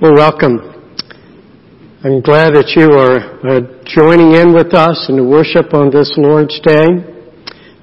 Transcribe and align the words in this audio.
Well, 0.00 0.14
welcome. 0.14 0.64
I'm 2.00 2.24
glad 2.24 2.56
that 2.56 2.72
you 2.72 2.88
are 2.96 3.20
uh, 3.44 3.84
joining 3.84 4.32
in 4.32 4.56
with 4.56 4.72
us 4.72 5.12
in 5.12 5.20
the 5.20 5.28
worship 5.28 5.76
on 5.76 5.92
this 5.92 6.16
Lord's 6.16 6.56
Day. 6.64 7.04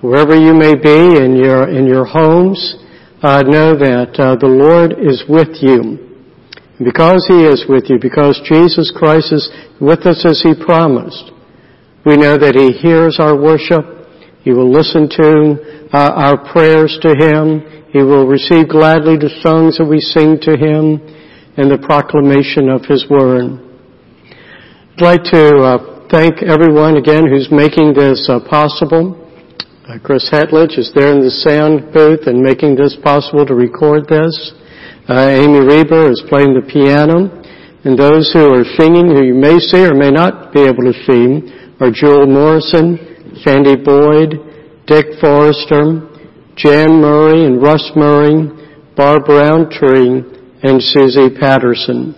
Wherever 0.01 0.33
you 0.33 0.57
may 0.57 0.73
be 0.73 1.13
in 1.13 1.37
your 1.37 1.69
in 1.69 1.85
your 1.85 2.09
homes, 2.09 2.57
uh, 3.21 3.45
know 3.45 3.77
that 3.77 4.17
uh, 4.17 4.33
the 4.33 4.49
Lord 4.49 4.97
is 4.97 5.29
with 5.29 5.61
you. 5.61 6.17
And 6.81 6.89
because 6.89 7.21
He 7.29 7.45
is 7.45 7.69
with 7.69 7.85
you, 7.85 8.01
because 8.01 8.41
Jesus 8.49 8.89
Christ 8.89 9.29
is 9.29 9.45
with 9.77 10.01
us 10.09 10.25
as 10.25 10.41
He 10.41 10.57
promised, 10.57 11.29
we 12.01 12.17
know 12.17 12.33
that 12.33 12.57
He 12.57 12.73
hears 12.81 13.21
our 13.21 13.37
worship. 13.37 13.85
He 14.41 14.57
will 14.57 14.73
listen 14.73 15.05
to 15.21 15.93
uh, 15.93 16.17
our 16.17 16.41
prayers 16.49 16.97
to 17.05 17.13
Him. 17.13 17.61
He 17.93 18.01
will 18.01 18.25
receive 18.25 18.73
gladly 18.73 19.21
the 19.21 19.29
songs 19.45 19.77
that 19.77 19.85
we 19.85 20.01
sing 20.01 20.41
to 20.49 20.57
Him 20.57 21.13
and 21.57 21.69
the 21.69 21.81
proclamation 21.81 22.69
of 22.69 22.85
His 22.85 23.09
Word. 23.09 23.57
I'd 24.95 25.01
like 25.01 25.23
to 25.33 25.57
uh, 25.57 26.07
thank 26.09 26.45
everyone 26.45 26.97
again 26.97 27.25
who's 27.25 27.49
making 27.49 27.93
this 27.97 28.29
uh, 28.29 28.39
possible. 28.45 29.17
Uh, 29.89 29.97
Chris 29.97 30.29
Hetledge 30.29 30.77
is 30.77 30.93
there 30.93 31.11
in 31.11 31.25
the 31.25 31.33
sound 31.33 31.93
booth 31.93 32.27
and 32.27 32.41
making 32.41 32.75
this 32.75 32.95
possible 33.03 33.45
to 33.45 33.55
record 33.55 34.05
this. 34.05 34.53
Uh, 35.09 35.33
Amy 35.33 35.65
Reber 35.65 36.11
is 36.11 36.21
playing 36.29 36.53
the 36.53 36.61
piano. 36.61 37.33
And 37.85 37.97
those 37.97 38.29
who 38.33 38.53
are 38.53 38.65
singing, 38.77 39.07
who 39.09 39.23
you 39.23 39.33
may 39.33 39.57
see 39.57 39.85
or 39.85 39.93
may 39.93 40.11
not 40.11 40.53
be 40.53 40.61
able 40.61 40.83
to 40.85 40.97
see, 41.07 41.41
are 41.79 41.89
Joel 41.89 42.27
Morrison, 42.27 43.35
Sandy 43.41 43.77
Boyd, 43.77 44.35
Dick 44.85 45.05
Forrester, 45.21 46.05
Jan 46.57 46.99
Murray 46.99 47.45
and 47.45 47.61
Russ 47.61 47.91
Murray, 47.95 48.49
Barb 48.95 49.29
Roundtree, 49.29 50.36
and 50.63 50.81
Susie 50.81 51.29
Patterson. 51.29 52.15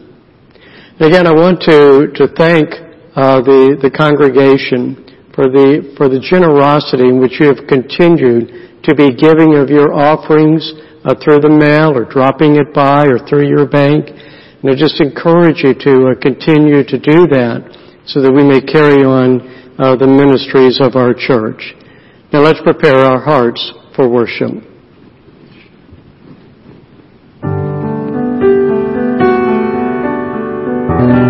Again, 1.00 1.28
I 1.28 1.34
want 1.34 1.62
to, 1.64 2.12
to 2.16 2.28
thank 2.36 2.72
uh, 3.16 3.42
the, 3.44 3.76
the 3.82 3.92
congregation 3.92 4.96
for 5.36 5.52
the, 5.52 5.96
for 5.96 6.08
the 6.08 6.20
generosity 6.20 7.08
in 7.08 7.20
which 7.20 7.40
you 7.40 7.48
have 7.48 7.68
continued 7.68 8.84
to 8.84 8.96
be 8.96 9.12
giving 9.16 9.56
of 9.56 9.68
your 9.70 9.92
offerings 9.92 10.64
uh, 11.04 11.16
through 11.24 11.40
the 11.40 11.52
mail 11.52 11.96
or 11.96 12.04
dropping 12.08 12.56
it 12.56 12.72
by 12.74 13.08
or 13.08 13.20
through 13.28 13.48
your 13.48 13.68
bank. 13.68 14.08
And 14.08 14.68
I 14.72 14.76
just 14.76 15.00
encourage 15.00 15.64
you 15.64 15.74
to 15.74 16.12
uh, 16.12 16.20
continue 16.20 16.84
to 16.84 16.98
do 17.00 17.28
that 17.32 17.64
so 18.08 18.22
that 18.22 18.32
we 18.32 18.44
may 18.44 18.60
carry 18.60 19.04
on 19.04 19.40
uh, 19.80 19.96
the 19.96 20.08
ministries 20.08 20.80
of 20.84 20.96
our 20.96 21.16
church. 21.16 21.76
Now 22.32 22.40
let's 22.40 22.60
prepare 22.62 23.00
our 23.00 23.20
hearts 23.20 23.60
for 23.96 24.08
worship. 24.08 24.69
Our 31.00 31.08
call 31.08 31.29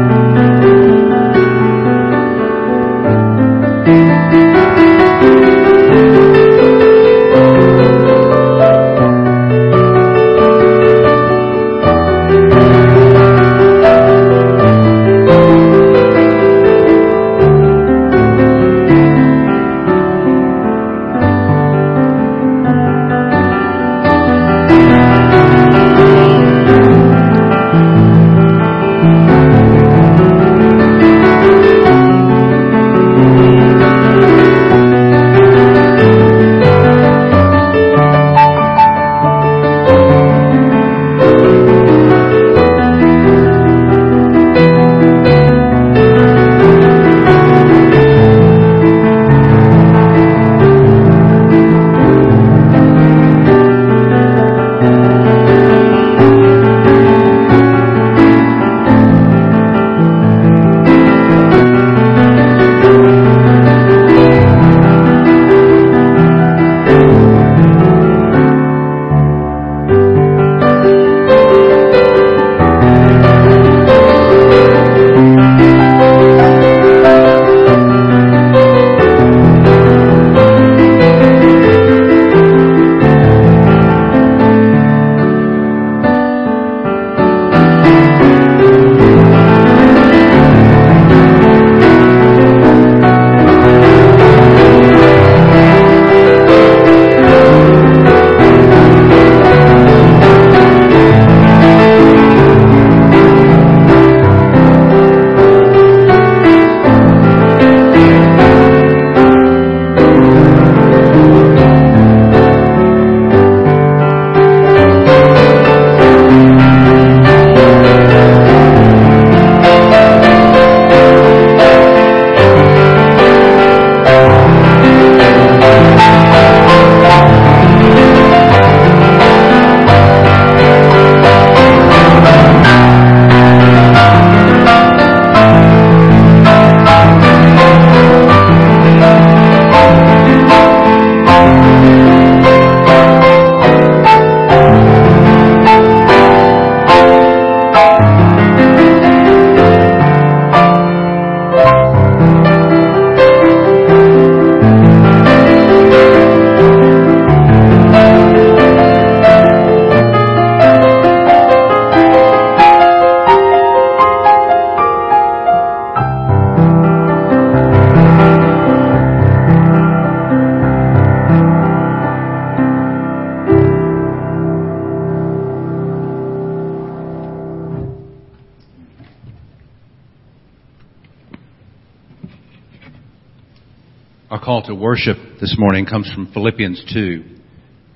worship 184.90 185.18
this 185.40 185.56
morning 185.60 185.86
comes 185.86 186.12
from 186.12 186.34
Philippians 186.34 186.84
2, 186.92 187.24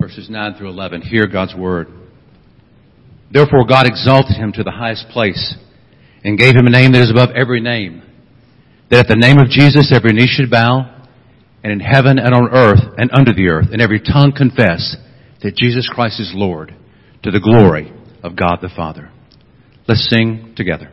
verses 0.00 0.30
9 0.30 0.54
through 0.54 0.68
11. 0.68 1.02
Hear 1.02 1.26
God's 1.26 1.52
word. 1.52 1.88
Therefore 3.32 3.66
God 3.66 3.84
exalted 3.84 4.36
him 4.36 4.52
to 4.52 4.62
the 4.62 4.70
highest 4.70 5.08
place 5.08 5.56
and 6.22 6.38
gave 6.38 6.54
him 6.54 6.68
a 6.68 6.70
name 6.70 6.92
that 6.92 7.02
is 7.02 7.10
above 7.10 7.30
every 7.34 7.60
name, 7.60 8.00
that 8.92 9.00
at 9.00 9.08
the 9.08 9.16
name 9.16 9.38
of 9.38 9.48
Jesus 9.48 9.92
every 9.92 10.12
knee 10.12 10.28
should 10.28 10.52
bow, 10.52 11.04
and 11.64 11.72
in 11.72 11.80
heaven 11.80 12.16
and 12.16 12.32
on 12.32 12.48
earth 12.52 12.94
and 12.96 13.10
under 13.12 13.32
the 13.32 13.48
earth, 13.48 13.66
and 13.72 13.82
every 13.82 13.98
tongue 13.98 14.32
confess 14.32 14.94
that 15.42 15.56
Jesus 15.56 15.90
Christ 15.92 16.20
is 16.20 16.30
Lord, 16.32 16.76
to 17.24 17.32
the 17.32 17.40
glory 17.40 17.92
of 18.22 18.36
God 18.36 18.58
the 18.62 18.70
Father. 18.76 19.10
Let's 19.88 20.08
sing 20.08 20.54
together. 20.56 20.92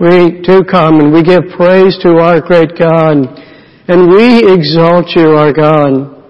We 0.00 0.42
do 0.42 0.62
come 0.64 1.00
and 1.00 1.12
we 1.12 1.22
give 1.22 1.50
praise 1.56 1.98
to 2.02 2.18
our 2.18 2.40
great 2.40 2.78
God 2.78 3.26
And 3.88 4.08
we 4.08 4.46
exalt 4.46 5.10
you, 5.16 5.34
our 5.34 5.52
God. 5.52 6.22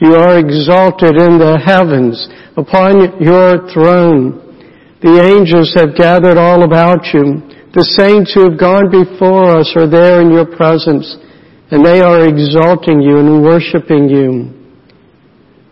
You 0.00 0.14
are 0.14 0.38
exalted 0.38 1.18
in 1.18 1.38
the 1.38 1.58
heavens 1.58 2.28
upon 2.56 3.20
your 3.20 3.66
throne. 3.74 4.40
The 5.02 5.18
angels 5.20 5.74
have 5.74 5.96
gathered 5.96 6.38
all 6.38 6.62
about 6.62 7.02
you. 7.12 7.42
The 7.74 7.84
saints 7.98 8.32
who 8.32 8.48
have 8.48 8.58
gone 8.58 8.90
before 8.90 9.58
us 9.58 9.74
are 9.74 9.90
there 9.90 10.22
in 10.22 10.30
your 10.30 10.46
presence, 10.46 11.16
and 11.70 11.84
they 11.84 12.00
are 12.00 12.26
exalting 12.26 13.02
you 13.02 13.18
and 13.18 13.42
worshiping 13.42 14.08
you. 14.08 14.54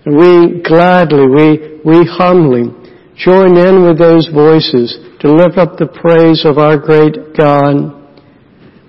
And 0.05 0.19
we 0.19 0.61
gladly, 0.63 1.31
we, 1.31 1.49
we 1.87 2.05
humbly 2.11 2.67
join 3.15 3.57
in 3.57 3.87
with 3.87 3.99
those 3.99 4.27
voices 4.35 4.99
to 5.23 5.31
lift 5.31 5.55
up 5.55 5.79
the 5.79 5.87
praise 5.87 6.43
of 6.43 6.59
our 6.59 6.75
great 6.75 7.15
God. 7.39 7.95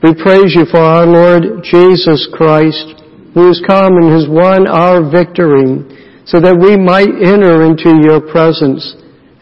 We 0.01 0.17
praise 0.17 0.57
you 0.57 0.65
for 0.65 0.81
our 0.81 1.05
Lord 1.05 1.61
Jesus 1.61 2.25
Christ, 2.33 3.05
who 3.37 3.53
has 3.53 3.61
come 3.69 4.01
and 4.01 4.09
has 4.09 4.25
won 4.25 4.65
our 4.65 5.05
victory, 5.05 5.85
so 6.25 6.41
that 6.41 6.57
we 6.57 6.73
might 6.73 7.13
enter 7.21 7.69
into 7.69 8.01
your 8.01 8.17
presence, 8.17 8.81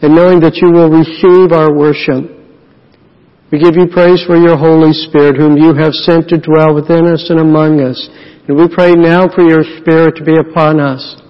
and 0.04 0.12
knowing 0.12 0.44
that 0.44 0.60
you 0.60 0.68
will 0.68 0.92
receive 0.92 1.56
our 1.56 1.72
worship. 1.72 2.28
We 3.48 3.56
give 3.56 3.72
you 3.72 3.88
praise 3.88 4.20
for 4.28 4.36
your 4.36 4.60
Holy 4.60 4.92
Spirit, 4.92 5.40
whom 5.40 5.56
you 5.56 5.72
have 5.72 5.96
sent 6.04 6.28
to 6.28 6.36
dwell 6.36 6.76
within 6.76 7.08
us 7.08 7.24
and 7.32 7.40
among 7.40 7.80
us. 7.80 7.96
And 8.48 8.56
we 8.60 8.68
pray 8.68 8.92
now 8.92 9.32
for 9.32 9.48
your 9.48 9.64
Spirit 9.80 10.20
to 10.20 10.24
be 10.28 10.36
upon 10.36 10.76
us 10.76 11.21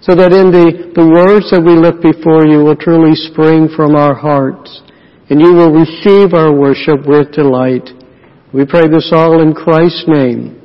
so 0.00 0.16
that 0.16 0.32
in 0.32 0.48
the, 0.48 0.96
the 0.96 1.04
words 1.04 1.52
that 1.52 1.60
we 1.60 1.76
lift 1.76 2.00
before 2.00 2.48
you 2.48 2.64
will 2.64 2.76
truly 2.76 3.12
spring 3.12 3.68
from 3.76 3.94
our 3.94 4.14
hearts, 4.14 4.80
and 5.28 5.40
you 5.40 5.52
will 5.52 5.72
receive 5.72 6.32
our 6.32 6.52
worship 6.52 7.04
with 7.04 7.32
delight. 7.32 7.84
We 8.52 8.64
pray 8.64 8.88
this 8.88 9.12
all 9.12 9.42
in 9.42 9.52
Christ's 9.52 10.08
name. 10.08 10.56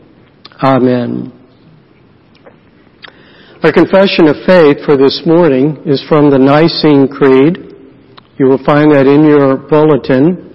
Amen. 0.64 1.36
Our 3.62 3.74
confession 3.74 4.32
of 4.32 4.40
faith 4.48 4.86
for 4.88 4.96
this 4.96 5.24
morning 5.26 5.84
is 5.86 6.04
from 6.08 6.32
the 6.32 6.40
Nicene 6.40 7.12
Creed. 7.12 7.76
You 8.40 8.48
will 8.48 8.64
find 8.64 8.92
that 8.94 9.06
in 9.06 9.28
your 9.28 9.58
bulletin. 9.58 10.54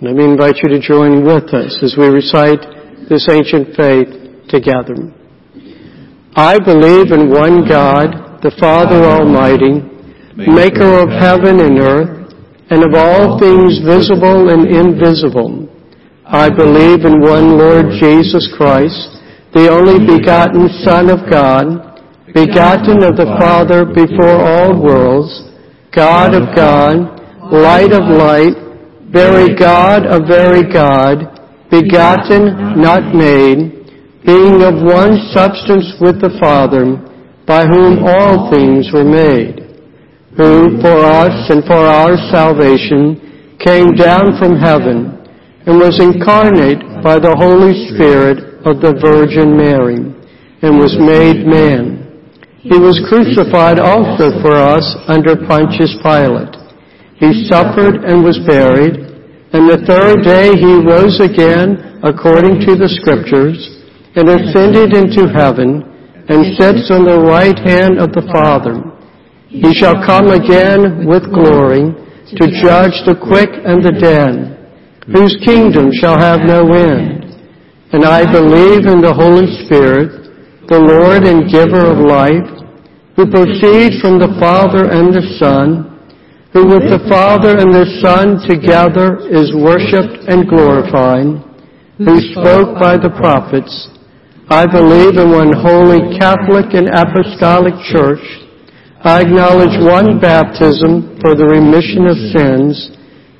And 0.00 0.02
let 0.02 0.16
me 0.16 0.24
invite 0.24 0.56
you 0.62 0.70
to 0.72 0.80
join 0.80 1.20
with 1.24 1.52
us 1.52 1.76
as 1.84 1.96
we 1.98 2.08
recite 2.08 2.64
this 3.10 3.28
ancient 3.28 3.76
faith 3.76 4.48
together. 4.48 5.19
I 6.36 6.58
believe 6.60 7.10
in 7.10 7.28
one 7.28 7.66
God, 7.66 8.38
the 8.40 8.54
Father 8.60 9.02
Almighty, 9.02 9.82
maker 10.38 11.02
of 11.02 11.10
heaven 11.10 11.58
and 11.58 11.78
earth, 11.82 12.32
and 12.70 12.84
of 12.86 12.94
all 12.94 13.38
things 13.40 13.82
visible 13.82 14.50
and 14.50 14.70
invisible. 14.70 15.66
I 16.24 16.48
believe 16.48 17.04
in 17.04 17.20
one 17.20 17.58
Lord 17.58 17.90
Jesus 17.98 18.46
Christ, 18.56 19.18
the 19.52 19.66
only 19.74 19.98
begotten 20.06 20.70
Son 20.86 21.10
of 21.10 21.28
God, 21.28 21.98
begotten 22.32 23.02
of 23.02 23.18
the 23.18 23.34
Father 23.42 23.84
before 23.84 24.38
all 24.38 24.80
worlds, 24.80 25.50
God 25.90 26.32
of 26.32 26.54
God, 26.54 27.18
light 27.50 27.90
of 27.90 28.06
light, 28.06 28.54
very 29.10 29.56
God 29.56 30.06
of 30.06 30.28
very 30.28 30.62
God, 30.62 31.26
begotten, 31.68 32.78
not 32.80 33.12
made, 33.12 33.79
being 34.24 34.60
of 34.60 34.84
one 34.84 35.16
substance 35.32 35.96
with 36.00 36.20
the 36.20 36.36
Father, 36.36 36.84
by 37.48 37.64
whom 37.64 38.04
all 38.04 38.52
things 38.52 38.92
were 38.92 39.06
made, 39.06 39.64
who 40.36 40.76
for 40.84 41.00
us 41.00 41.48
and 41.48 41.64
for 41.64 41.80
our 41.80 42.16
salvation 42.28 43.56
came 43.64 43.96
down 43.96 44.36
from 44.36 44.60
heaven 44.60 45.16
and 45.64 45.80
was 45.80 46.00
incarnate 46.00 46.80
by 47.02 47.16
the 47.16 47.32
Holy 47.32 47.72
Spirit 47.92 48.60
of 48.68 48.84
the 48.84 48.92
Virgin 49.00 49.56
Mary 49.56 50.04
and 50.60 50.76
was 50.76 50.96
made 51.00 51.48
man. 51.48 52.04
He 52.60 52.76
was 52.76 53.00
crucified 53.08 53.80
also 53.80 54.36
for 54.44 54.52
us 54.52 54.84
under 55.08 55.32
Pontius 55.48 55.96
Pilate. 56.04 56.60
He 57.16 57.48
suffered 57.48 58.04
and 58.04 58.20
was 58.20 58.36
buried, 58.44 59.00
and 59.56 59.64
the 59.64 59.80
third 59.88 60.24
day 60.24 60.52
he 60.52 60.84
rose 60.84 61.20
again 61.20 62.00
according 62.04 62.60
to 62.68 62.76
the 62.76 62.88
Scriptures 63.00 63.79
and 64.16 64.28
ascended 64.28 64.94
into 64.96 65.30
heaven 65.30 65.86
and 66.28 66.56
sits 66.58 66.90
on 66.90 67.04
the 67.06 67.18
right 67.18 67.58
hand 67.58 67.98
of 67.98 68.10
the 68.12 68.26
Father. 68.32 68.82
He 69.50 69.74
shall 69.74 69.98
come 70.06 70.30
again 70.30 71.06
with 71.06 71.26
glory 71.34 71.90
to 72.38 72.44
judge 72.62 72.94
the 73.02 73.18
quick 73.18 73.50
and 73.66 73.82
the 73.82 73.94
dead, 73.98 74.54
whose 75.10 75.34
kingdom 75.42 75.90
shall 75.90 76.18
have 76.18 76.46
no 76.46 76.70
end. 76.70 77.34
And 77.90 78.06
I 78.06 78.22
believe 78.30 78.86
in 78.86 79.02
the 79.02 79.14
Holy 79.14 79.50
Spirit, 79.66 80.30
the 80.70 80.78
Lord 80.78 81.26
and 81.26 81.50
giver 81.50 81.82
of 81.82 81.98
life, 81.98 82.46
who 83.18 83.26
proceeds 83.26 83.98
from 83.98 84.22
the 84.22 84.30
Father 84.38 84.86
and 84.86 85.10
the 85.10 85.26
Son, 85.42 85.90
who 86.54 86.66
with 86.66 86.86
the 86.86 87.02
Father 87.10 87.58
and 87.58 87.74
the 87.74 87.90
Son 87.98 88.38
together 88.46 89.18
is 89.34 89.50
worshipped 89.50 90.30
and 90.30 90.46
glorified, 90.46 91.42
who 91.98 92.14
spoke 92.30 92.78
by 92.78 92.94
the 92.94 93.10
prophets, 93.18 93.90
I 94.50 94.66
believe 94.66 95.14
in 95.16 95.30
one 95.30 95.52
holy 95.54 96.18
Catholic 96.18 96.74
and 96.74 96.90
Apostolic 96.90 97.72
Church. 97.86 98.18
I 98.98 99.22
acknowledge 99.22 99.78
one 99.78 100.18
baptism 100.18 101.20
for 101.22 101.36
the 101.36 101.46
remission 101.46 102.10
of 102.10 102.18
sins, 102.34 102.90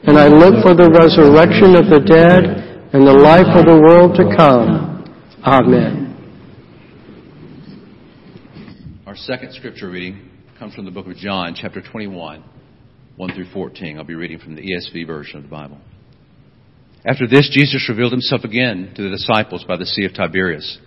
and 0.07 0.17
I 0.17 0.29
look 0.29 0.63
for 0.63 0.73
the 0.73 0.87
resurrection 0.87 1.75
of 1.75 1.91
the 1.91 1.99
dead 2.07 2.95
and 2.95 3.05
the 3.05 3.13
life 3.13 3.51
of 3.59 3.67
the 3.67 3.83
world 3.83 4.15
to 4.23 4.37
come. 4.37 5.03
Amen. 5.43 6.15
Our 9.05 9.17
second 9.17 9.53
scripture 9.55 9.91
reading 9.91 10.31
comes 10.61 10.77
from 10.77 10.85
the 10.85 10.93
book 10.93 11.09
of 11.09 11.17
John, 11.17 11.57
chapter 11.57 11.83
21, 11.83 12.45
1 13.17 13.35
through 13.35 13.51
14. 13.53 13.99
I'll 13.99 14.05
be 14.05 14.15
reading 14.15 14.39
from 14.39 14.55
the 14.55 14.63
ESV 14.63 15.09
version 15.09 15.39
of 15.39 15.43
the 15.43 15.49
Bible. 15.49 15.79
After 17.05 17.27
this, 17.27 17.51
Jesus 17.53 17.89
revealed 17.89 18.13
himself 18.13 18.45
again 18.45 18.93
to 18.95 19.03
the 19.03 19.09
disciples 19.11 19.65
by 19.67 19.77
the 19.77 19.87
Sea 19.87 20.05
of 20.05 20.15
Tiberias. 20.15 20.79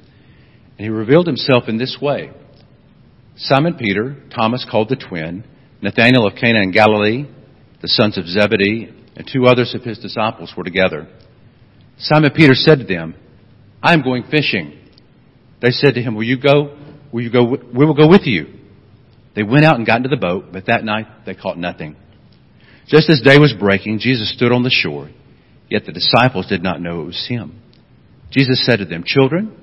And 0.84 0.92
he 0.92 0.98
revealed 0.98 1.28
himself 1.28 1.70
in 1.70 1.78
this 1.78 1.98
way 2.02 2.30
Simon 3.38 3.75
Peter, 3.75 4.18
Thomas 4.36 4.68
called 4.70 4.90
the 4.90 4.98
twin, 4.98 5.46
Nathanael 5.82 6.28
of 6.28 6.36
Cana 6.36 6.62
in 6.62 6.72
Galilee, 6.72 7.25
the 7.82 7.88
sons 7.88 8.18
of 8.18 8.25
Zebedee, 8.28 8.94
and 9.16 9.25
two 9.25 9.46
others 9.46 9.74
of 9.74 9.84
his 9.84 9.98
disciples 9.98 10.54
were 10.58 10.66
together. 10.66 11.08
Simon 11.98 12.32
Peter 12.36 12.54
said 12.54 12.80
to 12.80 12.84
them, 12.84 13.16
I 13.82 13.94
am 13.94 14.02
going 14.02 14.25
fishing. 14.30 14.78
They 15.62 15.70
said 15.70 15.94
to 15.94 16.02
him, 16.02 16.16
Will 16.16 16.25
you 16.25 16.38
go? 16.38 16.78
Will 17.13 17.22
you 17.22 17.32
go? 17.32 17.46
We 17.46 17.86
will 17.86 17.96
go 17.96 18.10
with 18.10 18.25
you. 18.25 18.48
They 19.38 19.44
went 19.44 19.63
out 19.63 19.78
and 19.78 19.88
got 19.88 19.98
into 19.98 20.10
the 20.10 20.18
boat, 20.18 20.48
but 20.52 20.66
that 20.66 20.84
night 20.84 21.25
they 21.25 21.34
caught 21.34 21.58
nothing. 21.58 21.96
Just 22.90 23.10
as 23.10 23.22
day 23.22 23.40
was 23.40 23.54
breaking, 23.58 24.00
Jesus 24.00 24.34
stood 24.36 24.52
on 24.52 24.63
the 24.63 24.70
shore, 24.70 25.10
yet 25.70 25.86
the 25.86 25.94
disciples 25.94 26.48
did 26.48 26.62
not 26.62 26.82
know 26.82 27.04
it 27.04 27.06
was 27.06 27.25
him. 27.25 27.62
Jesus 28.32 28.66
said 28.66 28.80
to 28.80 28.86
them, 28.86 29.06
Children, 29.06 29.62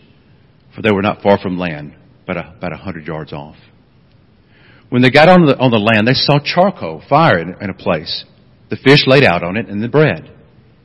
for 0.75 0.81
they 0.81 0.91
were 0.91 1.01
not 1.01 1.21
far 1.21 1.37
from 1.37 1.57
land, 1.57 1.95
but 2.25 2.37
about 2.37 2.73
a 2.73 2.77
hundred 2.77 3.05
yards 3.05 3.33
off. 3.33 3.55
When 4.89 5.01
they 5.01 5.09
got 5.09 5.29
on 5.29 5.45
the, 5.45 5.57
on 5.57 5.71
the 5.71 5.77
land, 5.77 6.07
they 6.07 6.13
saw 6.13 6.39
charcoal, 6.43 7.01
fire 7.07 7.39
in, 7.39 7.55
in 7.61 7.69
a 7.69 7.73
place, 7.73 8.25
the 8.69 8.75
fish 8.75 9.03
laid 9.07 9.23
out 9.23 9.43
on 9.43 9.57
it, 9.57 9.67
and 9.67 9.81
the 9.81 9.87
bread. 9.87 10.31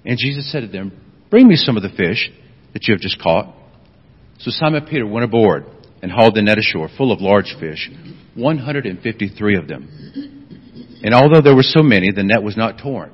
And 0.05 0.19
Jesus 0.19 0.50
said 0.50 0.61
to 0.61 0.69
them, 0.69 0.93
Bring 1.31 1.49
me 1.49 1.57
some 1.57 1.76
of 1.76 1.83
the 1.83 1.88
fish 1.88 2.31
that 2.73 2.87
you 2.87 2.95
have 2.95 3.00
just 3.00 3.21
caught. 3.21 3.55
So 4.38 4.50
Simon 4.50 4.87
Peter 4.87 5.07
went 5.07 5.25
aboard 5.25 5.66
and 6.02 6.12
hauled 6.12 6.37
the 6.37 6.43
net 6.43 6.59
ashore 6.59 6.88
full 6.97 7.11
of 7.11 7.21
large 7.21 7.57
fish, 7.59 7.90
153 8.35 9.57
of 9.57 9.66
them. 9.66 9.88
And 11.02 11.14
although 11.14 11.40
there 11.40 11.57
were 11.57 11.62
so 11.62 11.83
many, 11.83 12.12
the 12.12 12.23
net 12.23 12.43
was 12.43 12.57
not 12.57 12.78
torn. 12.78 13.12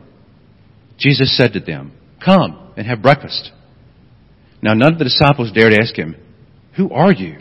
Jesus 0.99 1.37
said 1.37 1.55
to 1.55 1.61
them, 1.61 1.93
Come 2.25 2.73
and 2.77 2.87
have 2.87 3.03
breakfast. 3.03 3.51
Now 4.63 4.75
none 4.75 4.93
of 4.93 4.99
the 4.99 5.05
disciples 5.05 5.53
dared 5.53 5.75
ask 5.75 5.97
him, 5.97 6.17
who 6.77 6.91
are 6.91 7.13
you? 7.13 7.39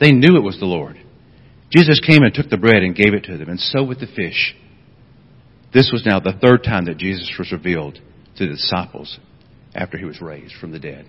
They 0.00 0.12
knew 0.12 0.36
it 0.36 0.42
was 0.42 0.58
the 0.58 0.66
Lord. 0.66 0.98
Jesus 1.70 2.00
came 2.00 2.22
and 2.22 2.34
took 2.34 2.50
the 2.50 2.56
bread 2.56 2.82
and 2.82 2.94
gave 2.94 3.14
it 3.14 3.24
to 3.24 3.38
them, 3.38 3.48
and 3.48 3.58
so 3.58 3.82
with 3.82 4.00
the 4.00 4.06
fish. 4.06 4.54
This 5.72 5.90
was 5.92 6.04
now 6.04 6.20
the 6.20 6.38
third 6.40 6.64
time 6.64 6.84
that 6.84 6.98
Jesus 6.98 7.32
was 7.38 7.50
revealed 7.50 7.98
to 8.36 8.46
the 8.46 8.52
disciples 8.52 9.18
after 9.74 9.96
he 9.96 10.04
was 10.04 10.20
raised 10.20 10.54
from 10.60 10.70
the 10.70 10.78
dead. 10.78 11.06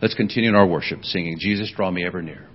Let's 0.00 0.14
continue 0.14 0.48
in 0.48 0.54
our 0.54 0.66
worship, 0.66 1.04
singing, 1.04 1.36
Jesus, 1.38 1.72
draw 1.74 1.90
me 1.90 2.06
ever 2.06 2.22
near. 2.22 2.48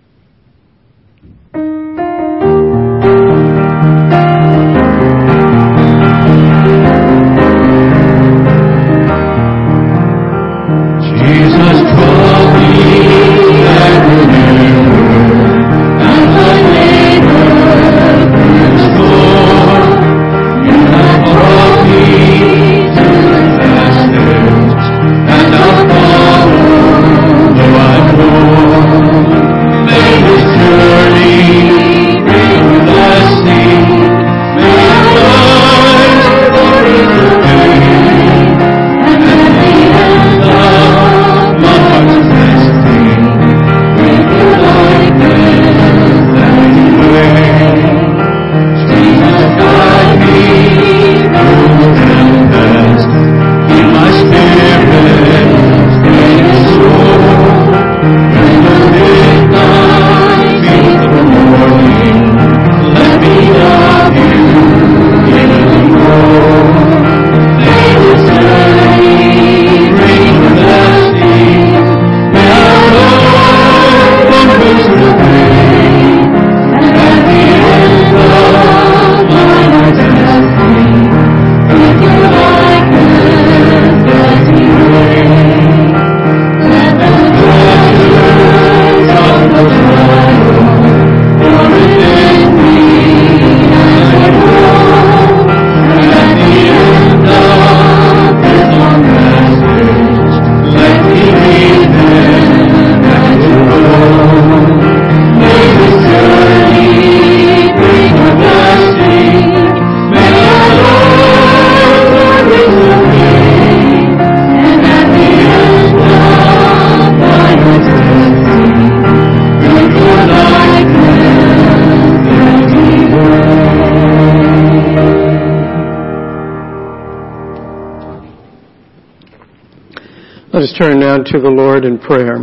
Turn 130.82 131.00
now 131.00 131.18
to 131.18 131.38
the 131.38 131.48
Lord 131.48 131.86
in 131.86 132.00
prayer. 132.00 132.42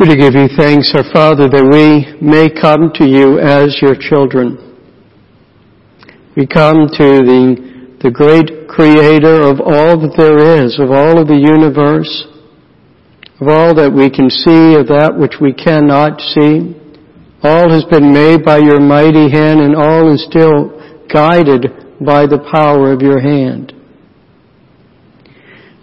We 0.00 0.08
to 0.08 0.16
give 0.16 0.32
you 0.32 0.48
thanks, 0.56 0.94
our 0.96 1.04
Father, 1.12 1.44
that 1.44 1.68
we 1.68 2.08
may 2.24 2.48
come 2.48 2.88
to 2.96 3.04
you 3.04 3.36
as 3.38 3.76
your 3.82 3.92
children. 3.92 4.56
We 6.40 6.46
come 6.46 6.88
to 6.88 7.20
the, 7.20 8.00
the 8.00 8.10
great 8.10 8.64
creator 8.66 9.44
of 9.44 9.60
all 9.60 10.00
that 10.00 10.16
there 10.16 10.40
is, 10.64 10.80
of 10.80 10.88
all 10.88 11.20
of 11.20 11.28
the 11.28 11.36
universe, 11.36 12.24
of 13.42 13.48
all 13.48 13.74
that 13.76 13.92
we 13.92 14.08
can 14.08 14.30
see, 14.32 14.72
of 14.72 14.88
that 14.88 15.12
which 15.12 15.36
we 15.36 15.52
cannot 15.52 16.16
see. 16.32 16.72
All 17.44 17.68
has 17.68 17.84
been 17.92 18.10
made 18.10 18.42
by 18.42 18.56
your 18.56 18.80
mighty 18.80 19.28
hand 19.28 19.60
and 19.60 19.76
all 19.76 20.08
is 20.08 20.24
still 20.24 20.72
guided 21.12 22.00
by 22.00 22.24
the 22.24 22.40
power 22.50 22.90
of 22.90 23.02
your 23.02 23.20
hand. 23.20 23.73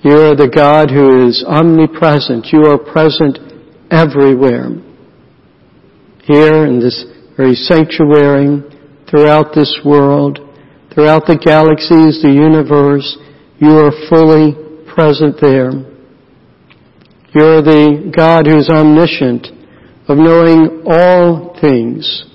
You 0.04 0.18
are 0.18 0.36
the 0.36 0.50
God 0.50 0.90
who 0.90 1.28
is 1.28 1.46
omnipresent. 1.46 2.48
You 2.52 2.66
are 2.66 2.78
present 2.78 3.38
everywhere. 3.92 4.74
Here 6.24 6.66
in 6.66 6.80
this 6.80 7.06
very 7.38 7.54
sanctuary, 7.54 8.66
throughout 9.10 9.54
this 9.54 9.80
world, 9.86 10.40
throughout 10.94 11.28
the 11.28 11.38
galaxies, 11.38 12.22
the 12.24 12.34
universe, 12.34 13.18
you 13.60 13.78
are 13.78 13.94
fully 14.10 14.58
present 14.90 15.38
there. 15.40 15.70
You 17.34 17.46
are 17.46 17.62
the 17.62 18.12
God 18.16 18.48
who 18.48 18.58
is 18.58 18.70
omniscient, 18.70 19.48
of 20.10 20.18
knowing 20.18 20.82
all 20.86 21.56
things. 21.62 22.26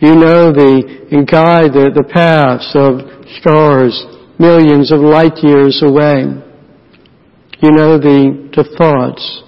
You 0.00 0.14
know 0.16 0.50
the, 0.50 1.08
and 1.10 1.28
guide 1.28 1.72
the, 1.72 1.92
the 1.94 2.08
paths 2.08 2.72
of 2.74 3.04
stars 3.38 3.92
millions 4.38 4.92
of 4.92 5.00
light 5.00 5.36
years 5.42 5.82
away. 5.82 6.45
You 7.62 7.70
know 7.70 7.96
the, 7.96 8.50
the 8.54 8.64
thoughts 8.76 9.42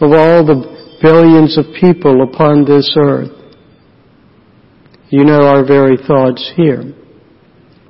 of 0.00 0.12
all 0.12 0.46
the 0.46 0.98
billions 1.02 1.58
of 1.58 1.64
people 1.80 2.22
upon 2.22 2.64
this 2.64 2.94
earth. 2.96 3.34
You 5.10 5.24
know 5.24 5.42
our 5.42 5.66
very 5.66 5.96
thoughts 5.96 6.52
here. 6.56 6.84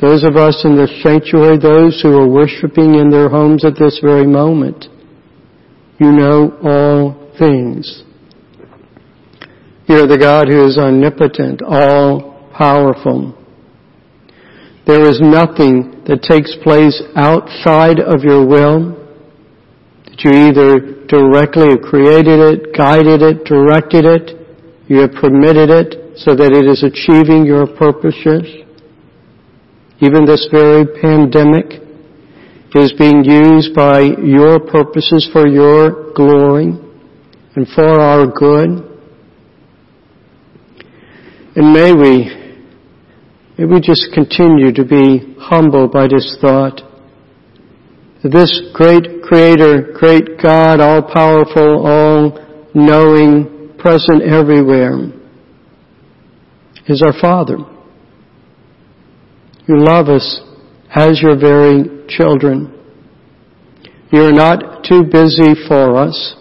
Those 0.01 0.25
of 0.25 0.37
us 0.37 0.65
in 0.65 0.75
the 0.75 0.89
sanctuary, 1.03 1.59
those 1.59 2.01
who 2.03 2.17
are 2.17 2.27
worshiping 2.27 2.97
in 2.97 3.11
their 3.11 3.29
homes 3.29 3.65
at 3.65 3.79
this 3.79 4.01
very 4.03 4.27
moment, 4.27 4.87
you 6.01 6.11
know 6.11 6.59
all 6.65 7.31
things. 7.39 8.03
You're 9.87 10.07
the 10.07 10.19
God 10.19 10.49
who 10.49 10.65
is 10.67 10.79
omnipotent, 10.79 11.61
all 11.63 12.51
powerful. 12.57 13.39
There 14.87 15.09
is 15.09 15.21
nothing 15.21 16.03
that 16.09 16.23
takes 16.23 16.57
place 16.65 17.01
outside 17.15 18.01
of 18.01 18.25
your 18.25 18.47
will 18.47 19.02
you 20.25 20.31
either 20.31 21.07
directly 21.07 21.77
created 21.79 22.39
it, 22.41 22.77
guided 22.77 23.23
it, 23.23 23.45
directed 23.45 24.05
it, 24.05 24.43
you 24.89 24.99
have 24.99 25.13
permitted 25.13 25.71
it 25.71 26.19
so 26.19 26.35
that 26.35 26.53
it 26.53 26.67
is 26.67 26.83
achieving 26.83 27.47
your 27.47 27.67
purposes. 27.67 28.45
Even 30.01 30.25
this 30.25 30.49
very 30.51 30.85
pandemic 31.01 31.81
is 32.75 32.93
being 32.99 33.25
used 33.25 33.75
by 33.75 34.01
your 34.01 34.59
purposes 34.61 35.29
for 35.33 35.47
your 35.47 36.13
glory 36.15 36.73
and 37.55 37.67
for 37.75 38.01
our 38.01 38.27
good. 38.27 38.89
And 41.55 41.73
may 41.73 41.93
we, 41.93 42.33
may 43.59 43.65
we 43.67 43.81
just 43.81 44.13
continue 44.15 44.73
to 44.73 44.85
be 44.85 45.37
humbled 45.39 45.93
by 45.93 46.07
this 46.09 46.37
thought. 46.41 46.92
This 48.25 48.71
great 48.73 49.23
creator, 49.25 49.93
great 49.99 50.41
God, 50.41 50.81
all 50.81 51.03
powerful, 51.03 51.85
all 51.85 52.71
knowing, 52.73 53.75
present 53.79 54.23
everywhere, 54.23 55.11
is 56.87 57.03
our 57.03 57.13
Father. 57.21 57.57
You 59.67 59.85
love 59.85 60.09
us 60.09 60.41
as 60.95 61.21
your 61.21 61.37
very 61.37 62.07
children. 62.09 62.73
You're 64.13 64.33
not 64.33 64.85
too 64.85 65.03
busy 65.03 65.55
for 65.67 65.97
us. 65.97 66.37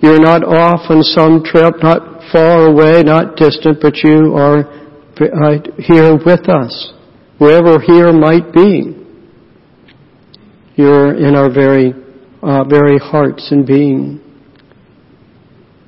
You're 0.00 0.20
not 0.20 0.44
off 0.44 0.88
on 0.90 1.02
some 1.02 1.42
trip, 1.42 1.74
not 1.82 2.30
far 2.30 2.66
away, 2.66 3.02
not 3.02 3.34
distant, 3.36 3.78
but 3.80 3.96
you 4.04 4.36
are 4.36 4.60
uh, 4.60 5.58
here 5.78 6.14
with 6.14 6.48
us, 6.48 6.92
wherever 7.38 7.80
here 7.80 8.12
might 8.12 8.52
be. 8.52 9.03
You're 10.76 11.14
in 11.14 11.34
our 11.34 11.52
very, 11.52 11.92
uh, 12.42 12.64
very 12.64 12.98
hearts 12.98 13.48
and 13.50 13.66
being. 13.66 14.20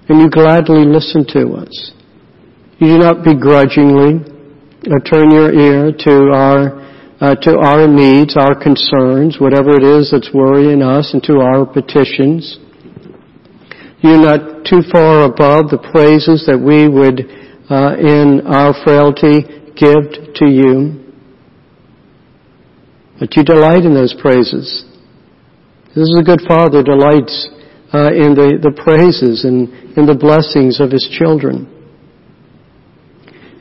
And 0.08 0.20
you 0.20 0.30
gladly 0.30 0.84
listen 0.84 1.26
to 1.30 1.54
us. 1.54 1.92
You 2.78 2.88
do 2.88 2.98
not 2.98 3.24
begrudgingly 3.24 4.32
turn 5.10 5.30
your 5.30 5.52
ear 5.52 5.92
to 5.92 6.30
our 6.32 6.86
uh, 7.18 7.34
to 7.34 7.56
our 7.58 7.88
needs, 7.88 8.36
our 8.36 8.54
concerns, 8.54 9.40
whatever 9.40 9.74
it 9.74 9.82
is 9.82 10.10
that's 10.12 10.28
worrying 10.34 10.82
us, 10.82 11.14
and 11.14 11.22
to 11.22 11.40
our 11.40 11.64
petitions. 11.64 12.58
You're 14.00 14.20
not 14.20 14.66
too 14.66 14.82
far 14.92 15.24
above 15.24 15.70
the 15.70 15.80
praises 15.80 16.44
that 16.46 16.60
we 16.60 16.86
would, 16.86 17.24
uh, 17.72 17.96
in 17.96 18.46
our 18.46 18.74
frailty, 18.84 19.48
give 19.72 20.34
to 20.34 20.46
you. 20.46 21.05
But 23.18 23.36
you 23.36 23.44
delight 23.44 23.84
in 23.84 23.94
those 23.94 24.14
praises. 24.20 24.84
This 25.94 26.04
is 26.04 26.16
a 26.20 26.24
good 26.24 26.42
father 26.46 26.82
delights 26.82 27.48
uh, 27.94 28.12
in 28.12 28.34
the, 28.34 28.58
the 28.60 28.72
praises 28.76 29.44
and 29.44 29.96
in 29.96 30.04
the 30.04 30.14
blessings 30.14 30.80
of 30.80 30.90
his 30.90 31.08
children. 31.10 31.72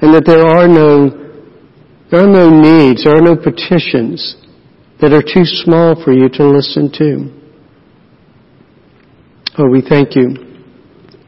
And 0.02 0.14
that 0.14 0.26
there 0.26 0.46
are 0.46 0.68
no 0.68 1.26
there 2.12 2.24
are 2.24 2.32
no 2.32 2.50
needs, 2.50 3.04
there 3.04 3.16
are 3.16 3.22
no 3.22 3.36
petitions 3.36 4.36
that 5.02 5.12
are 5.12 5.24
too 5.24 5.44
small 5.44 6.02
for 6.04 6.14
you 6.14 6.30
to 6.30 6.48
listen 6.48 6.92
to. 6.94 7.46
Oh, 9.58 9.70
we 9.70 9.82
thank 9.82 10.16
you. 10.16 10.36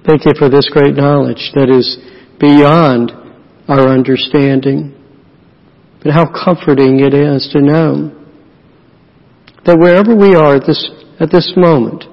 Thank 0.06 0.26
you 0.26 0.34
for 0.38 0.50
this 0.50 0.70
great 0.70 0.96
knowledge 0.96 1.52
that 1.56 1.70
is 1.70 1.98
beyond 2.40 3.12
our 3.68 3.88
understanding. 3.88 4.97
But 6.04 6.14
how 6.14 6.26
comforting 6.26 7.00
it 7.00 7.14
is 7.14 7.50
to 7.54 7.62
know 7.62 8.14
that 9.66 9.78
wherever 9.78 10.16
we 10.16 10.36
are 10.36 10.56
at 10.56 10.66
this, 10.66 10.90
at 11.20 11.32
this 11.32 11.54
moment, 11.58 12.06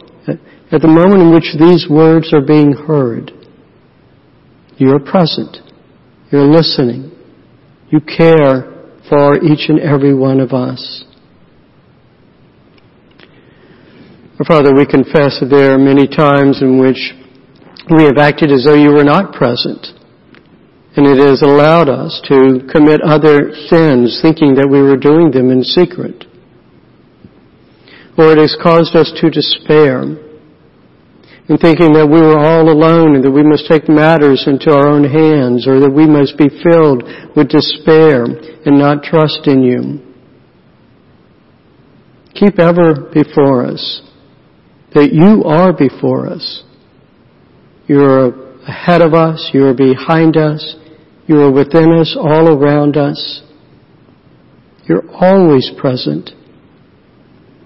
at 0.72 0.80
the 0.80 0.88
moment 0.88 1.22
in 1.22 1.32
which 1.32 1.54
these 1.58 1.86
words 1.88 2.32
are 2.32 2.44
being 2.44 2.72
heard, 2.72 3.30
you 4.76 4.90
are 4.90 4.98
present. 4.98 5.58
You're 6.32 6.50
listening. 6.50 7.12
You 7.90 8.00
care 8.00 8.72
for 9.08 9.36
each 9.36 9.68
and 9.68 9.78
every 9.78 10.14
one 10.14 10.40
of 10.40 10.52
us. 10.52 11.04
Our 14.40 14.44
Father, 14.46 14.74
we 14.74 14.84
confess 14.84 15.38
that 15.38 15.48
there 15.48 15.72
are 15.72 15.78
many 15.78 16.08
times 16.08 16.60
in 16.60 16.80
which 16.80 17.14
we 17.94 18.02
have 18.02 18.18
acted 18.18 18.50
as 18.50 18.64
though 18.64 18.74
you 18.74 18.90
were 18.90 19.04
not 19.04 19.32
present. 19.32 19.86
And 20.96 21.06
it 21.06 21.18
has 21.18 21.42
allowed 21.42 21.88
us 21.88 22.20
to 22.28 22.66
commit 22.70 23.00
other 23.02 23.52
sins 23.66 24.20
thinking 24.22 24.54
that 24.54 24.68
we 24.70 24.80
were 24.80 24.96
doing 24.96 25.30
them 25.30 25.50
in 25.50 25.62
secret. 25.62 26.24
Or 28.16 28.32
it 28.32 28.38
has 28.38 28.56
caused 28.62 28.94
us 28.94 29.12
to 29.20 29.30
despair 29.30 30.02
in 31.46 31.58
thinking 31.58 31.92
that 31.92 32.06
we 32.06 32.20
were 32.20 32.38
all 32.38 32.70
alone 32.70 33.16
and 33.16 33.24
that 33.24 33.30
we 33.30 33.42
must 33.42 33.66
take 33.68 33.88
matters 33.88 34.44
into 34.46 34.72
our 34.72 34.88
own 34.88 35.04
hands 35.04 35.66
or 35.66 35.80
that 35.80 35.90
we 35.90 36.06
must 36.06 36.38
be 36.38 36.48
filled 36.62 37.02
with 37.36 37.50
despair 37.50 38.24
and 38.64 38.78
not 38.78 39.02
trust 39.02 39.46
in 39.46 39.62
you. 39.62 40.00
Keep 42.34 42.58
ever 42.58 43.10
before 43.12 43.66
us 43.66 44.00
that 44.94 45.12
you 45.12 45.44
are 45.44 45.72
before 45.72 46.28
us. 46.28 46.62
You're 47.86 48.62
ahead 48.62 49.02
of 49.02 49.12
us. 49.12 49.50
You 49.52 49.66
are 49.66 49.74
behind 49.74 50.36
us. 50.36 50.76
You 51.26 51.40
are 51.40 51.52
within 51.52 51.92
us, 51.92 52.16
all 52.18 52.48
around 52.48 52.96
us. 52.96 53.42
You're 54.86 55.08
always 55.10 55.70
present. 55.78 56.30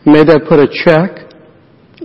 May 0.07 0.23
that 0.25 0.47
put 0.49 0.61
a 0.61 0.71
check 0.71 1.29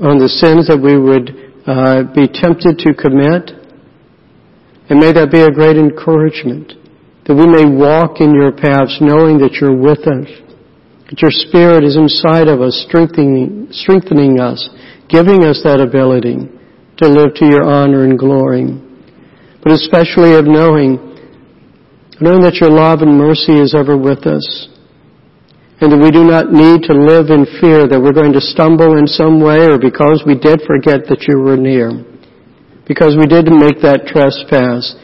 on 0.01 0.17
the 0.17 0.29
sins 0.29 0.67
that 0.67 0.81
we 0.81 0.97
would 0.97 1.29
uh, 1.69 2.09
be 2.11 2.25
tempted 2.25 2.81
to 2.81 2.97
commit. 2.97 3.53
And 4.89 4.99
may 4.99 5.13
that 5.13 5.29
be 5.31 5.41
a 5.41 5.53
great 5.53 5.77
encouragement 5.77 6.73
that 7.25 7.37
we 7.37 7.47
may 7.47 7.63
walk 7.63 8.19
in 8.19 8.35
your 8.35 8.51
paths 8.51 8.99
knowing 8.99 9.39
that 9.39 9.55
you're 9.61 9.77
with 9.77 10.03
us, 10.03 10.27
that 11.07 11.21
your 11.21 11.31
spirit 11.31 11.85
is 11.85 11.95
inside 11.95 12.49
of 12.49 12.59
us, 12.59 12.75
strengthening, 12.89 13.71
strengthening 13.71 14.41
us, 14.41 14.59
giving 15.07 15.45
us 15.45 15.61
that 15.63 15.79
ability 15.79 16.35
to 16.97 17.07
live 17.07 17.31
to 17.35 17.45
your 17.45 17.63
honor 17.63 18.03
and 18.03 18.19
glory. 18.19 18.67
But 19.63 19.71
especially 19.71 20.35
of 20.35 20.43
knowing, 20.43 21.12
knowing 22.21 22.41
that 22.41 22.61
your 22.61 22.69
love 22.69 23.01
and 23.01 23.17
mercy 23.17 23.53
is 23.53 23.73
ever 23.73 23.97
with 23.97 24.25
us. 24.27 24.45
And 25.81 25.91
that 25.91 25.99
we 25.99 26.11
do 26.11 26.23
not 26.23 26.53
need 26.53 26.87
to 26.87 26.95
live 26.95 27.27
in 27.27 27.43
fear 27.59 27.87
that 27.87 27.99
we're 27.99 28.15
going 28.15 28.33
to 28.33 28.41
stumble 28.41 28.97
in 28.97 29.07
some 29.07 29.41
way 29.43 29.67
or 29.67 29.77
because 29.77 30.23
we 30.25 30.37
did 30.37 30.61
forget 30.63 31.09
that 31.09 31.25
you 31.27 31.39
were 31.39 31.57
near. 31.57 31.91
Because 32.87 33.17
we 33.19 33.27
did 33.27 33.51
make 33.51 33.81
that 33.81 34.07
trespass. 34.07 34.95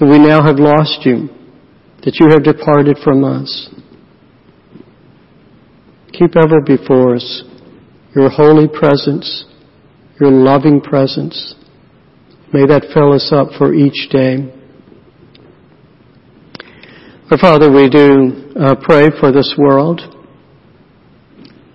That 0.00 0.08
we 0.08 0.18
now 0.18 0.42
have 0.42 0.58
lost 0.58 1.06
you. 1.06 1.28
That 2.02 2.18
you 2.18 2.30
have 2.30 2.42
departed 2.42 2.98
from 3.04 3.22
us. 3.22 3.70
Keep 6.12 6.34
ever 6.34 6.60
before 6.64 7.14
us 7.14 7.44
your 8.18 8.30
holy 8.30 8.66
presence, 8.66 9.44
your 10.20 10.30
loving 10.30 10.80
presence. 10.80 11.54
May 12.52 12.66
that 12.66 12.90
fill 12.92 13.12
us 13.12 13.30
up 13.30 13.48
for 13.58 13.74
each 13.74 14.08
day. 14.10 14.57
Our 17.30 17.36
Father, 17.36 17.70
we 17.70 17.90
do 17.90 18.54
uh, 18.58 18.74
pray 18.80 19.10
for 19.20 19.30
this 19.30 19.54
world. 19.58 20.00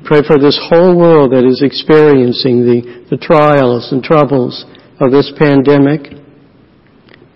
Pray 0.04 0.22
for 0.26 0.40
this 0.40 0.60
whole 0.68 0.98
world 0.98 1.32
that 1.32 1.46
is 1.46 1.62
experiencing 1.62 2.66
the, 2.66 3.06
the 3.12 3.18
trials 3.18 3.92
and 3.92 4.04
troubles 4.04 4.66
of 5.00 5.12
this 5.12 5.32
pandemic. 5.38 6.10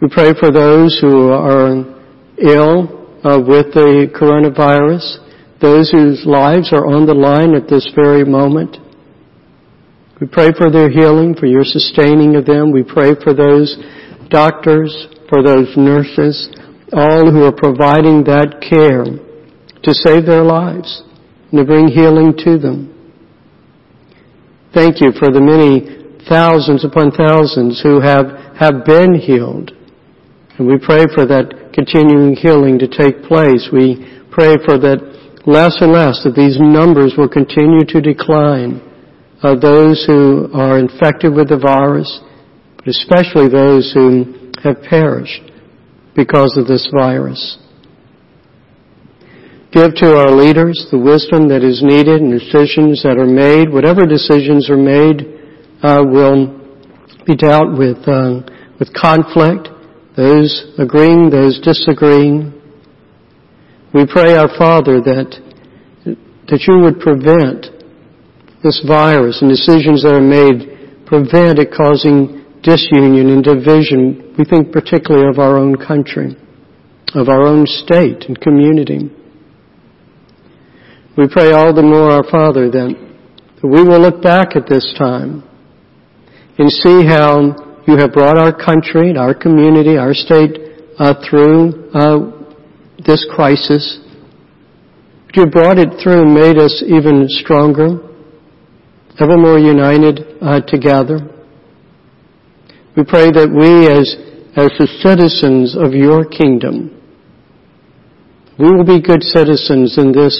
We 0.01 0.10
pray 0.10 0.34
for 0.34 0.49
those 0.49 0.97
who 0.99 1.30
are 1.30 1.86
ill 2.41 2.89
uh, 3.21 3.38
with 3.38 3.77
the 3.77 4.10
coronavirus, 4.10 5.62
those 5.62 5.91
whose 5.91 6.25
lives 6.25 6.73
are 6.73 6.89
on 6.89 7.06
the 7.06 7.13
line 7.13 7.53
at 7.53 7.69
this 7.69 7.88
very 7.93 8.25
moment. 8.25 8.77
We 10.19 10.25
pray 10.25 10.53
for 10.58 10.71
their 10.71 10.89
healing, 10.89 11.36
for 11.36 11.45
your 11.45 11.63
sustaining 11.63 12.36
of 12.36 12.47
them. 12.47 12.71
We 12.71 12.82
pray 12.82 13.13
for 13.13 13.36
those 13.36 13.77
doctors, 14.32 14.89
for 15.30 15.43
those 15.43 15.69
nurses, 15.77 16.49
all 16.93 17.32
who 17.32 17.43
are 17.43 17.52
providing 17.52 18.23
that 18.23 18.63
care 18.63 19.04
to 19.04 19.93
save 19.93 20.26
their 20.26 20.43
lives 20.43 21.04
and 21.52 21.60
to 21.60 21.65
bring 21.65 21.88
healing 21.88 22.34
to 22.38 22.58
them. 22.58 22.93
Thank 24.73 25.02
you 25.02 25.12
for 25.19 25.32
the 25.32 25.41
many 25.41 26.23
thousands 26.30 26.86
upon 26.86 27.12
thousands 27.12 27.82
who 27.82 28.00
have, 28.00 28.56
have 28.60 28.86
been 28.86 29.15
healed. 29.15 29.71
And 30.58 30.67
we 30.67 30.78
pray 30.78 31.06
for 31.13 31.26
that 31.26 31.71
continuing 31.73 32.36
healing 32.36 32.80
to 32.80 32.88
take 32.88 33.23
place. 33.23 33.69
We 33.71 34.23
pray 34.32 34.56
for 34.65 34.80
that 34.80 35.00
less 35.45 35.80
and 35.80 35.91
less 35.91 36.23
that 36.23 36.36
these 36.36 36.60
numbers 36.60 37.15
will 37.17 37.30
continue 37.30 37.86
to 37.88 38.02
decline 38.02 38.84
of 39.43 39.62
those 39.62 40.04
who 40.08 40.50
are 40.54 40.80
infected 40.80 41.34
with 41.34 41.50
the 41.50 41.60
virus, 41.60 42.10
but 42.76 42.88
especially 42.88 43.47
those 43.47 43.91
who 43.93 44.52
have 44.63 44.82
perished 44.89 45.52
because 46.17 46.58
of 46.58 46.65
this 46.65 46.89
virus. 46.91 47.60
Give 49.71 49.93
to 50.01 50.17
our 50.17 50.34
leaders 50.34 50.88
the 50.89 50.97
wisdom 50.97 51.47
that 51.49 51.62
is 51.62 51.86
needed 51.86 52.19
and 52.19 52.34
decisions 52.34 53.03
that 53.03 53.21
are 53.21 53.30
made. 53.30 53.69
Whatever 53.69 54.10
decisions 54.10 54.69
are 54.73 54.82
made 54.82 55.21
uh, 55.86 56.01
will 56.01 56.58
be 57.30 57.38
dealt 57.38 57.77
with 57.77 58.01
uh, 58.10 58.41
with 58.80 58.89
conflict. 58.97 59.69
Those 60.17 60.73
agreeing, 60.80 61.30
those 61.30 61.62
disagreeing. 61.62 62.58
We 63.93 64.08
pray, 64.10 64.34
our 64.34 64.49
Father, 64.58 64.97
that 65.06 65.38
that 66.49 66.65
you 66.65 66.82
would 66.82 66.99
prevent 66.99 67.69
this 68.63 68.82
virus 68.88 69.43
and 69.43 69.51
decisions 69.51 70.01
that 70.01 70.15
are 70.15 70.23
made 70.23 71.06
prevent 71.06 71.60
it 71.60 71.69
causing 71.69 72.46
disunion 72.63 73.29
and 73.29 73.43
division. 73.43 74.35
We 74.37 74.45
think 74.45 74.71
particularly 74.71 75.29
of 75.29 75.39
our 75.39 75.57
own 75.57 75.75
country, 75.77 76.35
of 77.13 77.29
our 77.29 77.41
own 77.41 77.65
state 77.65 78.25
and 78.27 78.39
community. 78.39 79.09
We 81.17 81.27
pray 81.27 81.51
all 81.51 81.73
the 81.73 81.81
more, 81.81 82.11
our 82.11 82.23
Father, 82.29 82.69
that, 82.69 83.07
we 83.63 83.83
will 83.83 83.99
look 83.99 84.21
back 84.21 84.55
at 84.55 84.69
this 84.69 84.93
time 84.97 85.43
and 86.59 86.71
see 86.71 87.05
how 87.05 87.81
you 87.87 87.97
have 87.97 88.13
brought 88.13 88.37
our 88.37 88.53
country, 88.53 89.17
our 89.17 89.33
community, 89.33 89.97
our 89.97 90.13
state 90.13 90.57
uh, 90.99 91.13
through 91.27 91.89
uh, 91.93 92.31
this 93.05 93.25
crisis. 93.33 93.99
You 95.33 95.45
brought 95.45 95.77
it 95.77 96.01
through 96.01 96.23
and 96.23 96.33
made 96.33 96.57
us 96.57 96.83
even 96.85 97.25
stronger, 97.29 97.99
ever 99.19 99.37
more 99.37 99.59
united 99.59 100.21
uh, 100.41 100.61
together. 100.61 101.37
We 102.97 103.03
pray 103.05 103.29
that 103.29 103.53
we 103.53 103.86
as, 103.86 104.17
as 104.57 104.73
the 104.81 104.89
citizens 105.05 105.77
of 105.77 105.93
your 105.93 106.25
kingdom, 106.25 106.97
we 108.57 108.73
will 108.73 108.83
be 108.83 108.97
good 108.97 109.21
citizens 109.21 110.01
in 110.01 110.10
this 110.10 110.33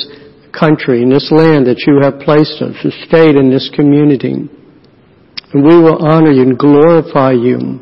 country, 0.58 1.06
in 1.06 1.10
this 1.13 1.30
land 1.30 1.70
that 1.70 1.86
you 1.86 2.02
have 2.02 2.17
placed 2.26 2.58
us, 2.65 2.74
this 2.82 2.98
state 3.06 3.38
and 3.38 3.54
this 3.54 3.70
community. 3.78 4.50
And 5.54 5.62
we 5.62 5.78
will 5.78 6.02
honor 6.02 6.34
you 6.34 6.50
and 6.50 6.58
glorify 6.58 7.38
you 7.38 7.78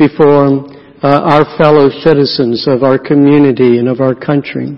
before 0.00 0.72
uh, 1.04 1.20
our 1.20 1.44
fellow 1.60 1.92
citizens 2.00 2.64
of 2.66 2.82
our 2.82 2.96
community 2.96 3.76
and 3.76 3.92
of 3.92 4.00
our 4.00 4.14
country. 4.14 4.72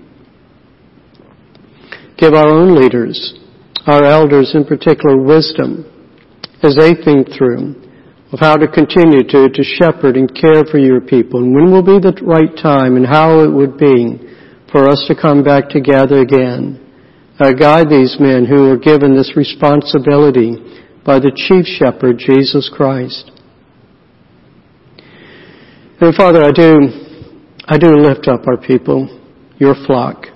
Give 2.18 2.34
our 2.34 2.50
own 2.50 2.74
leaders, 2.74 3.38
our 3.86 4.02
elders 4.02 4.58
in 4.58 4.64
particular, 4.64 5.16
wisdom 5.22 5.86
as 6.64 6.74
they 6.74 6.98
think 6.98 7.28
through 7.30 7.85
of 8.32 8.40
how 8.40 8.56
to 8.56 8.66
continue 8.66 9.22
to, 9.22 9.48
to 9.48 9.62
shepherd 9.62 10.16
and 10.16 10.34
care 10.34 10.64
for 10.70 10.78
your 10.78 11.00
people 11.00 11.42
and 11.42 11.54
when 11.54 11.70
will 11.70 11.82
be 11.82 12.00
the 12.00 12.16
right 12.22 12.56
time 12.60 12.96
and 12.96 13.06
how 13.06 13.40
it 13.40 13.52
would 13.52 13.78
be 13.78 14.18
for 14.72 14.88
us 14.88 15.04
to 15.06 15.14
come 15.14 15.44
back 15.44 15.68
together 15.68 16.20
again. 16.20 16.82
Uh, 17.38 17.52
guide 17.52 17.88
these 17.88 18.16
men 18.18 18.44
who 18.44 18.70
are 18.70 18.78
given 18.78 19.14
this 19.14 19.36
responsibility 19.36 20.56
by 21.04 21.18
the 21.20 21.30
chief 21.30 21.66
shepherd, 21.66 22.18
Jesus 22.18 22.68
Christ. 22.74 23.30
And 26.00 26.14
Father, 26.14 26.42
I 26.42 26.50
do, 26.50 26.88
I 27.68 27.78
do 27.78 27.96
lift 27.96 28.26
up 28.26 28.46
our 28.48 28.56
people, 28.56 29.08
your 29.58 29.74
flock. 29.86 30.26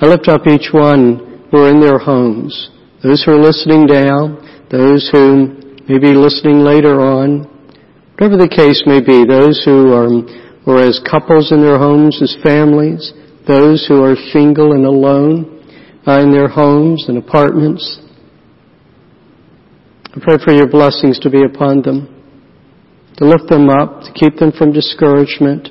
I 0.00 0.06
lift 0.06 0.26
up 0.28 0.46
each 0.46 0.68
one 0.72 1.48
who 1.50 1.58
are 1.58 1.70
in 1.70 1.80
their 1.80 1.98
homes, 1.98 2.70
those 3.02 3.22
who 3.22 3.32
are 3.32 3.40
listening 3.40 3.86
now, 3.86 4.42
those 4.70 5.08
who 5.12 5.63
may 5.88 5.98
be 5.98 6.14
listening 6.14 6.64
later 6.64 7.00
on, 7.00 7.44
whatever 8.14 8.40
the 8.40 8.48
case 8.48 8.82
may 8.86 9.00
be, 9.00 9.24
those 9.28 9.60
who 9.64 9.92
are, 9.92 10.08
or 10.64 10.80
as 10.80 11.00
couples 11.04 11.52
in 11.52 11.60
their 11.60 11.78
homes, 11.78 12.20
as 12.22 12.36
families, 12.42 13.12
those 13.46 13.84
who 13.86 14.02
are 14.02 14.16
single 14.32 14.72
and 14.72 14.86
alone 14.86 15.60
uh, 16.06 16.20
in 16.20 16.32
their 16.32 16.48
homes 16.48 17.04
and 17.08 17.18
apartments. 17.18 18.00
I 20.14 20.20
pray 20.22 20.36
for 20.42 20.52
your 20.52 20.68
blessings 20.68 21.18
to 21.20 21.30
be 21.30 21.44
upon 21.44 21.82
them, 21.82 22.08
to 23.18 23.26
lift 23.26 23.48
them 23.48 23.68
up, 23.68 24.02
to 24.02 24.12
keep 24.14 24.36
them 24.36 24.52
from 24.52 24.72
discouragement, 24.72 25.68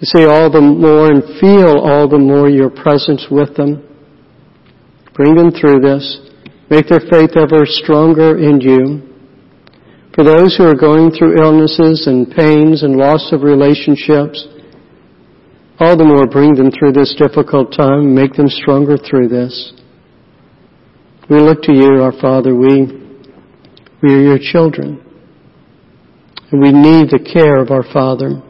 to 0.00 0.06
see 0.06 0.24
all 0.24 0.50
the 0.50 0.60
more 0.60 1.12
and 1.12 1.22
feel 1.38 1.76
all 1.84 2.08
the 2.08 2.18
more 2.18 2.48
your 2.48 2.70
presence 2.70 3.26
with 3.30 3.56
them. 3.56 3.86
Bring 5.12 5.34
them 5.34 5.50
through 5.50 5.80
this. 5.80 6.29
Make 6.70 6.86
their 6.86 7.00
faith 7.10 7.36
ever 7.36 7.66
stronger 7.66 8.38
in 8.38 8.60
you. 8.60 9.02
For 10.14 10.22
those 10.22 10.56
who 10.56 10.64
are 10.64 10.76
going 10.76 11.10
through 11.10 11.42
illnesses 11.42 12.06
and 12.06 12.30
pains 12.30 12.84
and 12.84 12.94
loss 12.94 13.32
of 13.32 13.42
relationships, 13.42 14.46
all 15.80 15.96
the 15.96 16.04
more 16.04 16.28
bring 16.28 16.54
them 16.54 16.70
through 16.70 16.92
this 16.92 17.14
difficult 17.18 17.74
time, 17.76 18.14
make 18.14 18.34
them 18.34 18.48
stronger 18.48 18.96
through 18.96 19.28
this. 19.28 19.72
We 21.28 21.40
look 21.40 21.62
to 21.62 21.72
you, 21.72 22.02
our 22.02 22.12
Father. 22.20 22.54
We, 22.54 22.86
we 24.02 24.14
are 24.14 24.22
your 24.22 24.38
children. 24.38 25.04
And 26.52 26.60
we 26.60 26.70
need 26.70 27.10
the 27.10 27.18
care 27.32 27.60
of 27.60 27.70
our 27.70 27.84
Father. 27.92 28.42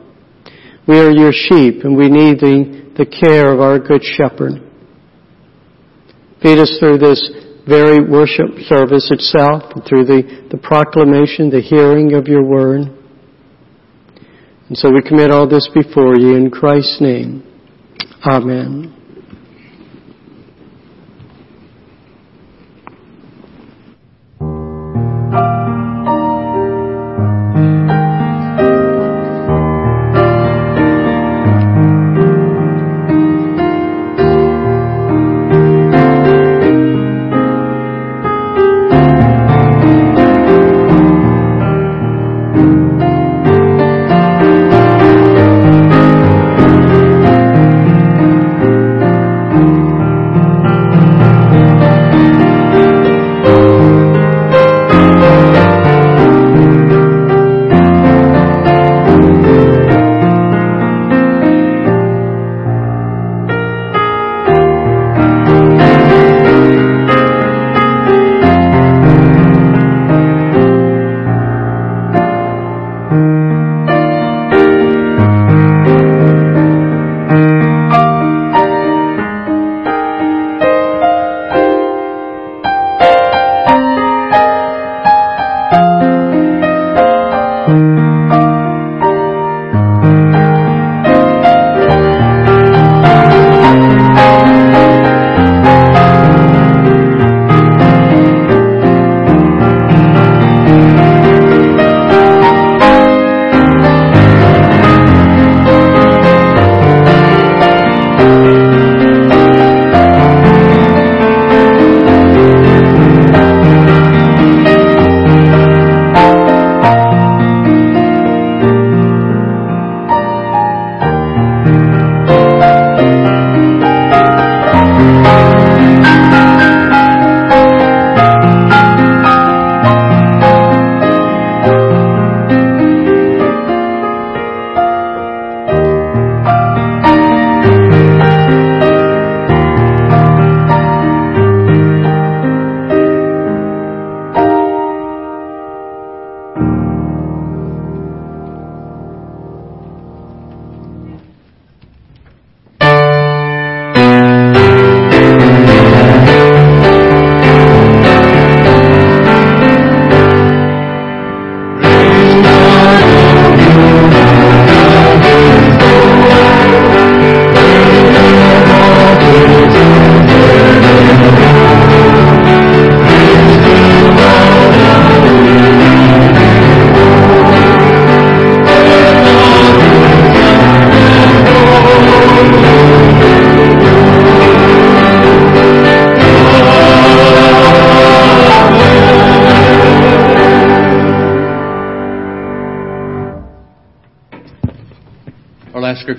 We 0.87 0.99
are 0.99 1.11
your 1.11 1.33
sheep 1.33 1.85
and 1.85 1.97
we 1.97 2.09
need 2.09 2.41
the, 2.41 2.93
the 2.99 3.07
care 3.07 3.53
of 3.53 3.61
our 3.61 3.79
good 3.79 4.03
shepherd. 4.03 4.61
Feed 6.43 6.59
us 6.59 6.77
through 6.81 6.99
this 6.99 7.31
very 7.67 8.03
worship 8.03 8.59
service 8.67 9.11
itself, 9.11 9.63
through 9.89 10.05
the, 10.05 10.49
the 10.51 10.59
proclamation, 10.59 11.51
the 11.51 11.61
hearing 11.61 12.15
of 12.15 12.27
your 12.27 12.45
word. 12.45 12.83
And 14.69 14.79
so 14.79 14.91
we 14.91 15.03
commit 15.03 15.31
all 15.31 15.49
this 15.49 15.69
before 15.75 16.17
you 16.17 16.37
in 16.37 16.51
Christ's 16.51 17.01
name. 17.01 17.43
Amen. 18.25 18.97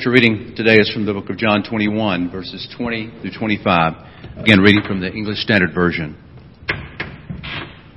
Scripture 0.02 0.14
reading 0.20 0.56
today 0.56 0.82
is 0.82 0.92
from 0.92 1.06
the 1.06 1.14
book 1.14 1.30
of 1.30 1.38
John 1.38 1.62
21, 1.62 2.32
verses 2.32 2.68
20 2.76 3.22
through 3.22 3.38
25. 3.38 3.94
Again, 4.38 4.60
reading 4.60 4.82
from 4.88 5.00
the 5.00 5.14
English 5.14 5.38
Standard 5.44 5.76
Version. 5.76 6.18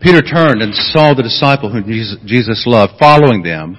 Peter 0.02 0.20
turned 0.20 0.60
and 0.60 0.74
saw 0.74 1.14
the 1.14 1.22
disciple 1.22 1.72
whom 1.72 1.88
Jesus 2.26 2.64
loved 2.66 3.00
following 3.00 3.42
them, 3.42 3.78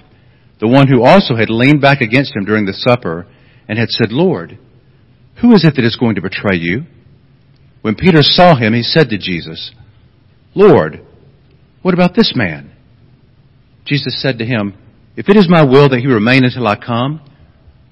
the 0.59 0.67
one 0.67 0.87
who 0.87 1.03
also 1.03 1.35
had 1.35 1.51
leaned 1.51 1.81
back 1.81 2.01
against 2.01 2.35
him 2.35 2.45
during 2.45 2.65
the 2.65 2.73
supper 2.73 3.27
and 3.69 3.77
had 3.77 3.89
said, 3.89 4.11
Lord, 4.11 4.57
who 5.41 5.53
is 5.53 5.63
it 5.63 5.75
that 5.75 5.85
is 5.85 5.95
going 5.95 6.15
to 6.15 6.21
betray 6.21 6.57
you? 6.57 6.81
When 7.83 7.93
Peter 7.93 8.23
saw 8.23 8.55
him, 8.55 8.73
he 8.73 8.81
said 8.81 9.09
to 9.09 9.19
Jesus, 9.19 9.71
Lord, 10.55 11.05
what 11.83 11.93
about 11.93 12.15
this 12.15 12.33
man? 12.35 12.71
Jesus 13.85 14.19
said 14.19 14.39
to 14.39 14.45
him, 14.45 14.73
If 15.15 15.29
it 15.29 15.37
is 15.37 15.45
my 15.47 15.63
will 15.63 15.89
that 15.89 15.99
he 15.99 16.07
remain 16.07 16.43
until 16.43 16.65
I 16.65 16.75
come, 16.75 17.21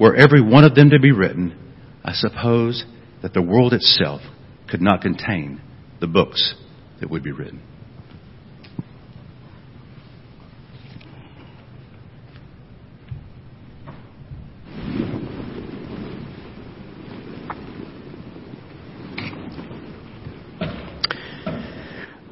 Were 0.00 0.14
every 0.14 0.40
one 0.40 0.64
of 0.64 0.74
them 0.74 0.90
to 0.90 1.00
be 1.00 1.12
written, 1.12 1.56
I 2.04 2.12
suppose 2.12 2.84
that 3.22 3.34
the 3.34 3.42
world 3.42 3.72
itself 3.72 4.20
could 4.68 4.80
not 4.80 5.02
contain 5.02 5.60
the 6.00 6.06
books 6.06 6.54
that 7.00 7.10
would 7.10 7.24
be 7.24 7.32
written. 7.32 7.60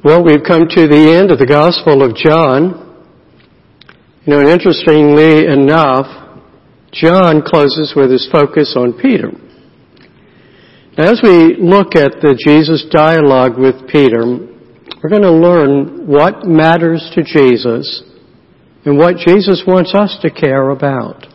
Well, 0.03 0.23
we've 0.23 0.43
come 0.47 0.69
to 0.69 0.87
the 0.87 1.19
end 1.19 1.31
of 1.31 1.37
the 1.37 1.45
Gospel 1.45 2.01
of 2.01 2.15
John. 2.15 3.05
You 4.25 4.33
know, 4.33 4.49
interestingly 4.49 5.45
enough, 5.45 6.26
John 6.91 7.41
closes 7.45 7.93
with 7.95 8.11
his 8.11 8.27
focus 8.31 8.75
on 8.77 8.93
Peter. 8.93 9.31
Now, 10.97 11.11
as 11.11 11.21
we 11.21 11.55
look 11.59 11.95
at 11.95 12.21
the 12.21 12.33
Jesus 12.37 12.85
dialogue 12.89 13.57
with 13.57 13.87
Peter, 13.87 14.25
we're 14.25 15.09
going 15.09 15.21
to 15.21 15.31
learn 15.31 16.07
what 16.07 16.45
matters 16.45 17.11
to 17.13 17.23
Jesus 17.23 18.03
and 18.85 18.97
what 18.97 19.17
Jesus 19.17 19.63
wants 19.67 19.93
us 19.93 20.17
to 20.21 20.31
care 20.31 20.69
about. 20.69 21.27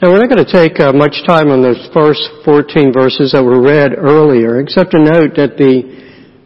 Now, 0.00 0.10
we're 0.10 0.20
not 0.20 0.30
going 0.30 0.44
to 0.44 0.52
take 0.52 0.80
uh, 0.80 0.92
much 0.92 1.24
time 1.26 1.48
on 1.48 1.62
those 1.62 1.88
first 1.92 2.22
14 2.44 2.92
verses 2.92 3.32
that 3.32 3.44
were 3.44 3.60
read 3.60 3.92
earlier, 3.96 4.60
except 4.60 4.92
to 4.92 4.98
note 4.98 5.36
that 5.36 5.56
the 5.56 6.04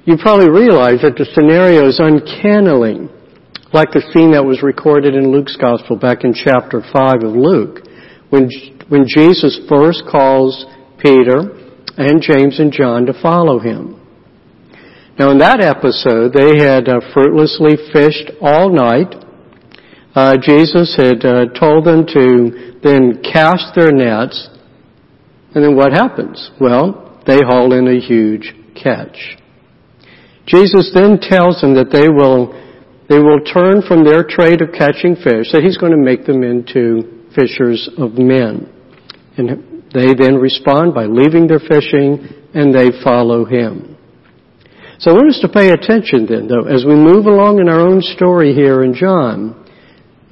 you 0.08 0.16
probably 0.16 0.48
realize 0.48 1.02
that 1.02 1.20
the 1.20 1.28
scenario 1.36 1.86
is 1.86 2.00
uncannily 2.00 3.12
like 3.72 3.90
the 3.92 4.02
scene 4.12 4.32
that 4.32 4.44
was 4.44 4.62
recorded 4.62 5.14
in 5.14 5.30
Luke's 5.30 5.56
Gospel 5.56 5.96
back 5.96 6.24
in 6.24 6.32
chapter 6.32 6.80
5 6.80 7.22
of 7.22 7.32
Luke, 7.32 7.84
when, 8.30 8.48
when 8.88 9.04
Jesus 9.06 9.60
first 9.68 10.04
calls 10.10 10.64
Peter 10.98 11.52
and 11.96 12.22
James 12.22 12.60
and 12.60 12.72
John 12.72 13.06
to 13.06 13.14
follow 13.20 13.58
him. 13.58 13.98
Now 15.18 15.30
in 15.30 15.38
that 15.38 15.60
episode, 15.60 16.32
they 16.32 16.62
had 16.62 16.88
uh, 16.88 17.00
fruitlessly 17.12 17.74
fished 17.92 18.30
all 18.40 18.70
night. 18.70 19.14
Uh, 20.14 20.36
Jesus 20.40 20.94
had 20.96 21.24
uh, 21.24 21.46
told 21.58 21.84
them 21.84 22.06
to 22.06 22.78
then 22.82 23.22
cast 23.22 23.74
their 23.74 23.90
nets. 23.90 24.48
And 25.54 25.64
then 25.64 25.76
what 25.76 25.92
happens? 25.92 26.50
Well, 26.60 27.20
they 27.26 27.38
haul 27.42 27.72
in 27.72 27.88
a 27.88 28.00
huge 28.00 28.54
catch. 28.80 29.36
Jesus 30.46 30.92
then 30.94 31.18
tells 31.20 31.60
them 31.60 31.74
that 31.74 31.90
they 31.92 32.08
will, 32.08 32.54
they 33.08 33.18
will 33.18 33.40
turn 33.40 33.82
from 33.86 34.04
their 34.04 34.22
trade 34.22 34.60
of 34.60 34.72
catching 34.72 35.16
fish, 35.16 35.52
that 35.52 35.62
he's 35.64 35.78
going 35.78 35.92
to 35.92 35.98
make 35.98 36.26
them 36.26 36.42
into 36.42 37.28
fishers 37.34 37.88
of 37.96 38.14
men. 38.14 38.68
And 39.36 39.84
they 39.94 40.12
then 40.14 40.36
respond 40.36 40.94
by 40.94 41.06
leaving 41.06 41.46
their 41.46 41.60
fishing 41.60 42.28
and 42.54 42.74
they 42.74 42.90
follow 43.02 43.44
him. 43.44 43.96
So 44.98 45.12
I 45.12 45.14
want 45.14 45.30
us 45.30 45.40
to 45.42 45.48
pay 45.48 45.70
attention 45.70 46.26
then, 46.26 46.48
though, 46.48 46.66
as 46.66 46.84
we 46.84 46.94
move 46.94 47.26
along 47.26 47.60
in 47.60 47.68
our 47.68 47.80
own 47.80 48.02
story 48.02 48.52
here 48.52 48.82
in 48.82 48.94
John, 48.94 49.54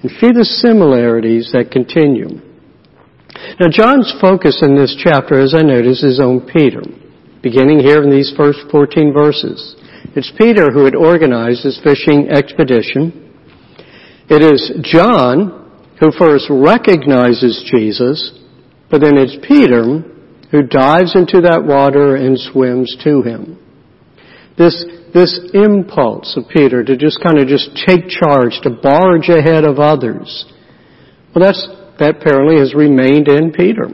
and 0.02 0.10
see 0.10 0.34
the 0.34 0.44
similarities 0.44 1.50
that 1.52 1.70
continue. 1.70 2.42
Now 3.60 3.68
John's 3.70 4.12
focus 4.20 4.58
in 4.60 4.74
this 4.74 4.96
chapter, 4.98 5.38
as 5.40 5.54
I 5.54 5.62
notice, 5.62 6.02
is 6.02 6.18
on 6.20 6.50
Peter, 6.52 6.82
beginning 7.42 7.78
here 7.80 8.02
in 8.02 8.10
these 8.10 8.34
first 8.36 8.58
14 8.70 9.12
verses. 9.14 9.76
It's 10.16 10.32
Peter 10.38 10.72
who 10.72 10.86
had 10.86 10.94
organized 10.94 11.62
this 11.62 11.78
fishing 11.84 12.30
expedition. 12.30 13.34
It 14.30 14.40
is 14.40 14.72
John 14.82 15.84
who 16.00 16.10
first 16.10 16.46
recognizes 16.48 17.70
Jesus, 17.70 18.32
but 18.90 19.02
then 19.02 19.18
it's 19.18 19.36
Peter 19.46 20.00
who 20.50 20.62
dives 20.62 21.14
into 21.14 21.42
that 21.42 21.62
water 21.62 22.16
and 22.16 22.38
swims 22.38 22.96
to 23.04 23.20
him. 23.20 23.58
This, 24.56 24.86
this 25.12 25.38
impulse 25.52 26.34
of 26.38 26.48
Peter 26.48 26.82
to 26.82 26.96
just 26.96 27.22
kind 27.22 27.38
of 27.38 27.46
just 27.46 27.68
take 27.86 28.08
charge, 28.08 28.58
to 28.62 28.70
barge 28.70 29.28
ahead 29.28 29.64
of 29.64 29.78
others, 29.78 30.46
well 31.34 31.44
that's, 31.44 31.60
that 31.98 32.16
apparently 32.22 32.58
has 32.58 32.74
remained 32.74 33.28
in 33.28 33.52
Peter. 33.52 33.90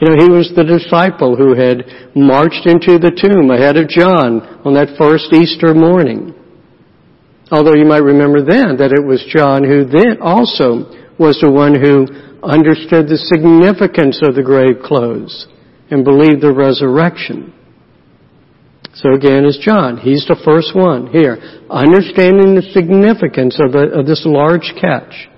You 0.00 0.08
know, 0.12 0.24
he 0.24 0.28
was 0.28 0.52
the 0.52 0.64
disciple 0.64 1.36
who 1.36 1.56
had 1.56 2.12
marched 2.14 2.68
into 2.68 3.00
the 3.00 3.16
tomb 3.16 3.48
ahead 3.48 3.80
of 3.80 3.88
John 3.88 4.44
on 4.60 4.74
that 4.76 4.92
first 5.00 5.32
Easter 5.32 5.72
morning. 5.72 6.36
Although 7.50 7.80
you 7.80 7.86
might 7.86 8.04
remember 8.04 8.44
then 8.44 8.76
that 8.76 8.92
it 8.92 9.00
was 9.00 9.24
John 9.32 9.64
who 9.64 9.88
then 9.88 10.20
also 10.20 10.92
was 11.16 11.40
the 11.40 11.48
one 11.48 11.72
who 11.72 12.04
understood 12.44 13.08
the 13.08 13.16
significance 13.16 14.20
of 14.20 14.34
the 14.36 14.44
grave 14.44 14.84
clothes 14.84 15.48
and 15.88 16.04
believed 16.04 16.42
the 16.42 16.52
resurrection. 16.52 17.54
So 19.00 19.14
again, 19.14 19.48
it's 19.48 19.64
John. 19.64 19.96
He's 19.96 20.26
the 20.28 20.40
first 20.44 20.76
one 20.76 21.08
here, 21.08 21.40
understanding 21.70 22.52
the 22.52 22.68
significance 22.76 23.56
of, 23.64 23.72
a, 23.72 24.00
of 24.00 24.04
this 24.04 24.24
large 24.28 24.76
catch, 24.80 25.28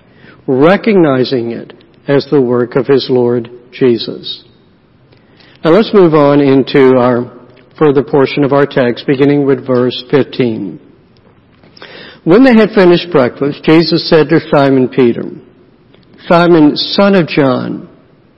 recognizing 0.47 1.51
it 1.51 1.71
as 2.07 2.27
the 2.31 2.41
work 2.41 2.75
of 2.75 2.87
his 2.87 3.07
Lord 3.09 3.47
Jesus. 3.71 4.48
Now 5.63 5.71
let's 5.71 5.93
move 5.93 6.13
on 6.13 6.39
into 6.39 6.95
our 6.97 7.35
further 7.77 8.01
portion 8.01 8.45
of 8.45 8.53
our 8.53 8.65
text, 8.65 9.05
beginning 9.05 9.45
with 9.45 9.67
verse 9.67 10.05
15. 10.09 10.79
When 12.23 12.45
they 12.45 12.55
had 12.55 12.69
finished 12.69 13.11
breakfast, 13.11 13.63
Jesus 13.63 14.09
said 14.09 14.29
to 14.29 14.39
Simon 14.51 14.87
Peter, 14.87 15.23
Simon, 16.27 16.77
son 16.77 17.15
of 17.15 17.27
John, 17.27 17.89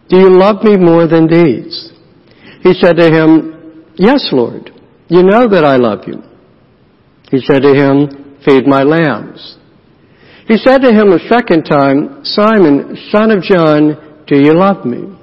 do 0.09 0.17
you 0.17 0.35
love 0.35 0.63
me 0.63 0.77
more 0.77 1.07
than 1.07 1.27
these? 1.27 1.91
He 2.63 2.73
said 2.73 2.97
to 2.97 3.09
him, 3.11 3.85
Yes, 3.95 4.29
Lord. 4.31 4.71
You 5.07 5.21
know 5.21 5.47
that 5.47 5.63
I 5.63 5.75
love 5.75 6.07
you. 6.07 6.23
He 7.29 7.39
said 7.39 7.61
to 7.61 7.73
him, 7.73 8.39
Feed 8.43 8.65
my 8.65 8.81
lambs. 8.81 9.57
He 10.47 10.57
said 10.57 10.79
to 10.79 10.91
him 10.91 11.11
a 11.11 11.19
second 11.29 11.63
time, 11.65 12.21
Simon, 12.23 12.97
son 13.11 13.29
of 13.29 13.43
John, 13.43 14.25
do 14.25 14.37
you 14.37 14.53
love 14.53 14.85
me? 14.85 15.15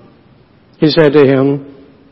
He 0.78 0.88
said 0.88 1.12
to 1.12 1.26
him, 1.26 1.67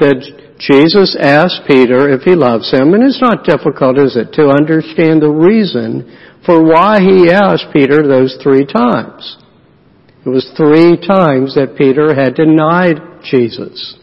that 0.00 0.56
Jesus 0.58 1.16
asked 1.18 1.62
Peter 1.66 2.10
if 2.10 2.22
he 2.22 2.34
loves 2.34 2.70
him, 2.72 2.92
and 2.92 3.02
it's 3.02 3.20
not 3.20 3.44
difficult, 3.44 3.96
is 3.98 4.16
it, 4.16 4.32
to 4.34 4.48
understand 4.48 5.22
the 5.22 5.30
reason 5.30 6.04
for 6.44 6.64
why 6.64 7.00
he 7.00 7.30
asked 7.30 7.72
Peter 7.72 8.02
those 8.02 8.36
three 8.42 8.66
times. 8.66 9.38
It 10.24 10.28
was 10.28 10.52
three 10.56 11.00
times 11.00 11.54
that 11.54 11.76
Peter 11.78 12.14
had 12.14 12.34
denied 12.34 13.00
Jesus. 13.24 13.96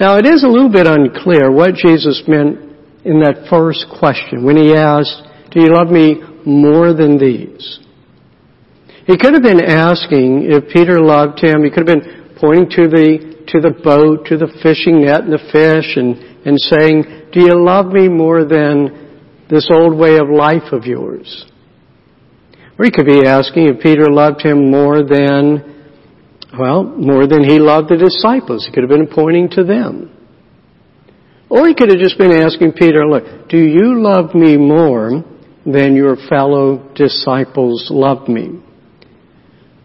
Now 0.00 0.16
it 0.16 0.26
is 0.26 0.44
a 0.44 0.48
little 0.48 0.72
bit 0.72 0.86
unclear 0.86 1.52
what 1.52 1.74
Jesus 1.74 2.22
meant 2.26 2.72
in 3.04 3.20
that 3.20 3.48
first 3.50 3.86
question 3.98 4.44
when 4.44 4.56
he 4.56 4.74
asked, 4.74 5.22
do 5.50 5.60
you 5.60 5.74
love 5.74 5.88
me 5.88 6.22
more 6.46 6.94
than 6.94 7.18
these? 7.18 7.80
He 9.06 9.18
could 9.18 9.34
have 9.34 9.42
been 9.42 9.60
asking 9.60 10.48
if 10.50 10.72
Peter 10.72 11.00
loved 11.00 11.42
him. 11.42 11.64
He 11.64 11.70
could 11.70 11.86
have 11.86 11.98
been 11.98 12.36
pointing 12.40 12.70
to 12.70 12.88
the 12.88 13.31
to 13.52 13.60
the 13.60 13.70
boat, 13.70 14.26
to 14.26 14.36
the 14.36 14.52
fishing 14.62 15.02
net 15.02 15.22
and 15.22 15.32
the 15.32 15.48
fish 15.52 15.96
and 15.96 16.32
and 16.44 16.58
saying, 16.58 17.04
do 17.32 17.40
you 17.40 17.64
love 17.64 17.86
me 17.86 18.08
more 18.08 18.44
than 18.44 19.44
this 19.48 19.68
old 19.72 19.96
way 19.96 20.16
of 20.16 20.28
life 20.28 20.72
of 20.72 20.84
yours? 20.84 21.46
Or 22.78 22.84
he 22.84 22.90
could 22.90 23.06
be 23.06 23.26
asking 23.26 23.68
if 23.68 23.80
Peter 23.80 24.06
loved 24.10 24.42
him 24.42 24.70
more 24.70 25.04
than, 25.04 25.84
well, 26.58 26.84
more 26.84 27.26
than 27.26 27.44
he 27.44 27.58
loved 27.58 27.90
the 27.90 27.96
disciples. 27.96 28.66
He 28.66 28.72
could 28.72 28.82
have 28.82 28.90
been 28.90 29.06
pointing 29.06 29.50
to 29.50 29.62
them. 29.62 30.10
Or 31.48 31.68
he 31.68 31.74
could 31.74 31.90
have 31.90 31.98
just 31.98 32.18
been 32.18 32.32
asking 32.32 32.72
Peter, 32.72 33.06
look, 33.06 33.48
do 33.48 33.58
you 33.58 34.02
love 34.02 34.34
me 34.34 34.56
more 34.56 35.22
than 35.64 35.94
your 35.94 36.16
fellow 36.28 36.90
disciples 36.94 37.88
love 37.90 38.26
me? 38.26 38.62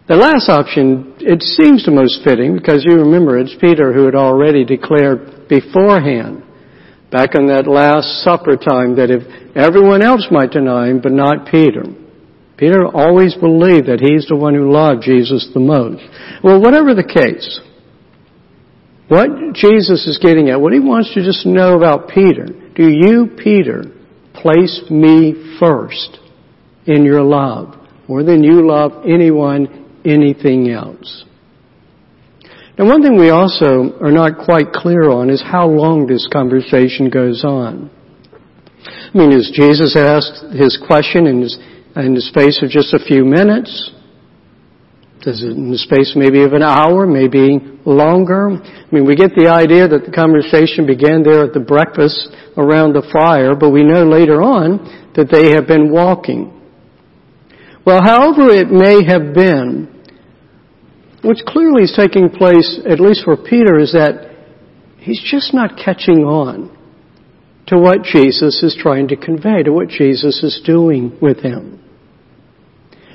The 0.08 0.16
last 0.16 0.48
option, 0.48 1.12
it 1.20 1.42
seems 1.42 1.84
the 1.84 1.92
most 1.92 2.24
fitting 2.24 2.56
because 2.56 2.80
you 2.80 2.96
remember 2.96 3.36
it's 3.36 3.54
Peter 3.60 3.92
who 3.92 4.06
had 4.06 4.14
already 4.14 4.64
declared 4.64 5.48
beforehand, 5.48 6.42
back 7.12 7.34
in 7.36 7.48
that 7.48 7.68
last 7.68 8.24
supper 8.24 8.56
time, 8.56 8.96
that 8.96 9.12
if 9.12 9.20
everyone 9.54 10.00
else 10.00 10.26
might 10.30 10.50
deny 10.50 10.88
him, 10.88 11.00
but 11.02 11.12
not 11.12 11.52
Peter. 11.52 11.84
Peter 12.56 12.86
always 12.88 13.34
believed 13.36 13.86
that 13.86 14.00
he's 14.00 14.26
the 14.26 14.36
one 14.36 14.54
who 14.54 14.72
loved 14.72 15.02
Jesus 15.02 15.50
the 15.52 15.60
most. 15.60 16.02
Well, 16.42 16.60
whatever 16.60 16.94
the 16.94 17.04
case, 17.04 17.60
what 19.08 19.52
Jesus 19.52 20.08
is 20.08 20.16
getting 20.16 20.48
at, 20.48 20.60
what 20.60 20.72
he 20.72 20.80
wants 20.80 21.12
to 21.14 21.22
just 21.22 21.44
know 21.44 21.76
about 21.76 22.08
Peter, 22.08 22.46
do 22.46 22.88
you, 22.88 23.28
Peter, 23.36 23.84
place 24.32 24.82
me 24.88 25.56
first 25.60 26.16
in 26.86 27.04
your 27.04 27.22
love 27.22 27.74
more 28.08 28.24
than 28.24 28.42
you 28.42 28.66
love 28.66 29.04
anyone, 29.04 29.87
anything 30.04 30.70
else? 30.70 31.24
Now 32.78 32.86
one 32.86 33.02
thing 33.02 33.18
we 33.18 33.30
also 33.30 33.98
are 34.00 34.12
not 34.12 34.38
quite 34.44 34.72
clear 34.72 35.10
on 35.10 35.30
is 35.30 35.42
how 35.42 35.68
long 35.68 36.06
this 36.06 36.28
conversation 36.32 37.10
goes 37.10 37.44
on. 37.44 37.90
I 38.86 39.18
mean, 39.18 39.32
is 39.32 39.50
Jesus 39.52 39.96
asked 39.96 40.54
his 40.54 40.78
question 40.86 41.26
in, 41.26 41.42
his, 41.42 41.58
in 41.96 42.14
the 42.14 42.20
space 42.20 42.62
of 42.62 42.70
just 42.70 42.94
a 42.94 43.02
few 43.02 43.24
minutes? 43.24 43.90
Does 45.22 45.42
it 45.42 45.50
in 45.50 45.72
the 45.72 45.78
space 45.78 46.12
maybe 46.14 46.44
of 46.44 46.52
an 46.52 46.62
hour, 46.62 47.06
maybe 47.06 47.58
longer? 47.84 48.50
I 48.50 48.88
mean, 48.94 49.04
we 49.04 49.16
get 49.16 49.34
the 49.34 49.50
idea 49.50 49.88
that 49.88 50.06
the 50.06 50.12
conversation 50.12 50.86
began 50.86 51.24
there 51.24 51.42
at 51.42 51.52
the 51.52 51.60
breakfast 51.60 52.30
around 52.56 52.92
the 52.92 53.02
fire, 53.10 53.56
but 53.56 53.70
we 53.70 53.82
know 53.82 54.04
later 54.06 54.40
on 54.40 54.78
that 55.16 55.26
they 55.32 55.50
have 55.50 55.66
been 55.66 55.90
walking. 55.90 56.54
Well, 57.88 58.02
however 58.02 58.50
it 58.50 58.68
may 58.68 59.02
have 59.08 59.32
been, 59.32 59.88
what's 61.22 61.40
clearly 61.46 61.84
is 61.84 61.94
taking 61.96 62.28
place, 62.28 62.78
at 62.84 63.00
least 63.00 63.24
for 63.24 63.34
Peter, 63.34 63.78
is 63.78 63.92
that 63.92 64.28
he's 64.98 65.22
just 65.24 65.54
not 65.54 65.78
catching 65.82 66.18
on 66.18 66.68
to 67.68 67.78
what 67.78 68.02
Jesus 68.02 68.62
is 68.62 68.76
trying 68.78 69.08
to 69.08 69.16
convey, 69.16 69.62
to 69.62 69.72
what 69.72 69.88
Jesus 69.88 70.42
is 70.42 70.60
doing 70.66 71.16
with 71.22 71.38
him. 71.38 71.82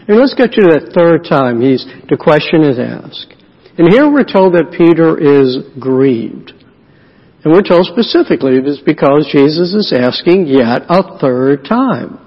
And 0.08 0.18
let's 0.18 0.34
get 0.34 0.54
to 0.54 0.62
that 0.62 0.92
third 0.98 1.30
time 1.30 1.62
he's, 1.62 1.86
the 2.10 2.18
question 2.18 2.64
is 2.64 2.80
asked. 2.80 3.32
And 3.78 3.94
here 3.94 4.12
we're 4.12 4.24
told 4.24 4.56
that 4.56 4.74
Peter 4.76 5.22
is 5.22 5.70
grieved. 5.80 6.52
And 7.44 7.54
we're 7.54 7.62
told 7.62 7.86
specifically 7.86 8.58
it 8.58 8.66
is 8.66 8.82
because 8.84 9.30
Jesus 9.32 9.76
is 9.76 9.94
asking 9.96 10.48
yet 10.48 10.82
a 10.90 11.20
third 11.20 11.64
time. 11.64 12.23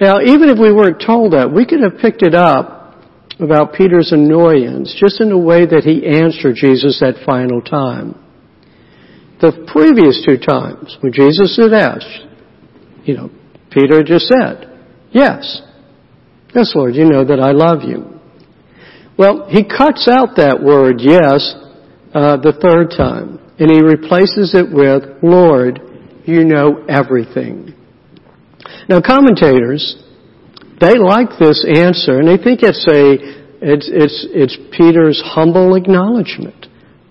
Now, 0.00 0.20
even 0.20 0.48
if 0.48 0.58
we 0.58 0.72
weren't 0.72 1.02
told 1.04 1.32
that, 1.32 1.52
we 1.52 1.66
could 1.66 1.80
have 1.80 2.00
picked 2.00 2.22
it 2.22 2.34
up 2.34 2.96
about 3.38 3.74
Peter's 3.74 4.12
annoyance 4.12 4.94
just 4.98 5.20
in 5.20 5.28
the 5.28 5.38
way 5.38 5.66
that 5.66 5.84
he 5.84 6.06
answered 6.06 6.56
Jesus 6.56 7.00
that 7.00 7.24
final 7.24 7.60
time. 7.60 8.20
The 9.40 9.66
previous 9.72 10.24
two 10.24 10.38
times 10.38 10.96
when 11.00 11.12
Jesus 11.12 11.56
had 11.56 11.72
asked, 11.72 12.26
you 13.04 13.14
know, 13.14 13.30
Peter 13.70 14.02
just 14.02 14.26
said, 14.26 14.80
yes, 15.10 15.60
Yes, 16.54 16.72
Lord, 16.76 16.94
you 16.94 17.04
know 17.04 17.24
that 17.24 17.40
I 17.40 17.50
love 17.50 17.82
you. 17.82 18.20
Well, 19.18 19.48
he 19.48 19.64
cuts 19.64 20.08
out 20.08 20.36
that 20.36 20.62
word, 20.62 21.00
yes, 21.00 21.54
uh, 22.14 22.36
the 22.36 22.54
third 22.62 22.94
time, 22.96 23.40
and 23.58 23.70
he 23.70 23.82
replaces 23.82 24.54
it 24.54 24.70
with, 24.70 25.02
Lord, 25.22 25.80
you 26.24 26.44
know 26.44 26.84
everything. 26.88 27.73
Now, 28.88 29.00
commentators, 29.00 29.96
they 30.80 30.98
like 30.98 31.38
this 31.38 31.64
answer, 31.64 32.18
and 32.18 32.28
they 32.28 32.36
think 32.36 32.60
it's 32.62 32.86
a, 32.88 33.16
it's, 33.62 33.88
it's, 33.88 34.26
it's 34.30 34.56
Peter's 34.76 35.22
humble 35.24 35.74
acknowledgement 35.74 36.66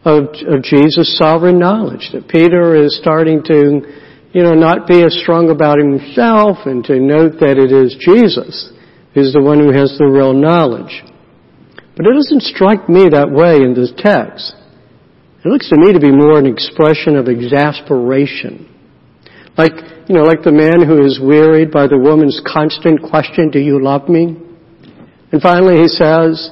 of, 0.05 0.35
of 0.47 0.63
Jesus' 0.63 1.17
sovereign 1.17 1.59
knowledge, 1.59 2.09
that 2.13 2.27
Peter 2.27 2.75
is 2.75 2.97
starting 2.97 3.43
to, 3.43 3.81
you 4.33 4.43
know, 4.43 4.53
not 4.53 4.87
be 4.87 5.03
as 5.03 5.17
strong 5.21 5.49
about 5.49 5.79
himself 5.79 6.57
and 6.65 6.83
to 6.85 6.99
note 6.99 7.39
that 7.39 7.57
it 7.57 7.71
is 7.71 7.95
Jesus 7.99 8.71
who's 9.13 9.31
the 9.31 9.41
one 9.41 9.59
who 9.59 9.71
has 9.71 9.95
the 9.97 10.05
real 10.05 10.33
knowledge. 10.33 11.03
But 11.95 12.07
it 12.07 12.13
doesn't 12.15 12.41
strike 12.41 12.89
me 12.89 13.09
that 13.09 13.29
way 13.29 13.57
in 13.57 13.73
this 13.75 13.93
text. 13.95 14.55
It 15.45 15.47
looks 15.47 15.69
to 15.69 15.77
me 15.77 15.93
to 15.93 15.99
be 15.99 16.11
more 16.11 16.39
an 16.39 16.47
expression 16.47 17.15
of 17.15 17.27
exasperation. 17.27 18.72
Like, 19.57 19.73
you 20.07 20.15
know, 20.15 20.23
like 20.23 20.43
the 20.43 20.51
man 20.51 20.85
who 20.85 21.05
is 21.05 21.19
wearied 21.21 21.71
by 21.71 21.87
the 21.87 21.97
woman's 21.97 22.41
constant 22.45 23.01
question, 23.01 23.51
do 23.51 23.59
you 23.59 23.81
love 23.81 24.09
me? 24.09 24.35
And 25.31 25.41
finally 25.41 25.81
he 25.81 25.87
says, 25.87 26.49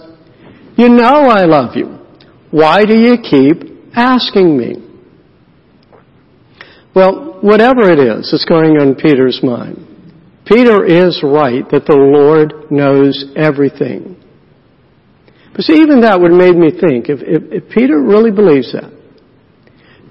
you 0.78 0.90
know 0.90 1.30
I 1.30 1.46
love 1.46 1.76
you. 1.76 2.00
Why 2.52 2.86
do 2.86 2.96
you 2.96 3.18
keep 3.18 3.64
asking 3.96 4.58
me? 4.58 4.76
Well, 6.94 7.40
whatever 7.42 7.90
it 7.90 8.00
is 8.00 8.30
that's 8.32 8.46
going 8.46 8.78
on 8.78 8.96
Peter's 8.96 9.40
mind, 9.42 9.88
Peter 10.46 10.84
is 10.86 11.22
right 11.24 11.64
that 11.72 11.86
the 11.86 11.96
Lord 11.96 12.72
knows 12.72 13.26
everything. 13.36 14.18
But 15.54 15.64
see, 15.64 15.74
even 15.74 16.02
that 16.02 16.20
would 16.20 16.32
have 16.32 16.40
made 16.40 16.56
me 16.56 16.72
think, 16.72 17.10
if, 17.10 17.20
if, 17.22 17.64
if 17.64 17.70
Peter 17.70 18.02
really 18.02 18.32
believes 18.32 18.74
that, 18.74 18.92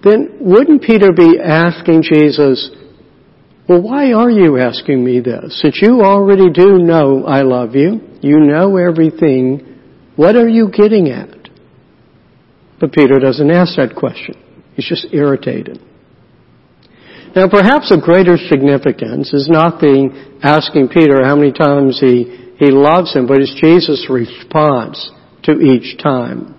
then 0.02 0.38
wouldn't 0.40 0.82
Peter 0.82 1.12
be 1.12 1.38
asking 1.42 2.02
Jesus, 2.02 2.70
well, 3.68 3.82
why 3.82 4.12
are 4.12 4.30
you 4.30 4.58
asking 4.58 5.04
me 5.04 5.20
this? 5.20 5.60
Since 5.60 5.80
you 5.82 6.02
already 6.02 6.50
do 6.50 6.78
know 6.78 7.24
I 7.26 7.42
love 7.42 7.74
you, 7.74 8.00
you 8.20 8.40
know 8.40 8.76
everything, 8.76 9.78
what 10.16 10.36
are 10.36 10.48
you 10.48 10.70
getting 10.70 11.08
at? 11.08 11.28
But 12.80 12.92
Peter 12.92 13.18
doesn't 13.18 13.50
ask 13.50 13.76
that 13.76 13.94
question. 13.94 14.34
He's 14.74 14.88
just 14.88 15.12
irritated. 15.12 15.78
Now 17.36 17.48
perhaps 17.48 17.92
of 17.92 18.02
greater 18.02 18.36
significance 18.36 19.32
is 19.32 19.48
not 19.48 19.80
the 19.80 20.38
asking 20.42 20.88
Peter 20.88 21.22
how 21.22 21.36
many 21.36 21.52
times 21.52 22.00
he, 22.00 22.54
he 22.58 22.70
loves 22.70 23.14
him, 23.14 23.26
but 23.26 23.38
it's 23.38 23.54
Jesus' 23.60 24.08
response 24.10 25.10
to 25.44 25.52
each 25.60 25.96
time. 26.02 26.56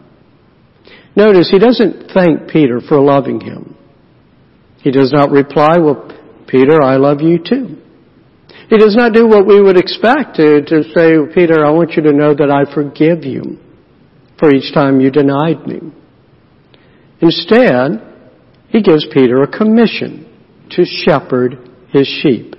Notice 1.15 1.49
he 1.51 1.59
doesn't 1.59 2.11
thank 2.13 2.49
Peter 2.49 2.79
for 2.79 2.99
loving 2.99 3.41
him. 3.41 3.75
He 4.81 4.91
does 4.91 5.11
not 5.11 5.29
reply, 5.29 5.77
well, 5.77 6.09
Peter, 6.47 6.81
I 6.81 6.95
love 6.95 7.21
you 7.21 7.37
too. 7.37 7.77
He 8.69 8.77
does 8.77 8.95
not 8.95 9.13
do 9.13 9.27
what 9.27 9.45
we 9.45 9.61
would 9.61 9.77
expect 9.77 10.37
to, 10.37 10.61
to 10.61 10.83
say, 10.95 11.17
Peter, 11.33 11.65
I 11.65 11.71
want 11.71 11.91
you 11.91 12.03
to 12.03 12.13
know 12.13 12.33
that 12.33 12.49
I 12.49 12.73
forgive 12.73 13.25
you 13.25 13.59
for 14.39 14.53
each 14.53 14.73
time 14.73 15.01
you 15.01 15.11
denied 15.11 15.67
me. 15.67 15.79
Instead, 17.19 18.01
he 18.69 18.81
gives 18.81 19.05
Peter 19.13 19.43
a 19.43 19.47
commission 19.47 20.25
to 20.71 20.85
shepherd 20.85 21.69
his 21.89 22.07
sheep. 22.07 22.55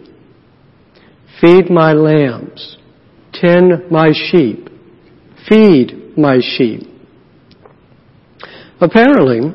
Feed 1.41 1.71
my 1.71 1.93
lambs. 1.93 2.77
Tend 3.33 3.91
my 3.91 4.13
sheep. 4.13 4.69
Feed 5.49 6.17
my 6.17 6.39
sheep. 6.41 6.92
Apparently, 8.83 9.55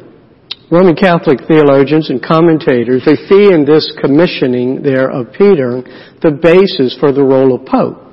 Roman 0.71 0.95
Catholic 0.95 1.39
theologians 1.47 2.09
and 2.09 2.23
commentators, 2.23 3.03
they 3.03 3.19
see 3.27 3.51
in 3.51 3.67
this 3.67 3.91
commissioning 3.99 4.81
there 4.81 5.11
of 5.11 5.31
Peter 5.35 5.83
the 6.23 6.31
basis 6.31 6.95
for 6.99 7.11
the 7.11 7.23
role 7.23 7.51
of 7.51 7.67
Pope. 7.67 8.07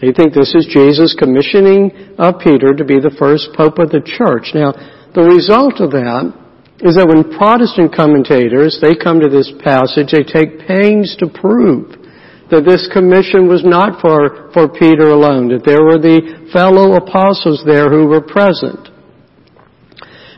They 0.00 0.12
think 0.12 0.32
this 0.32 0.56
is 0.56 0.64
Jesus 0.72 1.12
commissioning 1.12 2.16
of 2.16 2.40
Peter 2.40 2.72
to 2.72 2.84
be 2.84 2.96
the 2.96 3.14
first 3.20 3.52
Pope 3.52 3.76
of 3.76 3.92
the 3.92 4.00
Church. 4.00 4.56
Now, 4.56 4.72
the 5.12 5.28
result 5.28 5.76
of 5.84 5.92
that 5.92 6.32
is 6.80 6.96
that 6.96 7.08
when 7.08 7.36
Protestant 7.36 7.92
commentators, 7.92 8.80
they 8.80 8.96
come 8.96 9.20
to 9.20 9.28
this 9.28 9.52
passage, 9.60 10.12
they 10.12 10.24
take 10.24 10.64
pains 10.64 11.16
to 11.20 11.28
prove 11.28 12.00
that 12.48 12.64
this 12.64 12.88
commission 12.92 13.44
was 13.44 13.60
not 13.60 14.00
for, 14.00 14.48
for 14.56 14.72
Peter 14.72 15.12
alone, 15.12 15.52
that 15.52 15.68
there 15.68 15.84
were 15.84 16.00
the 16.00 16.48
fellow 16.48 16.96
apostles 16.96 17.60
there 17.64 17.92
who 17.92 18.08
were 18.08 18.24
present. 18.24 18.89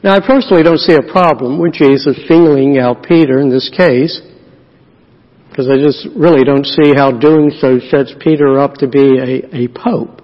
Now 0.02 0.16
I 0.16 0.20
personally 0.20 0.64
don't 0.64 0.78
see 0.78 0.94
a 0.94 1.12
problem 1.12 1.60
with 1.60 1.74
Jesus 1.74 2.16
singling 2.26 2.78
out 2.78 3.04
Peter 3.04 3.38
in 3.38 3.50
this 3.50 3.70
case, 3.70 4.20
because 5.48 5.68
I 5.68 5.76
just 5.76 6.08
really 6.16 6.42
don't 6.44 6.66
see 6.66 6.92
how 6.94 7.12
doing 7.12 7.52
so 7.60 7.78
sets 7.90 8.12
Peter 8.18 8.58
up 8.58 8.74
to 8.74 8.88
be 8.88 9.18
a, 9.18 9.64
a 9.64 9.68
pope. 9.68 10.22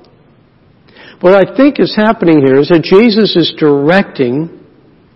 What 1.20 1.34
I 1.34 1.56
think 1.56 1.78
is 1.78 1.94
happening 1.94 2.44
here 2.44 2.58
is 2.58 2.68
that 2.70 2.82
Jesus 2.82 3.36
is 3.36 3.54
directing 3.58 4.64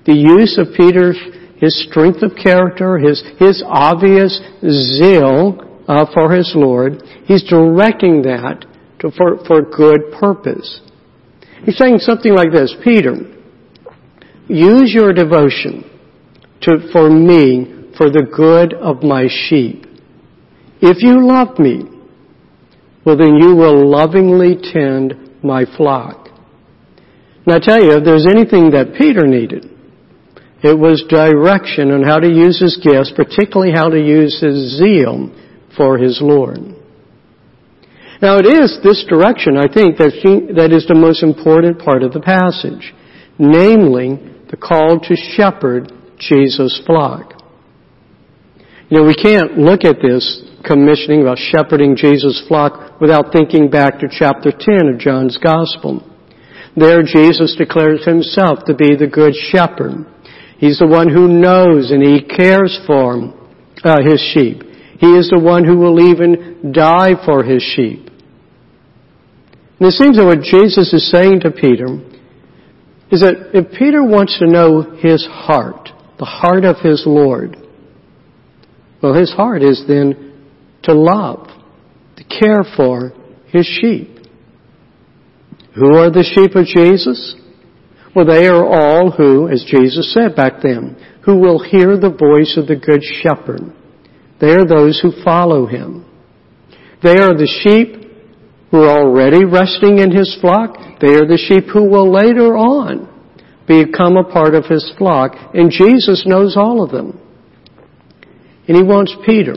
the 0.05 0.15
use 0.15 0.59
of 0.59 0.75
Peter's, 0.77 1.19
his 1.59 1.87
strength 1.89 2.23
of 2.23 2.33
character, 2.37 2.99
his, 2.99 3.23
his 3.39 3.63
obvious 3.67 4.41
zeal 4.61 5.83
uh, 5.89 6.07
for 6.13 6.33
his 6.33 6.53
Lord, 6.55 7.03
he's 7.25 7.43
directing 7.45 8.23
that 8.23 8.65
to, 9.01 9.11
for, 9.11 9.45
for 9.47 9.63
good 9.63 10.13
purpose. 10.21 10.81
He's 11.65 11.79
saying 11.79 11.99
something 11.99 12.35
like 12.35 12.53
this, 12.53 12.75
Peter, 12.83 13.15
use 14.49 14.93
your 14.93 15.13
devotion 15.13 15.89
to, 16.63 16.89
for 16.93 17.11
me 17.11 17.91
for 17.97 18.11
the 18.11 18.27
good 18.35 18.75
of 18.75 19.03
my 19.03 19.27
sheep. 19.29 19.87
If 20.81 21.03
you 21.03 21.27
love 21.27 21.59
me, 21.59 21.83
well 23.05 23.17
then 23.17 23.37
you 23.37 23.55
will 23.55 23.89
lovingly 23.89 24.57
tend 24.61 25.15
my 25.43 25.65
flock. 25.77 26.29
Now 27.47 27.57
I 27.57 27.61
tell 27.61 27.83
you, 27.83 27.93
if 27.99 28.05
there's 28.05 28.27
anything 28.27 28.71
that 28.71 28.95
Peter 28.99 29.27
needed, 29.27 29.69
it 30.63 30.79
was 30.79 31.05
direction 31.09 31.91
on 31.91 32.05
how 32.05 32.21
to 32.21 32.29
use 32.29 32.61
his 32.61 32.79
gifts, 32.83 33.13
particularly 33.15 33.73
how 33.73 33.89
to 33.89 33.99
use 33.99 34.41
his 34.41 34.79
zeal 34.79 35.31
for 35.77 35.99
his 35.99 36.21
Lord. 36.23 36.59
Now 38.23 38.39
it 38.39 38.47
is 38.47 38.79
this 38.85 39.05
direction, 39.09 39.57
I 39.59 39.67
think, 39.67 39.99
that 39.99 40.71
is 40.71 40.87
the 40.87 40.95
most 40.95 41.25
important 41.25 41.81
part 41.81 42.05
of 42.05 42.13
the 42.13 42.21
passage. 42.21 42.95
Namely, 43.39 44.32
the 44.53 44.59
call 44.59 45.01
to 45.01 45.17
shepherd 45.17 45.91
Jesus' 46.19 46.81
flock. 46.85 47.33
You 48.91 48.99
know, 48.99 49.05
we 49.05 49.15
can't 49.15 49.57
look 49.57 49.83
at 49.83 49.97
this 50.03 50.45
commissioning 50.63 51.23
about 51.23 51.39
shepherding 51.39 51.97
Jesus' 51.97 52.45
flock 52.47 53.01
without 53.01 53.33
thinking 53.33 53.71
back 53.71 53.99
to 54.01 54.09
chapter 54.11 54.53
10 54.53 54.93
of 54.93 55.01
John's 55.01 55.39
Gospel. 55.39 56.07
There 56.77 57.03
Jesus 57.03 57.57
declares 57.57 58.05
himself 58.05 58.67
to 58.67 58.75
be 58.75 58.95
the 58.95 59.07
good 59.07 59.35
shepherd. 59.35 60.07
He's 60.59 60.79
the 60.79 60.87
one 60.87 61.09
who 61.09 61.29
knows 61.29 61.91
and 61.91 62.03
he 62.03 62.21
cares 62.21 62.79
for 62.87 63.33
uh, 63.83 64.03
his 64.05 64.21
sheep. 64.21 64.63
He 65.01 65.17
is 65.17 65.31
the 65.31 65.41
one 65.43 65.65
who 65.65 65.79
will 65.79 65.99
even 66.11 66.73
die 66.73 67.15
for 67.25 67.43
his 67.43 67.63
sheep. 67.63 68.07
And 69.81 69.89
it 69.89 69.93
seems 69.93 70.19
that 70.19 70.27
what 70.27 70.43
Jesus 70.43 70.93
is 70.93 71.11
saying 71.11 71.41
to 71.41 71.51
Peter 71.51 72.12
is 73.13 73.21
that 73.21 73.51
if 73.53 73.79
Peter 73.79 74.03
wants 74.03 74.39
to 74.39 74.47
know 74.47 74.81
his 74.97 75.25
heart, 75.31 75.91
the 76.19 76.25
heart 76.25 76.65
of 76.65 76.77
his 76.79 77.05
Lord, 77.07 77.57
well, 79.03 79.13
his 79.13 79.31
heart 79.33 79.63
is 79.63 79.85
then 79.87 80.49
to 80.85 80.95
love, 80.95 81.47
to 82.17 82.25
care 82.25 82.65
for 82.75 83.13
his 83.49 83.67
sheep. 83.67 84.09
Who 85.75 85.97
are 85.97 86.11
the 86.11 86.25
sheep 86.25 86.57
of 86.57 86.65
Jesus? 86.67 87.37
Well, 88.17 88.27
they 88.27 88.47
are 88.47 88.65
all 88.65 89.11
who, 89.11 89.49
as 89.49 89.65
Jesus 89.67 90.13
said 90.15 90.35
back 90.35 90.63
then, 90.63 90.97
who 91.25 91.39
will 91.39 91.63
hear 91.63 91.97
the 91.97 92.11
voice 92.11 92.57
of 92.57 92.67
the 92.67 92.77
Good 92.77 93.03
Shepherd. 93.03 93.75
They 94.41 94.51
are 94.51 94.67
those 94.67 95.01
who 95.01 95.23
follow 95.23 95.67
him. 95.67 96.07
They 97.03 97.19
are 97.19 97.35
the 97.35 97.47
sheep 97.63 98.02
who 98.73 98.79
are 98.79 99.03
already 99.03 99.45
resting 99.45 99.99
in 99.99 100.11
his 100.11 100.37
flock. 100.41 100.75
They 101.01 101.15
are 101.15 101.27
the 101.27 101.39
sheep 101.39 101.67
who 101.73 101.89
will 101.89 102.11
later 102.11 102.57
on 102.57 103.09
become 103.69 104.17
a 104.17 104.25
part 104.25 104.55
of 104.55 104.65
his 104.65 104.93
flock. 104.99 105.33
And 105.55 105.71
Jesus 105.71 106.25
knows 106.27 106.57
all 106.57 106.83
of 106.83 106.91
them. 106.91 107.21
And 108.67 108.77
he 108.77 108.83
wants 108.83 109.15
Peter 109.25 109.55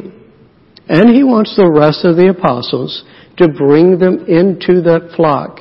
and 0.87 1.15
he 1.15 1.23
wants 1.23 1.55
the 1.55 1.71
rest 1.71 2.05
of 2.05 2.15
the 2.15 2.29
apostles 2.29 3.03
to 3.37 3.47
bring 3.47 3.97
them 3.97 4.25
into 4.27 4.81
that 4.83 5.13
flock 5.15 5.59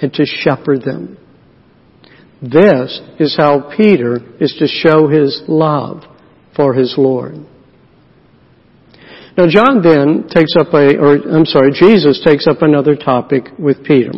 and 0.00 0.12
to 0.12 0.24
shepherd 0.24 0.82
them. 0.82 1.18
This 2.42 3.00
is 3.18 3.36
how 3.36 3.74
Peter 3.76 4.18
is 4.40 4.54
to 4.58 4.66
show 4.66 5.08
his 5.08 5.42
love 5.48 6.02
for 6.54 6.74
his 6.74 6.94
Lord. 6.96 7.34
Now 9.36 9.46
John 9.48 9.82
then 9.82 10.28
takes 10.28 10.56
up 10.56 10.74
a, 10.74 10.98
or 10.98 11.16
I'm 11.16 11.46
sorry, 11.46 11.72
Jesus 11.72 12.20
takes 12.24 12.46
up 12.46 12.62
another 12.62 12.96
topic 12.96 13.44
with 13.58 13.84
Peter. 13.84 14.12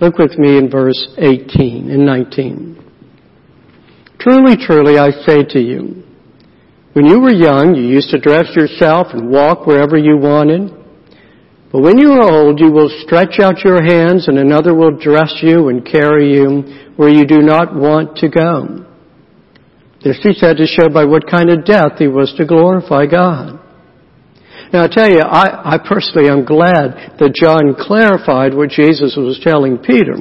Look 0.00 0.18
with 0.18 0.38
me 0.38 0.58
in 0.58 0.70
verse 0.70 1.08
18 1.18 1.90
and 1.90 2.06
19. 2.06 2.84
Truly, 4.20 4.56
truly, 4.56 4.98
I 4.98 5.10
say 5.10 5.44
to 5.44 5.60
you, 5.60 6.02
when 6.92 7.06
you 7.06 7.20
were 7.20 7.32
young, 7.32 7.74
you 7.74 7.84
used 7.84 8.10
to 8.10 8.18
dress 8.18 8.54
yourself 8.56 9.08
and 9.12 9.30
walk 9.30 9.66
wherever 9.66 9.96
you 9.96 10.16
wanted. 10.16 10.72
But 11.70 11.82
when 11.82 11.98
you 11.98 12.12
are 12.12 12.22
old, 12.22 12.58
you 12.58 12.72
will 12.72 12.90
stretch 13.04 13.38
out 13.40 13.64
your 13.64 13.82
hands 13.82 14.26
and 14.26 14.38
another 14.38 14.74
will 14.74 14.96
dress 14.96 15.34
you 15.42 15.68
and 15.68 15.84
carry 15.84 16.32
you 16.34 16.92
where 16.96 17.10
you 17.10 17.26
do 17.26 17.38
not 17.38 17.74
want 17.74 18.16
to 18.18 18.28
go. 18.28 18.86
This 20.02 20.18
he 20.22 20.32
said 20.32 20.56
to 20.56 20.66
show 20.66 20.88
by 20.88 21.04
what 21.04 21.30
kind 21.30 21.50
of 21.50 21.64
death 21.64 21.98
he 21.98 22.08
was 22.08 22.32
to 22.38 22.46
glorify 22.46 23.06
God. 23.06 23.60
Now 24.72 24.84
I 24.84 24.88
tell 24.88 25.08
you, 25.08 25.20
I, 25.20 25.76
I 25.76 25.78
personally 25.78 26.28
am 26.28 26.44
glad 26.44 27.16
that 27.18 27.32
John 27.34 27.74
clarified 27.78 28.54
what 28.54 28.70
Jesus 28.70 29.16
was 29.16 29.40
telling 29.42 29.78
Peter. 29.78 30.16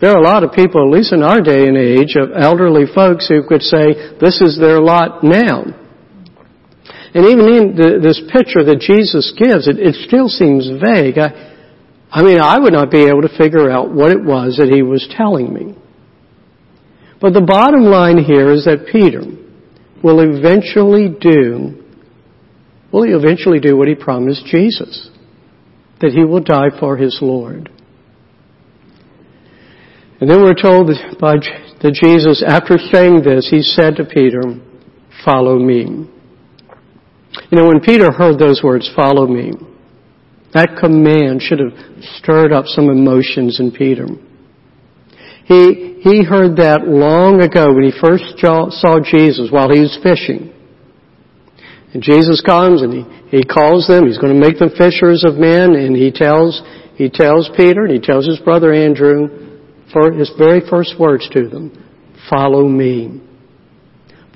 There 0.00 0.12
are 0.12 0.18
a 0.18 0.22
lot 0.22 0.44
of 0.44 0.52
people, 0.52 0.86
at 0.86 0.94
least 0.94 1.12
in 1.12 1.22
our 1.22 1.40
day 1.40 1.66
and 1.66 1.76
age, 1.76 2.16
of 2.20 2.30
elderly 2.36 2.84
folks 2.94 3.26
who 3.28 3.42
could 3.48 3.62
say, 3.62 4.14
this 4.20 4.40
is 4.40 4.58
their 4.60 4.78
lot 4.78 5.24
now. 5.24 5.64
And 7.14 7.24
even 7.24 7.48
in 7.48 7.76
the, 7.76 7.98
this 8.02 8.20
picture 8.30 8.62
that 8.62 8.84
Jesus 8.84 9.32
gives, 9.38 9.66
it, 9.66 9.80
it 9.80 9.94
still 10.06 10.28
seems 10.28 10.68
vague. 10.68 11.16
I, 11.16 11.56
I 12.12 12.22
mean, 12.22 12.38
I 12.38 12.58
would 12.58 12.74
not 12.74 12.90
be 12.90 13.08
able 13.08 13.22
to 13.22 13.38
figure 13.38 13.70
out 13.70 13.90
what 13.90 14.12
it 14.12 14.22
was 14.22 14.58
that 14.58 14.68
he 14.68 14.82
was 14.82 15.08
telling 15.16 15.52
me. 15.52 15.74
But 17.18 17.32
the 17.32 17.40
bottom 17.40 17.84
line 17.84 18.18
here 18.22 18.52
is 18.52 18.66
that 18.66 18.92
Peter 18.92 19.24
will 20.04 20.20
eventually 20.20 21.08
do, 21.08 21.82
will 22.92 23.04
he 23.04 23.12
eventually 23.12 23.60
do 23.60 23.76
what 23.76 23.88
he 23.88 23.94
promised 23.94 24.46
Jesus? 24.46 25.10
That 26.00 26.12
he 26.12 26.24
will 26.24 26.40
die 26.40 26.70
for 26.78 26.96
his 26.96 27.18
Lord. 27.20 27.70
And 30.20 30.30
then 30.30 30.42
we're 30.42 30.54
told 30.54 30.90
by 31.20 31.36
that 31.82 31.92
Jesus, 31.92 32.42
after 32.46 32.78
saying 32.78 33.22
this, 33.22 33.48
he 33.50 33.60
said 33.60 33.96
to 33.96 34.04
Peter, 34.04 34.40
follow 35.24 35.58
me. 35.58 36.08
You 37.50 37.58
know, 37.58 37.68
when 37.68 37.80
Peter 37.80 38.10
heard 38.10 38.38
those 38.38 38.62
words, 38.64 38.90
follow 38.96 39.26
me, 39.26 39.52
that 40.54 40.78
command 40.80 41.42
should 41.42 41.58
have 41.58 41.76
stirred 42.16 42.52
up 42.52 42.64
some 42.66 42.88
emotions 42.88 43.60
in 43.60 43.70
Peter. 43.72 44.06
He, 45.44 46.00
he 46.00 46.24
heard 46.24 46.56
that 46.56 46.88
long 46.88 47.42
ago 47.42 47.72
when 47.74 47.84
he 47.84 47.92
first 48.00 48.24
saw 48.40 48.98
Jesus 49.04 49.50
while 49.50 49.70
he 49.70 49.80
was 49.80 49.98
fishing. 50.02 50.52
And 51.96 52.02
Jesus 52.02 52.42
comes 52.42 52.82
and 52.82 52.92
he, 52.92 53.38
he 53.38 53.42
calls 53.42 53.88
them, 53.88 54.06
he's 54.06 54.18
going 54.18 54.38
to 54.38 54.38
make 54.38 54.58
them 54.58 54.68
fishers 54.68 55.24
of 55.24 55.36
men, 55.36 55.72
and 55.72 55.96
he 55.96 56.12
tells, 56.12 56.60
he 56.94 57.08
tells 57.08 57.48
Peter 57.56 57.86
and 57.86 57.94
he 57.94 58.00
tells 58.00 58.26
his 58.26 58.38
brother 58.38 58.70
Andrew, 58.70 59.56
for 59.94 60.12
his 60.12 60.30
very 60.36 60.60
first 60.68 61.00
words 61.00 61.26
to 61.30 61.48
them, 61.48 61.72
follow 62.28 62.68
me. 62.68 63.22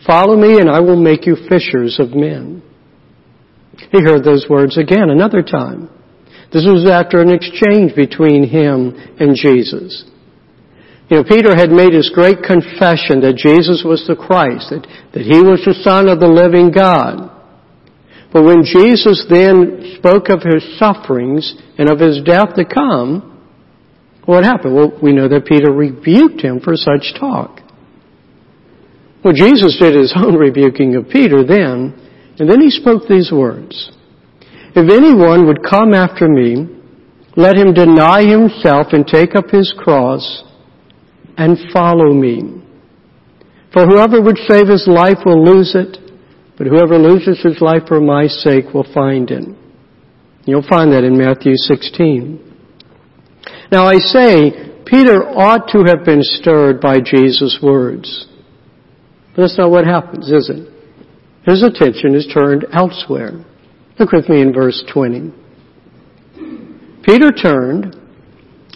Follow 0.06 0.38
me 0.38 0.58
and 0.58 0.70
I 0.70 0.80
will 0.80 0.96
make 0.96 1.26
you 1.26 1.36
fishers 1.50 2.00
of 2.00 2.16
men. 2.16 2.62
He 3.92 4.00
heard 4.02 4.24
those 4.24 4.46
words 4.48 4.78
again 4.78 5.10
another 5.10 5.42
time. 5.42 5.90
This 6.54 6.64
was 6.64 6.88
after 6.90 7.20
an 7.20 7.30
exchange 7.30 7.94
between 7.94 8.48
him 8.48 8.94
and 9.20 9.36
Jesus. 9.36 10.10
You 11.10 11.18
know, 11.18 11.24
Peter 11.24 11.54
had 11.54 11.68
made 11.68 11.92
his 11.92 12.08
great 12.08 12.38
confession 12.38 13.20
that 13.20 13.36
Jesus 13.36 13.84
was 13.84 14.06
the 14.08 14.16
Christ, 14.16 14.70
that, 14.70 14.86
that 15.12 15.26
he 15.26 15.42
was 15.42 15.60
the 15.66 15.74
Son 15.84 16.08
of 16.08 16.20
the 16.20 16.26
living 16.26 16.70
God. 16.70 17.29
But 18.32 18.44
when 18.44 18.62
Jesus 18.62 19.26
then 19.28 19.96
spoke 19.98 20.28
of 20.28 20.42
his 20.42 20.78
sufferings 20.78 21.54
and 21.78 21.90
of 21.90 21.98
his 21.98 22.22
death 22.24 22.54
to 22.54 22.64
come, 22.64 23.26
what 24.24 24.44
happened? 24.44 24.74
Well, 24.74 24.98
we 25.02 25.12
know 25.12 25.28
that 25.28 25.46
Peter 25.46 25.72
rebuked 25.72 26.40
him 26.40 26.60
for 26.60 26.76
such 26.76 27.18
talk. 27.18 27.60
Well, 29.24 29.34
Jesus 29.34 29.76
did 29.80 29.94
his 29.94 30.14
own 30.16 30.34
rebuking 30.38 30.94
of 30.96 31.08
Peter 31.08 31.44
then, 31.44 31.94
and 32.38 32.50
then 32.50 32.60
he 32.60 32.70
spoke 32.70 33.08
these 33.08 33.32
words. 33.32 33.90
If 34.74 34.88
anyone 34.90 35.46
would 35.46 35.64
come 35.68 35.92
after 35.92 36.28
me, 36.28 36.68
let 37.36 37.56
him 37.56 37.74
deny 37.74 38.22
himself 38.22 38.88
and 38.92 39.06
take 39.06 39.34
up 39.34 39.50
his 39.50 39.74
cross 39.76 40.44
and 41.36 41.58
follow 41.72 42.12
me. 42.12 42.62
For 43.72 43.86
whoever 43.86 44.20
would 44.20 44.38
save 44.48 44.68
his 44.68 44.86
life 44.86 45.18
will 45.24 45.44
lose 45.44 45.74
it, 45.74 45.96
but 46.60 46.66
whoever 46.66 46.98
loses 46.98 47.42
his 47.42 47.62
life 47.62 47.84
for 47.88 48.02
my 48.02 48.26
sake 48.26 48.74
will 48.74 48.86
find 48.92 49.30
it. 49.30 49.48
You'll 50.44 50.68
find 50.68 50.92
that 50.92 51.04
in 51.04 51.16
Matthew 51.16 51.56
16. 51.56 52.38
Now 53.72 53.86
I 53.86 53.94
say, 53.94 54.82
Peter 54.84 55.26
ought 55.26 55.68
to 55.68 55.84
have 55.84 56.04
been 56.04 56.20
stirred 56.22 56.78
by 56.78 57.00
Jesus' 57.00 57.58
words. 57.62 58.26
But 59.34 59.40
that's 59.40 59.56
not 59.56 59.70
what 59.70 59.86
happens, 59.86 60.30
is 60.30 60.50
it? 60.50 60.70
His 61.46 61.62
attention 61.62 62.14
is 62.14 62.28
turned 62.30 62.66
elsewhere. 62.74 63.42
Look 63.98 64.12
with 64.12 64.28
me 64.28 64.42
in 64.42 64.52
verse 64.52 64.84
20. 64.92 65.32
Peter 67.04 67.32
turned, 67.32 67.96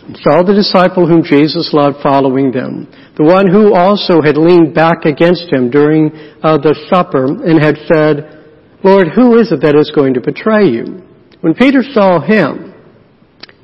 and 0.06 0.16
saw 0.22 0.42
the 0.42 0.54
disciple 0.54 1.06
whom 1.06 1.22
Jesus 1.22 1.74
loved 1.74 1.98
following 2.02 2.50
them, 2.50 2.90
the 3.16 3.24
one 3.24 3.46
who 3.46 3.74
also 3.74 4.20
had 4.20 4.36
leaned 4.36 4.74
back 4.74 5.04
against 5.04 5.52
him 5.52 5.70
during 5.70 6.10
uh, 6.42 6.58
the 6.58 6.74
supper 6.90 7.26
and 7.26 7.62
had 7.62 7.78
said, 7.86 8.42
Lord, 8.82 9.08
who 9.14 9.38
is 9.38 9.52
it 9.52 9.62
that 9.62 9.76
is 9.76 9.92
going 9.94 10.14
to 10.14 10.20
betray 10.20 10.66
you? 10.66 11.00
When 11.40 11.54
Peter 11.54 11.82
saw 11.82 12.20
him, 12.20 12.74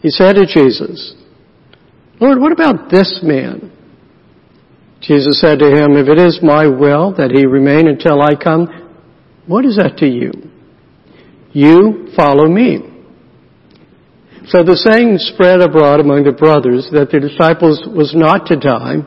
he 0.03 0.11
said 0.11 0.35
to 0.35 0.47
Jesus, 0.47 1.15
Lord, 2.21 2.39
what 2.41 2.53
about 2.53 2.91
this 2.91 3.21
man? 3.23 3.73
Jesus 5.01 5.41
said 5.41 5.59
to 5.59 5.67
him, 5.67 5.97
If 5.97 6.09
it 6.09 6.19
is 6.19 6.41
my 6.43 6.67
will 6.67 7.15
that 7.17 7.33
he 7.33 7.47
remain 7.47 7.89
until 7.89 8.23
I 8.23 8.37
come, 8.37 8.69
what 9.47 9.65
is 9.65 9.77
that 9.77 9.97
to 9.99 10.07
you? 10.07 10.31
You 11.53 12.13
follow 12.15 12.47
me. 12.47 12.87
So 14.47 14.63
the 14.63 14.77
saying 14.77 15.19
spread 15.19 15.61
abroad 15.61 16.01
among 16.01 16.25
the 16.25 16.33
brothers 16.33 16.89
that 16.93 17.11
the 17.11 17.21
disciples 17.21 17.83
was 17.87 18.15
not 18.15 18.47
to 18.47 18.57
die. 18.57 19.03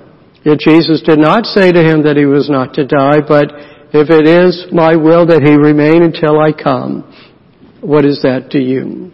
Yet 0.46 0.60
Jesus 0.60 1.02
did 1.02 1.20
not 1.20 1.46
say 1.46 1.72
to 1.72 1.82
him 1.82 2.04
that 2.04 2.18
he 2.18 2.26
was 2.26 2.50
not 2.50 2.74
to 2.74 2.86
die, 2.86 3.20
but 3.26 3.52
if 3.94 4.10
it 4.10 4.28
is 4.28 4.66
my 4.72 4.96
will 4.96 5.26
that 5.28 5.42
he 5.42 5.56
remain 5.56 6.04
until 6.04 6.40
I 6.40 6.52
come, 6.52 7.04
what 7.80 8.06
is 8.06 8.22
that 8.24 8.52
to 8.52 8.60
you? 8.60 9.12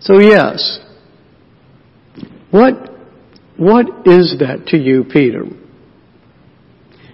So 0.00 0.18
yes, 0.18 0.78
what, 2.50 2.74
what 3.56 3.86
is 4.06 4.36
that 4.40 4.66
to 4.68 4.78
you, 4.78 5.04
Peter? 5.04 5.44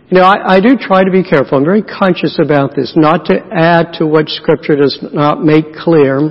You 0.09 0.19
know, 0.19 0.23
I, 0.23 0.55
I, 0.55 0.61
do 0.61 0.77
try 0.79 1.03
to 1.03 1.11
be 1.11 1.25
careful. 1.25 1.59
I'm 1.59 1.65
very 1.65 1.83
conscious 1.83 2.39
about 2.41 2.77
this, 2.77 2.93
not 2.95 3.25
to 3.27 3.41
add 3.53 3.95
to 3.95 4.07
what 4.07 4.29
Scripture 4.29 4.77
does 4.77 4.97
not 5.13 5.43
make 5.43 5.75
clear. 5.75 6.31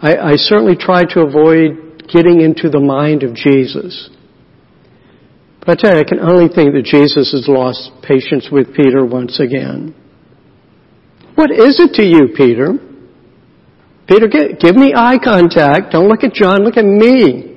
I, 0.00 0.16
I 0.16 0.32
certainly 0.36 0.76
try 0.76 1.02
to 1.12 1.22
avoid 1.22 2.04
getting 2.12 2.40
into 2.40 2.70
the 2.70 2.78
mind 2.78 3.24
of 3.24 3.34
Jesus. 3.34 4.10
But 5.64 5.78
I 5.78 5.80
tell 5.80 5.94
you, 5.96 6.00
I 6.00 6.04
can 6.04 6.20
only 6.20 6.48
think 6.48 6.74
that 6.74 6.84
Jesus 6.84 7.32
has 7.32 7.46
lost 7.48 7.90
patience 8.02 8.48
with 8.52 8.74
Peter 8.74 9.04
once 9.04 9.40
again. 9.40 9.94
What 11.34 11.50
is 11.50 11.80
it 11.80 11.94
to 11.94 12.04
you, 12.06 12.28
Peter? 12.36 12.74
Peter, 14.06 14.28
give 14.28 14.76
me 14.76 14.92
eye 14.94 15.18
contact. 15.22 15.92
Don't 15.92 16.08
look 16.08 16.22
at 16.22 16.34
John, 16.34 16.64
look 16.64 16.76
at 16.76 16.84
me. 16.84 17.56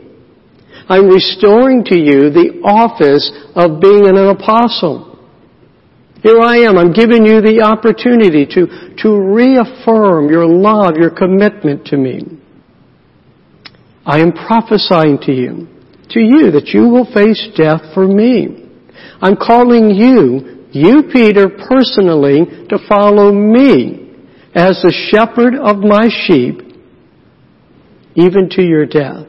I'm 0.90 1.08
restoring 1.08 1.84
to 1.86 1.98
you 1.98 2.30
the 2.30 2.62
office 2.64 3.30
of 3.56 3.82
being 3.82 4.08
an 4.08 4.16
apostle. 4.16 5.20
Here 6.24 6.40
I 6.40 6.60
am. 6.60 6.78
I'm 6.78 6.94
giving 6.94 7.26
you 7.26 7.42
the 7.42 7.62
opportunity 7.62 8.46
to, 8.46 8.96
to 9.04 9.22
reaffirm 9.22 10.30
your 10.30 10.48
love, 10.48 10.96
your 10.98 11.12
commitment 11.12 11.86
to 11.88 11.98
me. 11.98 12.22
I 14.06 14.20
am 14.20 14.32
prophesying 14.32 15.20
to 15.24 15.34
you, 15.34 15.68
to 16.12 16.20
you, 16.20 16.52
that 16.52 16.70
you 16.74 16.90
will 16.90 17.06
face 17.14 17.48
death 17.56 17.94
for 17.94 18.08
me. 18.08 18.70
I'm 19.22 19.36
calling 19.36 19.90
you, 19.90 20.68
you 20.72 21.04
Peter, 21.12 21.50
personally, 21.50 22.68
to 22.70 22.78
follow 22.88 23.32
me 23.32 24.14
as 24.54 24.82
the 24.82 24.94
shepherd 25.12 25.56
of 25.56 25.78
my 25.78 26.08
sheep, 26.26 26.62
even 28.16 28.50
to 28.52 28.64
your 28.64 28.86
death. 28.86 29.28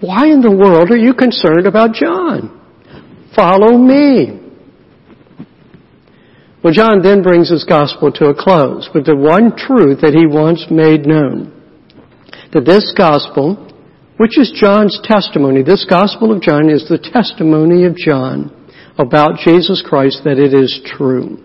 Why 0.00 0.26
in 0.26 0.40
the 0.40 0.50
world 0.50 0.90
are 0.90 0.96
you 0.96 1.14
concerned 1.14 1.66
about 1.66 1.92
John? 1.94 2.56
Follow 3.36 3.76
me. 3.76 4.40
Well, 6.62 6.72
John 6.72 7.00
then 7.02 7.22
brings 7.22 7.50
his 7.50 7.64
gospel 7.64 8.12
to 8.12 8.26
a 8.26 8.34
close 8.34 8.88
with 8.94 9.06
the 9.06 9.16
one 9.16 9.56
truth 9.56 10.00
that 10.02 10.14
he 10.14 10.26
once 10.26 10.66
made 10.70 11.06
known. 11.06 11.56
That 12.52 12.66
this 12.66 12.92
gospel, 12.96 13.69
which 14.20 14.36
is 14.36 14.52
John's 14.54 15.00
testimony, 15.02 15.62
this 15.62 15.86
gospel 15.88 16.30
of 16.30 16.42
John 16.42 16.68
is 16.68 16.86
the 16.86 16.98
testimony 16.98 17.86
of 17.86 17.96
John 17.96 18.52
about 18.98 19.38
Jesus 19.42 19.82
Christ 19.82 20.20
that 20.24 20.36
it 20.36 20.52
is 20.52 20.78
true. 20.84 21.38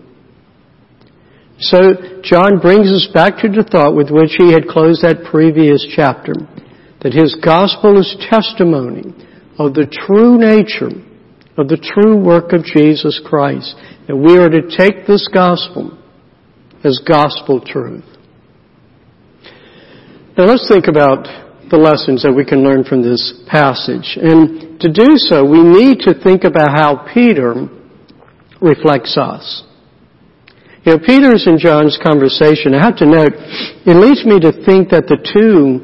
So 1.58 2.20
John 2.20 2.60
brings 2.60 2.92
us 2.92 3.08
back 3.14 3.38
to 3.38 3.48
the 3.48 3.64
thought 3.64 3.96
with 3.96 4.10
which 4.10 4.36
he 4.36 4.52
had 4.52 4.68
closed 4.68 5.00
that 5.00 5.24
previous 5.24 5.88
chapter, 5.88 6.34
that 7.00 7.14
his 7.14 7.34
gospel 7.42 7.98
is 7.98 8.14
testimony 8.28 9.08
of 9.58 9.72
the 9.72 9.88
true 9.88 10.36
nature 10.36 10.92
of 11.56 11.68
the 11.68 11.80
true 11.80 12.22
work 12.22 12.52
of 12.52 12.62
Jesus 12.62 13.18
Christ. 13.24 13.74
That 14.06 14.16
we 14.16 14.36
are 14.36 14.50
to 14.50 14.68
take 14.76 15.06
this 15.06 15.26
gospel 15.32 15.96
as 16.84 17.00
gospel 17.08 17.58
truth. 17.58 18.04
Now 20.36 20.44
let's 20.44 20.68
think 20.68 20.88
about 20.88 21.45
the 21.70 21.76
lessons 21.76 22.22
that 22.22 22.32
we 22.32 22.44
can 22.44 22.62
learn 22.62 22.84
from 22.84 23.02
this 23.02 23.34
passage. 23.48 24.16
And 24.20 24.78
to 24.80 24.92
do 24.92 25.16
so, 25.16 25.44
we 25.44 25.62
need 25.62 26.00
to 26.06 26.14
think 26.14 26.44
about 26.44 26.70
how 26.70 27.06
Peter 27.12 27.68
reflects 28.60 29.16
us. 29.16 29.64
You 30.84 30.92
know, 30.94 30.98
Peter's 31.02 31.46
and 31.46 31.58
John's 31.58 31.98
conversation, 31.98 32.74
I 32.74 32.84
have 32.84 32.96
to 33.02 33.06
note, 33.06 33.34
it 33.34 33.96
leads 33.98 34.22
me 34.24 34.38
to 34.38 34.54
think 34.64 34.94
that 34.94 35.10
the 35.10 35.18
two, 35.18 35.82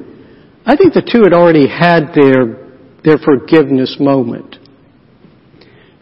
I 0.64 0.76
think 0.76 0.95
the 0.95 1.03
two 1.03 1.26
had 1.26 1.35
already 1.35 1.66
had 1.66 2.14
their, 2.14 2.70
their 3.03 3.18
forgiveness 3.18 3.99
moment. 3.99 4.62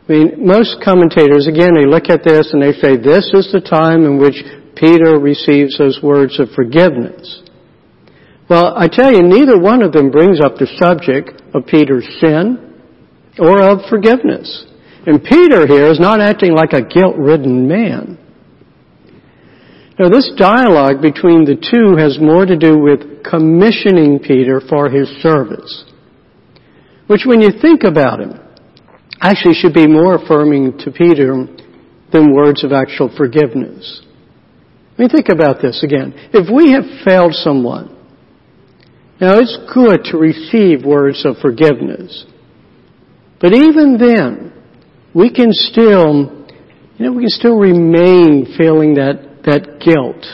I 0.05 0.13
mean, 0.13 0.45
most 0.45 0.85
commentators, 0.85 1.49
again, 1.49 1.73
they 1.73 1.87
look 1.87 2.11
at 2.11 2.25
this 2.25 2.53
and 2.53 2.61
they 2.61 2.77
say 2.77 3.01
this 3.01 3.31
is 3.33 3.49
the 3.53 3.65
time 3.65 4.05
in 4.05 4.19
which 4.19 4.37
Peter 4.77 5.19
receives 5.19 5.79
those 5.79 6.01
words 6.03 6.39
of 6.39 6.51
forgiveness. 6.51 7.40
Well, 8.51 8.75
I 8.77 8.89
tell 8.89 9.13
you, 9.13 9.23
neither 9.23 9.57
one 9.57 9.81
of 9.81 9.93
them 9.93 10.11
brings 10.11 10.41
up 10.41 10.57
the 10.57 10.67
subject 10.75 11.41
of 11.55 11.67
Peter's 11.67 12.05
sin 12.19 12.83
or 13.39 13.63
of 13.63 13.89
forgiveness. 13.89 14.67
And 15.07 15.23
Peter 15.23 15.69
here 15.69 15.87
is 15.87 16.01
not 16.01 16.21
acting 16.21 16.53
like 16.53 16.73
a 16.73 16.83
guilt-ridden 16.83 17.69
man. 17.69 18.19
Now, 20.01 20.09
this 20.09 20.33
dialogue 20.37 21.01
between 21.01 21.45
the 21.45 21.55
two 21.55 21.95
has 21.95 22.19
more 22.21 22.45
to 22.45 22.57
do 22.57 22.77
with 22.77 23.23
commissioning 23.23 24.19
Peter 24.19 24.61
for 24.61 24.91
his 24.91 25.09
service. 25.23 25.85
Which, 27.07 27.23
when 27.25 27.41
you 27.41 27.51
think 27.63 27.85
about 27.85 28.19
it, 28.19 28.35
actually 29.21 29.55
should 29.55 29.75
be 29.75 29.87
more 29.87 30.17
affirming 30.17 30.77
to 30.79 30.91
Peter 30.91 31.47
than 32.13 32.35
words 32.35 32.65
of 32.65 32.73
actual 32.73 33.15
forgiveness. 33.17 34.03
I 34.99 35.03
mean, 35.03 35.09
think 35.09 35.29
about 35.29 35.63
this 35.63 35.85
again. 35.85 36.15
If 36.33 36.51
we 36.53 36.73
have 36.73 37.05
failed 37.05 37.35
someone, 37.35 38.00
now 39.21 39.39
it's 39.39 39.59
good 39.73 40.05
to 40.05 40.17
receive 40.17 40.85
words 40.85 41.25
of 41.27 41.37
forgiveness. 41.43 42.25
But 43.41 43.55
even 43.55 43.99
then, 43.99 44.53
we 45.15 45.33
can 45.33 45.53
still, 45.53 46.47
you 46.97 47.07
know, 47.07 47.13
we 47.13 47.23
can 47.23 47.31
still 47.31 47.57
remain 47.57 48.55
feeling 48.57 48.95
that, 48.95 49.43
that 49.45 49.81
guilt, 49.81 50.25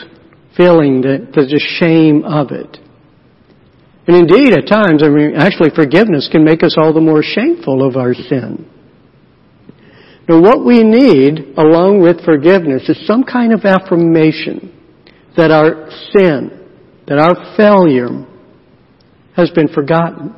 feeling 0.55 1.01
that, 1.01 1.31
the 1.33 1.59
shame 1.79 2.23
of 2.23 2.51
it. 2.51 2.77
And 4.07 4.15
indeed, 4.15 4.53
at 4.53 4.67
times, 4.67 5.03
I 5.03 5.09
mean, 5.09 5.35
actually 5.35 5.71
forgiveness 5.75 6.29
can 6.31 6.45
make 6.45 6.63
us 6.63 6.75
all 6.77 6.93
the 6.93 7.01
more 7.01 7.21
shameful 7.21 7.85
of 7.85 7.97
our 7.97 8.13
sin. 8.13 8.69
Now 10.29 10.41
what 10.41 10.65
we 10.65 10.83
need, 10.83 11.55
along 11.57 12.01
with 12.01 12.23
forgiveness, 12.23 12.87
is 12.89 13.05
some 13.07 13.23
kind 13.23 13.53
of 13.53 13.65
affirmation 13.65 14.73
that 15.35 15.51
our 15.51 15.89
sin, 16.13 16.51
that 17.07 17.19
our 17.19 17.55
failure 17.55 18.25
has 19.37 19.51
been 19.51 19.69
forgotten. 19.69 20.35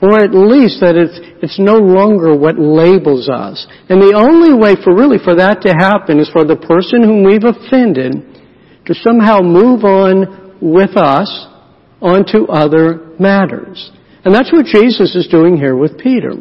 Or 0.00 0.20
at 0.20 0.32
least 0.32 0.80
that 0.80 0.94
it's, 0.94 1.18
it's 1.42 1.58
no 1.58 1.74
longer 1.74 2.36
what 2.36 2.58
labels 2.58 3.28
us. 3.28 3.66
And 3.88 4.00
the 4.00 4.14
only 4.14 4.52
way 4.54 4.76
for 4.82 4.94
really 4.94 5.18
for 5.18 5.36
that 5.36 5.62
to 5.62 5.72
happen 5.72 6.20
is 6.20 6.30
for 6.30 6.44
the 6.44 6.56
person 6.56 7.02
whom 7.02 7.24
we've 7.24 7.44
offended 7.44 8.12
to 8.86 8.94
somehow 8.94 9.40
move 9.40 9.84
on 9.84 10.56
with 10.60 10.96
us 10.96 11.28
onto 12.00 12.46
other 12.46 13.16
matters. 13.18 13.90
And 14.24 14.34
that's 14.34 14.52
what 14.52 14.66
Jesus 14.66 15.16
is 15.16 15.28
doing 15.28 15.56
here 15.56 15.76
with 15.76 15.98
Peter. 15.98 16.32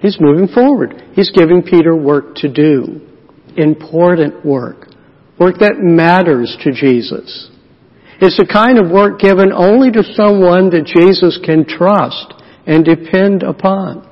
He's 0.00 0.18
moving 0.20 0.48
forward. 0.48 0.94
He's 1.14 1.30
giving 1.30 1.62
Peter 1.62 1.94
work 1.94 2.36
to 2.36 2.52
do. 2.52 3.00
Important 3.56 4.44
work. 4.44 4.88
Work 5.38 5.58
that 5.58 5.76
matters 5.78 6.56
to 6.62 6.72
Jesus. 6.72 7.50
It's 8.20 8.36
the 8.38 8.46
kind 8.46 8.78
of 8.78 8.90
work 8.90 9.18
given 9.18 9.52
only 9.52 9.90
to 9.90 10.02
someone 10.14 10.70
that 10.70 10.86
Jesus 10.86 11.38
can 11.42 11.66
trust 11.66 12.34
and 12.66 12.84
depend 12.84 13.42
upon. 13.42 14.08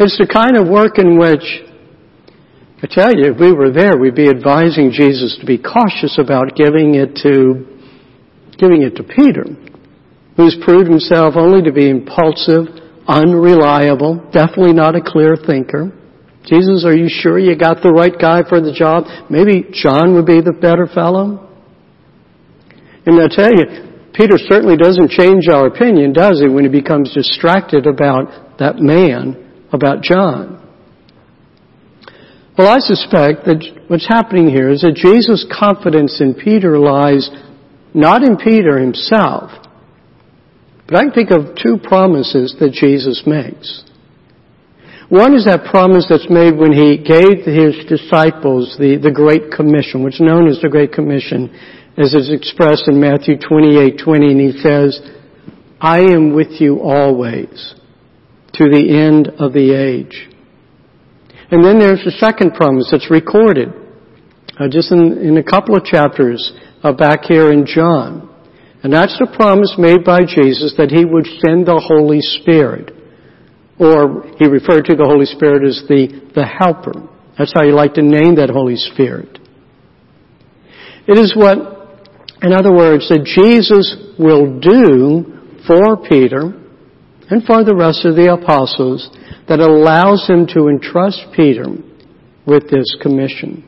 It's 0.00 0.18
the 0.18 0.26
kind 0.26 0.56
of 0.56 0.66
work 0.66 0.98
in 0.98 1.18
which, 1.18 1.44
I 2.82 2.88
tell 2.90 3.14
you, 3.14 3.30
if 3.30 3.38
we 3.38 3.52
were 3.52 3.70
there, 3.70 3.96
we'd 3.96 4.16
be 4.16 4.28
advising 4.28 4.90
Jesus 4.90 5.36
to 5.40 5.46
be 5.46 5.58
cautious 5.58 6.18
about 6.18 6.56
giving 6.56 6.96
it 6.96 7.20
to, 7.22 7.68
giving 8.58 8.82
it 8.82 8.96
to 8.96 9.04
Peter, 9.04 9.44
who's 10.36 10.56
proved 10.64 10.90
himself 10.90 11.34
only 11.36 11.62
to 11.62 11.72
be 11.72 11.88
impulsive, 11.88 12.66
unreliable, 13.06 14.24
definitely 14.32 14.72
not 14.72 14.96
a 14.96 15.04
clear 15.04 15.36
thinker. 15.36 15.92
Jesus, 16.44 16.84
are 16.84 16.96
you 16.96 17.08
sure 17.08 17.38
you 17.38 17.56
got 17.56 17.82
the 17.82 17.92
right 17.92 18.12
guy 18.18 18.42
for 18.48 18.60
the 18.60 18.72
job? 18.72 19.04
Maybe 19.30 19.68
John 19.72 20.14
would 20.14 20.26
be 20.26 20.40
the 20.40 20.52
better 20.52 20.88
fellow? 20.88 21.43
And 23.06 23.20
I 23.20 23.28
tell 23.28 23.52
you, 23.52 23.64
Peter 24.14 24.38
certainly 24.38 24.76
doesn't 24.76 25.10
change 25.10 25.48
our 25.48 25.66
opinion, 25.66 26.12
does 26.12 26.40
he, 26.40 26.48
when 26.48 26.64
he 26.64 26.70
becomes 26.70 27.12
distracted 27.12 27.86
about 27.86 28.58
that 28.58 28.76
man, 28.78 29.66
about 29.72 30.02
John? 30.02 30.60
Well, 32.56 32.68
I 32.68 32.78
suspect 32.78 33.46
that 33.46 33.84
what's 33.88 34.06
happening 34.06 34.48
here 34.48 34.70
is 34.70 34.82
that 34.82 34.94
Jesus' 34.94 35.44
confidence 35.50 36.20
in 36.20 36.34
Peter 36.34 36.78
lies 36.78 37.28
not 37.92 38.22
in 38.22 38.36
Peter 38.36 38.78
himself, 38.78 39.50
but 40.86 40.96
I 40.96 41.02
can 41.02 41.12
think 41.12 41.30
of 41.32 41.56
two 41.56 41.78
promises 41.82 42.54
that 42.60 42.70
Jesus 42.70 43.24
makes. 43.26 43.82
One 45.08 45.34
is 45.34 45.44
that 45.44 45.66
promise 45.68 46.06
that's 46.08 46.30
made 46.30 46.56
when 46.56 46.72
he 46.72 46.96
gave 46.96 47.44
his 47.44 47.84
disciples 47.90 48.76
the, 48.78 48.96
the 49.02 49.10
Great 49.10 49.50
Commission, 49.50 50.02
which 50.02 50.14
is 50.14 50.20
known 50.20 50.48
as 50.48 50.60
the 50.62 50.68
Great 50.68 50.92
Commission, 50.92 51.50
as 51.96 52.12
is 52.12 52.32
expressed 52.32 52.88
in 52.88 53.00
Matthew 53.00 53.38
28, 53.38 54.00
20, 54.04 54.26
and 54.26 54.40
he 54.40 54.60
says, 54.60 55.00
I 55.80 56.00
am 56.00 56.34
with 56.34 56.60
you 56.60 56.80
always 56.80 57.74
to 58.54 58.64
the 58.70 58.86
end 58.90 59.28
of 59.38 59.52
the 59.52 59.74
age. 59.74 60.28
And 61.50 61.64
then 61.64 61.78
there's 61.78 62.02
the 62.04 62.16
second 62.18 62.54
promise 62.54 62.88
that's 62.90 63.10
recorded, 63.10 63.68
uh, 64.58 64.68
just 64.68 64.90
in, 64.90 65.18
in, 65.18 65.36
a 65.36 65.42
couple 65.42 65.76
of 65.76 65.84
chapters 65.84 66.52
uh, 66.82 66.92
back 66.92 67.24
here 67.24 67.52
in 67.52 67.66
John. 67.66 68.30
And 68.82 68.92
that's 68.92 69.16
the 69.18 69.30
promise 69.36 69.74
made 69.78 70.04
by 70.04 70.20
Jesus 70.26 70.74
that 70.76 70.90
He 70.90 71.04
would 71.04 71.26
send 71.44 71.66
the 71.66 71.78
Holy 71.78 72.20
Spirit. 72.20 72.92
Or 73.78 74.24
He 74.38 74.46
referred 74.46 74.86
to 74.86 74.96
the 74.96 75.04
Holy 75.04 75.26
Spirit 75.26 75.66
as 75.66 75.84
the, 75.88 76.30
the 76.34 76.46
Helper. 76.46 77.08
That's 77.38 77.52
how 77.54 77.64
you 77.64 77.72
like 77.72 77.94
to 77.94 78.02
name 78.02 78.36
that 78.36 78.50
Holy 78.50 78.76
Spirit. 78.76 79.38
It 81.06 81.18
is 81.18 81.34
what, 81.36 81.73
in 82.44 82.52
other 82.52 82.72
words, 82.72 83.08
that 83.08 83.24
Jesus 83.24 83.96
will 84.18 84.60
do 84.60 85.64
for 85.66 85.96
Peter 85.96 86.52
and 87.30 87.42
for 87.44 87.64
the 87.64 87.74
rest 87.74 88.04
of 88.04 88.16
the 88.16 88.36
apostles 88.36 89.08
that 89.48 89.60
allows 89.60 90.28
him 90.28 90.46
to 90.48 90.68
entrust 90.68 91.24
Peter 91.34 91.64
with 92.46 92.68
this 92.70 92.96
commission. 93.00 93.64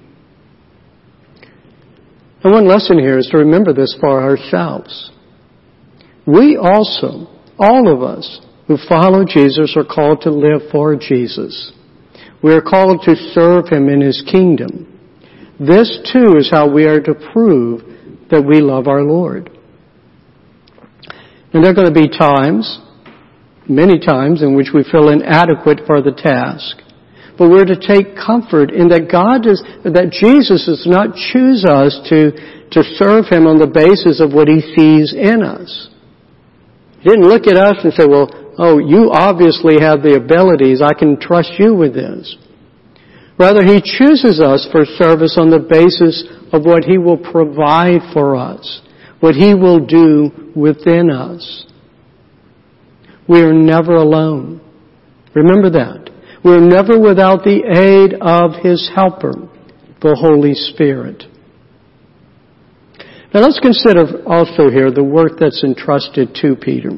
And 2.44 2.52
one 2.52 2.68
lesson 2.68 2.98
here 2.98 3.16
is 3.16 3.28
to 3.32 3.38
remember 3.38 3.72
this 3.72 3.96
for 3.98 4.22
ourselves. 4.22 5.10
We 6.26 6.58
also, 6.60 7.32
all 7.58 7.90
of 7.90 8.02
us 8.02 8.42
who 8.66 8.76
follow 8.88 9.24
Jesus 9.24 9.74
are 9.74 9.88
called 9.88 10.20
to 10.22 10.30
live 10.30 10.68
for 10.70 10.96
Jesus. 10.96 11.72
We 12.42 12.52
are 12.52 12.60
called 12.60 13.00
to 13.04 13.16
serve 13.32 13.68
Him 13.68 13.88
in 13.88 14.02
His 14.02 14.22
kingdom. 14.30 14.92
This 15.58 15.98
too 16.12 16.36
is 16.36 16.50
how 16.50 16.70
we 16.70 16.84
are 16.84 17.00
to 17.00 17.14
prove 17.32 17.95
that 18.30 18.42
we 18.42 18.60
love 18.60 18.88
our 18.88 19.02
Lord. 19.02 19.50
And 21.52 21.64
there 21.64 21.70
are 21.70 21.74
going 21.74 21.92
to 21.92 22.00
be 22.00 22.08
times 22.08 22.80
many 23.68 23.98
times 23.98 24.42
in 24.42 24.54
which 24.54 24.68
we 24.72 24.84
feel 24.84 25.08
inadequate 25.08 25.80
for 25.86 26.02
the 26.02 26.12
task. 26.12 26.82
But 27.38 27.50
we're 27.50 27.66
to 27.66 27.76
take 27.76 28.16
comfort 28.16 28.70
in 28.70 28.88
that 28.88 29.12
God 29.12 29.44
does, 29.44 29.60
that 29.84 30.08
Jesus 30.08 30.64
does 30.64 30.86
not 30.88 31.12
choose 31.12 31.64
us 31.68 32.00
to, 32.08 32.32
to 32.72 32.80
serve 32.96 33.28
Him 33.28 33.46
on 33.46 33.58
the 33.58 33.68
basis 33.68 34.24
of 34.24 34.32
what 34.32 34.48
He 34.48 34.64
sees 34.72 35.12
in 35.12 35.42
us. 35.42 35.90
He 37.00 37.10
didn't 37.10 37.28
look 37.28 37.46
at 37.46 37.60
us 37.60 37.76
and 37.84 37.92
say, 37.92 38.06
well, 38.08 38.30
oh, 38.56 38.78
you 38.78 39.12
obviously 39.12 39.76
have 39.80 40.00
the 40.00 40.16
abilities, 40.16 40.80
I 40.80 40.96
can 40.96 41.20
trust 41.20 41.52
you 41.58 41.74
with 41.74 41.92
this. 41.92 42.36
Rather, 43.38 43.62
He 43.64 43.82
chooses 43.82 44.40
us 44.40 44.66
for 44.72 44.84
service 44.84 45.36
on 45.38 45.50
the 45.50 45.58
basis 45.58 46.24
of 46.52 46.64
what 46.64 46.84
He 46.84 46.98
will 46.98 47.18
provide 47.18 48.00
for 48.12 48.36
us, 48.36 48.80
what 49.20 49.34
He 49.34 49.54
will 49.54 49.84
do 49.84 50.52
within 50.54 51.10
us. 51.10 51.66
We 53.28 53.40
are 53.42 53.52
never 53.52 53.96
alone. 53.96 54.60
Remember 55.34 55.70
that. 55.70 56.10
We're 56.44 56.60
never 56.60 56.98
without 56.98 57.42
the 57.42 57.60
aid 57.66 58.14
of 58.20 58.64
His 58.64 58.90
helper, 58.94 59.32
the 60.00 60.16
Holy 60.18 60.54
Spirit. 60.54 61.24
Now 63.34 63.40
let's 63.40 63.60
consider 63.60 64.22
also 64.26 64.70
here 64.70 64.90
the 64.90 65.04
work 65.04 65.32
that's 65.38 65.62
entrusted 65.62 66.34
to 66.36 66.56
Peter. 66.56 66.90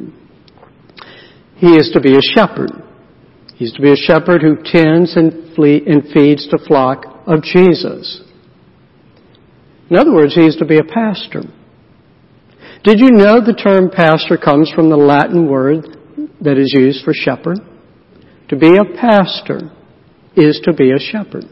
He 1.56 1.74
is 1.74 1.90
to 1.94 2.00
be 2.00 2.14
a 2.14 2.22
shepherd. 2.22 2.70
He's 3.58 3.72
to 3.72 3.82
be 3.82 3.92
a 3.92 3.96
shepherd 3.96 4.40
who 4.40 4.56
tends 4.64 5.16
and, 5.16 5.32
and 5.32 6.02
feeds 6.14 6.48
the 6.48 6.62
flock 6.66 7.04
of 7.26 7.42
Jesus. 7.42 8.22
In 9.90 9.96
other 9.96 10.12
words, 10.12 10.34
he 10.34 10.46
is 10.46 10.56
to 10.56 10.64
be 10.64 10.78
a 10.78 10.84
pastor. 10.84 11.42
Did 12.84 13.00
you 13.00 13.10
know 13.10 13.40
the 13.40 13.58
term 13.60 13.90
pastor 13.90 14.36
comes 14.36 14.70
from 14.74 14.88
the 14.88 14.96
Latin 14.96 15.48
word 15.48 15.98
that 16.40 16.58
is 16.58 16.72
used 16.76 17.04
for 17.04 17.12
shepherd. 17.12 17.58
To 18.48 18.56
be 18.56 18.76
a 18.76 18.84
pastor 18.96 19.70
is 20.36 20.60
to 20.64 20.72
be 20.72 20.92
a 20.92 20.98
shepherd. 20.98 21.44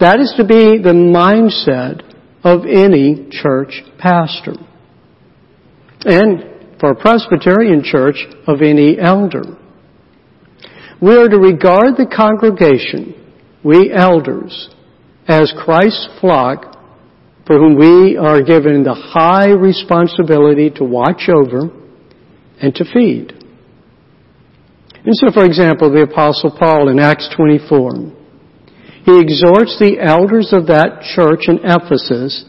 That 0.00 0.20
is 0.20 0.32
to 0.36 0.44
be 0.44 0.78
the 0.78 0.94
mindset 0.94 2.02
of 2.44 2.64
any 2.64 3.28
church 3.30 3.82
pastor. 3.98 4.54
And 6.04 6.78
for 6.80 6.92
a 6.92 6.94
Presbyterian 6.94 7.82
church, 7.82 8.24
of 8.46 8.62
any 8.62 8.98
elder. 8.98 9.57
We 11.00 11.16
are 11.16 11.28
to 11.28 11.38
regard 11.38 11.96
the 11.96 12.10
congregation, 12.10 13.14
we 13.62 13.92
elders, 13.92 14.68
as 15.28 15.52
Christ's 15.64 16.08
flock 16.20 16.76
for 17.46 17.56
whom 17.56 17.78
we 17.78 18.16
are 18.16 18.42
given 18.42 18.82
the 18.82 18.94
high 18.94 19.48
responsibility 19.48 20.68
to 20.70 20.84
watch 20.84 21.30
over 21.32 21.70
and 22.60 22.74
to 22.74 22.84
feed. 22.92 23.32
And 25.04 25.16
so, 25.16 25.30
for 25.32 25.46
example, 25.46 25.90
the 25.90 26.02
Apostle 26.02 26.54
Paul 26.58 26.90
in 26.90 26.98
Acts 26.98 27.30
24, 27.34 28.12
he 29.04 29.20
exhorts 29.20 29.78
the 29.78 29.96
elders 29.98 30.52
of 30.52 30.66
that 30.66 31.00
church 31.14 31.48
in 31.48 31.60
Ephesus 31.64 32.44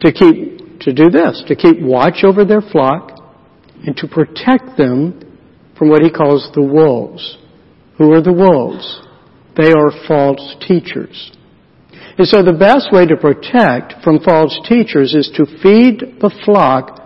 to 0.00 0.10
keep, 0.10 0.80
to 0.80 0.92
do 0.92 1.08
this, 1.08 1.44
to 1.46 1.54
keep 1.54 1.80
watch 1.80 2.24
over 2.24 2.44
their 2.44 2.62
flock 2.62 3.12
and 3.86 3.96
to 3.98 4.08
protect 4.08 4.76
them 4.76 5.22
from 5.78 5.88
what 5.88 6.02
he 6.02 6.10
calls 6.10 6.50
the 6.54 6.62
wolves. 6.62 7.38
Who 7.98 8.12
are 8.12 8.22
the 8.22 8.32
wolves? 8.32 9.00
They 9.56 9.72
are 9.72 10.06
false 10.06 10.56
teachers. 10.66 11.32
And 12.18 12.26
so 12.26 12.42
the 12.42 12.52
best 12.52 12.92
way 12.92 13.06
to 13.06 13.16
protect 13.16 14.02
from 14.02 14.20
false 14.20 14.58
teachers 14.68 15.14
is 15.14 15.30
to 15.36 15.44
feed 15.62 16.20
the 16.20 16.34
flock 16.44 17.02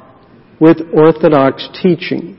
with 0.61 0.79
orthodox 0.93 1.69
teaching. 1.83 2.39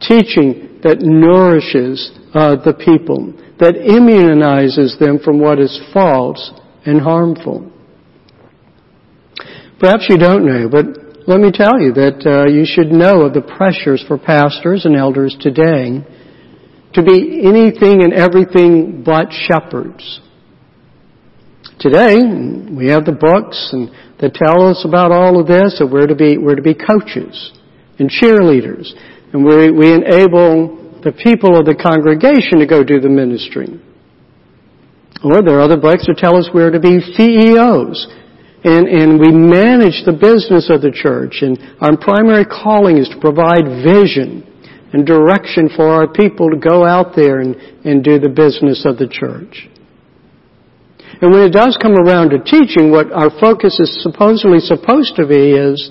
Teaching 0.00 0.80
that 0.82 0.98
nourishes 1.00 2.10
uh, 2.34 2.56
the 2.56 2.74
people, 2.74 3.32
that 3.58 3.74
immunizes 3.74 4.98
them 4.98 5.18
from 5.18 5.38
what 5.38 5.60
is 5.60 5.80
false 5.92 6.52
and 6.84 7.00
harmful. 7.00 7.70
Perhaps 9.78 10.06
you 10.08 10.18
don't 10.18 10.44
know, 10.44 10.68
but 10.68 10.86
let 11.26 11.40
me 11.40 11.50
tell 11.52 11.80
you 11.80 11.92
that 11.92 12.26
uh, 12.26 12.50
you 12.50 12.66
should 12.66 12.92
know 12.92 13.22
of 13.22 13.34
the 13.34 13.40
pressures 13.40 14.04
for 14.06 14.18
pastors 14.18 14.84
and 14.84 14.96
elders 14.96 15.36
today 15.40 16.04
to 16.94 17.02
be 17.02 17.42
anything 17.44 18.02
and 18.02 18.12
everything 18.12 19.02
but 19.04 19.28
shepherds. 19.30 20.20
Today, 21.80 22.16
we 22.70 22.88
have 22.88 23.04
the 23.04 23.16
books 23.18 23.70
and 23.72 23.90
that 24.20 24.32
tell 24.34 24.62
us 24.62 24.84
about 24.86 25.10
all 25.10 25.40
of 25.40 25.46
this, 25.46 25.76
that 25.78 25.86
we're 25.90 26.06
to 26.06 26.14
be, 26.14 26.38
we're 26.38 26.54
to 26.54 26.62
be 26.62 26.74
coaches 26.74 27.52
and 27.98 28.08
cheerleaders 28.08 28.94
and 29.34 29.44
we, 29.44 29.70
we 29.74 29.92
enable 29.92 30.78
the 31.02 31.10
people 31.10 31.58
of 31.58 31.66
the 31.66 31.74
congregation 31.74 32.62
to 32.62 32.66
go 32.70 32.86
do 32.86 33.02
the 33.02 33.10
ministry. 33.10 33.66
Or 35.26 35.42
there 35.42 35.58
are 35.58 35.66
other 35.66 35.76
books 35.76 36.06
that 36.06 36.22
tell 36.22 36.38
us 36.38 36.48
we're 36.54 36.70
to 36.70 36.78
be 36.78 37.02
CEOs. 37.02 38.06
And, 38.62 38.86
and 38.86 39.18
we 39.18 39.34
manage 39.34 40.06
the 40.06 40.14
business 40.14 40.70
of 40.70 40.80
the 40.80 40.94
church. 40.94 41.42
And 41.42 41.58
our 41.82 41.98
primary 41.98 42.46
calling 42.46 42.96
is 42.96 43.10
to 43.10 43.18
provide 43.18 43.66
vision 43.82 44.46
and 44.94 45.04
direction 45.04 45.68
for 45.74 45.90
our 45.90 46.06
people 46.06 46.48
to 46.50 46.56
go 46.56 46.86
out 46.86 47.16
there 47.16 47.40
and, 47.40 47.56
and 47.84 48.04
do 48.04 48.18
the 48.18 48.28
business 48.28 48.86
of 48.86 48.96
the 48.96 49.08
church. 49.10 49.68
And 51.20 51.32
when 51.34 51.42
it 51.42 51.52
does 51.52 51.76
come 51.82 51.98
around 51.98 52.30
to 52.30 52.38
teaching, 52.38 52.90
what 52.90 53.10
our 53.12 53.30
focus 53.40 53.80
is 53.80 54.02
supposedly 54.02 54.60
supposed 54.60 55.16
to 55.16 55.26
be 55.26 55.52
is 55.52 55.90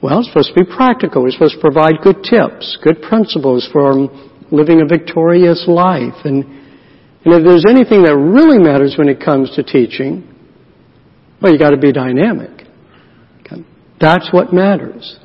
well, 0.00 0.20
it's 0.20 0.28
supposed 0.28 0.54
to 0.54 0.62
be 0.62 0.68
practical. 0.68 1.22
We're 1.24 1.32
supposed 1.32 1.56
to 1.56 1.60
provide 1.60 1.98
good 2.02 2.22
tips, 2.22 2.78
good 2.84 3.02
principles 3.02 3.68
for 3.72 4.06
living 4.52 4.80
a 4.80 4.86
victorious 4.86 5.64
life. 5.66 6.14
And, 6.22 6.44
and 7.24 7.34
if 7.34 7.42
there's 7.42 7.64
anything 7.68 8.04
that 8.04 8.14
really 8.14 8.58
matters 8.62 8.94
when 8.96 9.08
it 9.08 9.18
comes 9.18 9.50
to 9.56 9.64
teaching, 9.64 10.22
well, 11.42 11.52
you 11.52 11.58
got 11.58 11.70
to 11.70 11.78
be 11.78 11.90
dynamic. 11.90 12.68
That's 14.00 14.32
what 14.32 14.52
matters. 14.52 15.18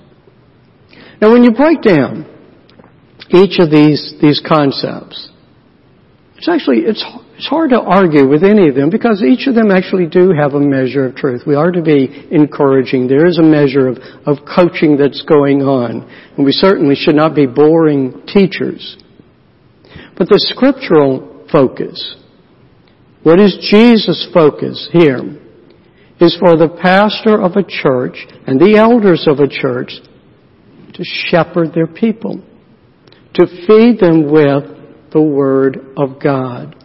Now, 1.21 1.31
when 1.31 1.43
you 1.43 1.51
break 1.51 1.83
down 1.83 2.25
each 3.33 3.59
of 3.59 3.71
these, 3.71 4.13
these 4.21 4.41
concepts, 4.47 5.29
It's 6.37 6.47
actually, 6.47 6.79
it's, 6.79 7.03
it's 7.37 7.47
hard 7.47 7.71
to 7.71 7.81
argue 7.81 8.27
with 8.27 8.43
any 8.43 8.67
of 8.67 8.75
them 8.75 8.89
because 8.89 9.23
each 9.23 9.47
of 9.47 9.55
them 9.55 9.71
actually 9.71 10.07
do 10.07 10.31
have 10.37 10.53
a 10.53 10.59
measure 10.59 11.05
of 11.05 11.15
truth. 11.15 11.43
We 11.47 11.55
are 11.55 11.71
to 11.71 11.81
be 11.81 12.27
encouraging. 12.31 13.07
There 13.07 13.25
is 13.25 13.39
a 13.39 13.43
measure 13.43 13.87
of, 13.87 13.97
of 14.25 14.37
coaching 14.45 14.97
that's 14.97 15.23
going 15.23 15.61
on. 15.61 16.03
And 16.35 16.45
we 16.45 16.51
certainly 16.51 16.95
should 16.95 17.15
not 17.15 17.33
be 17.33 17.45
boring 17.45 18.23
teachers. 18.27 18.97
But 20.17 20.29
the 20.29 20.39
scriptural 20.53 21.47
focus, 21.51 22.17
what 23.23 23.39
is 23.39 23.57
Jesus' 23.71 24.27
focus 24.33 24.89
here, 24.91 25.21
is 26.19 26.37
for 26.39 26.55
the 26.55 26.77
pastor 26.81 27.41
of 27.41 27.53
a 27.53 27.63
church 27.63 28.27
and 28.45 28.59
the 28.59 28.75
elders 28.77 29.27
of 29.27 29.39
a 29.39 29.47
church 29.47 29.93
to 30.93 31.03
shepherd 31.03 31.73
their 31.73 31.87
people, 31.87 32.43
to 33.35 33.45
feed 33.67 33.99
them 33.99 34.31
with 34.31 35.11
the 35.11 35.21
Word 35.21 35.77
of 35.97 36.21
God. 36.21 36.75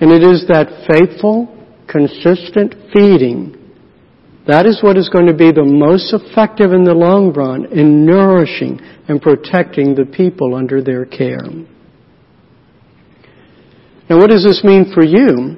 And 0.00 0.10
it 0.10 0.22
is 0.22 0.46
that 0.48 0.86
faithful, 0.88 1.48
consistent 1.88 2.74
feeding 2.92 3.64
that 4.46 4.66
is 4.66 4.82
what 4.82 4.98
is 4.98 5.08
going 5.08 5.26
to 5.26 5.34
be 5.34 5.52
the 5.52 5.64
most 5.64 6.12
effective 6.12 6.72
in 6.72 6.84
the 6.84 6.92
long 6.92 7.32
run 7.32 7.64
in 7.72 8.04
nourishing 8.04 8.78
and 9.08 9.20
protecting 9.20 9.94
the 9.94 10.04
people 10.04 10.54
under 10.54 10.82
their 10.82 11.06
care. 11.06 11.48
Now 14.10 14.18
what 14.18 14.28
does 14.28 14.44
this 14.44 14.62
mean 14.62 14.92
for 14.92 15.02
you? 15.02 15.56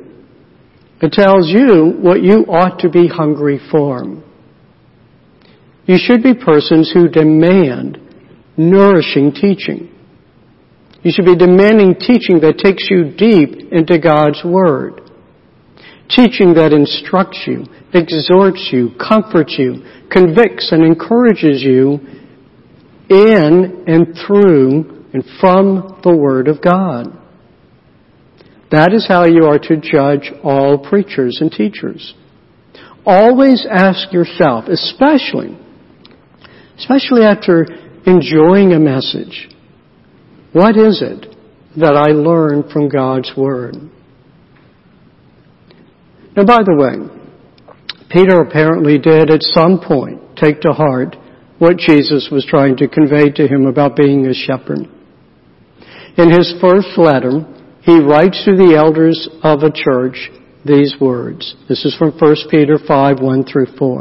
It 1.02 1.12
tells 1.12 1.48
you 1.48 1.98
what 1.98 2.22
you 2.22 2.46
ought 2.46 2.78
to 2.80 2.88
be 2.88 3.08
hungry 3.08 3.58
for. 3.70 4.04
You 5.86 5.98
should 5.98 6.22
be 6.22 6.34
persons 6.34 6.90
who 6.92 7.08
demand 7.08 7.98
nourishing 8.56 9.32
teaching. 9.32 9.92
You 11.02 11.12
should 11.12 11.24
be 11.24 11.36
demanding 11.36 11.94
teaching 11.94 12.40
that 12.40 12.58
takes 12.58 12.88
you 12.90 13.14
deep 13.16 13.72
into 13.72 13.98
God's 13.98 14.42
Word. 14.44 15.02
Teaching 16.08 16.54
that 16.54 16.72
instructs 16.72 17.44
you, 17.46 17.64
exhorts 17.92 18.70
you, 18.72 18.90
comforts 18.98 19.56
you, 19.58 19.84
convicts 20.10 20.72
and 20.72 20.84
encourages 20.84 21.62
you 21.62 21.98
in 23.08 23.84
and 23.86 24.16
through 24.26 25.06
and 25.12 25.24
from 25.40 26.00
the 26.02 26.16
Word 26.16 26.48
of 26.48 26.60
God. 26.60 27.06
That 28.70 28.92
is 28.92 29.06
how 29.06 29.26
you 29.26 29.44
are 29.44 29.58
to 29.58 29.76
judge 29.76 30.32
all 30.42 30.78
preachers 30.78 31.38
and 31.40 31.52
teachers. 31.52 32.14
Always 33.04 33.64
ask 33.70 34.12
yourself, 34.12 34.64
especially, 34.66 35.56
especially 36.76 37.22
after 37.22 37.85
enjoying 38.06 38.72
a 38.72 38.78
message, 38.78 39.48
what 40.52 40.76
is 40.76 41.02
it 41.02 41.36
that 41.76 41.96
I 41.96 42.12
learned 42.12 42.72
from 42.72 42.88
God's 42.88 43.32
Word? 43.36 43.74
Now, 46.36 46.44
by 46.44 46.62
the 46.62 46.76
way, 46.76 47.74
Peter 48.10 48.40
apparently 48.40 48.98
did 48.98 49.30
at 49.30 49.42
some 49.42 49.80
point 49.80 50.36
take 50.36 50.60
to 50.60 50.72
heart 50.72 51.16
what 51.58 51.78
Jesus 51.78 52.28
was 52.30 52.46
trying 52.48 52.76
to 52.76 52.88
convey 52.88 53.30
to 53.30 53.48
him 53.48 53.66
about 53.66 53.96
being 53.96 54.26
a 54.26 54.34
shepherd. 54.34 54.80
In 56.18 56.30
his 56.30 56.54
first 56.60 56.96
letter, 56.96 57.44
he 57.82 57.98
writes 57.98 58.42
to 58.44 58.56
the 58.56 58.74
elders 58.76 59.28
of 59.42 59.62
a 59.62 59.72
church 59.72 60.30
these 60.64 60.94
words. 61.00 61.54
This 61.68 61.84
is 61.84 61.96
from 61.96 62.12
1 62.18 62.36
Peter 62.50 62.78
5, 62.78 63.20
1 63.20 63.44
through 63.44 63.66
4. 63.78 64.00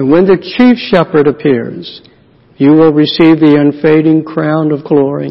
And 0.00 0.10
when 0.10 0.24
the 0.24 0.40
chief 0.40 0.78
shepherd 0.78 1.26
appears, 1.26 2.00
you 2.56 2.70
will 2.70 2.90
receive 2.90 3.38
the 3.38 3.60
unfading 3.60 4.24
crown 4.24 4.72
of 4.72 4.82
glory. 4.82 5.28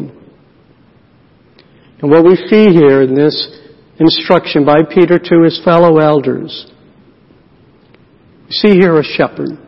And 1.98 2.08
what 2.08 2.24
we 2.24 2.36
see 2.36 2.70
here 2.70 3.02
in 3.02 3.16
this 3.16 3.34
instruction 3.98 4.64
by 4.64 4.82
Peter 4.84 5.18
to 5.18 5.42
his 5.42 5.60
fellow 5.64 5.98
elders, 5.98 6.70
see 8.48 8.74
here 8.74 8.96
a 8.96 9.02
shepherd. 9.02 9.58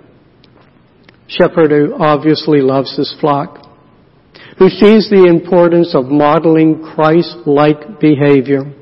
Shepherd 1.26 1.72
who 1.72 1.96
obviously 1.98 2.61
loves 2.61 2.96
his 2.96 3.12
flock, 3.20 3.59
who 4.57 4.68
sees 4.68 5.11
the 5.11 5.26
importance 5.28 5.96
of 5.96 6.05
modeling 6.05 6.80
Christ-like 6.94 7.98
behavior, 7.98 8.72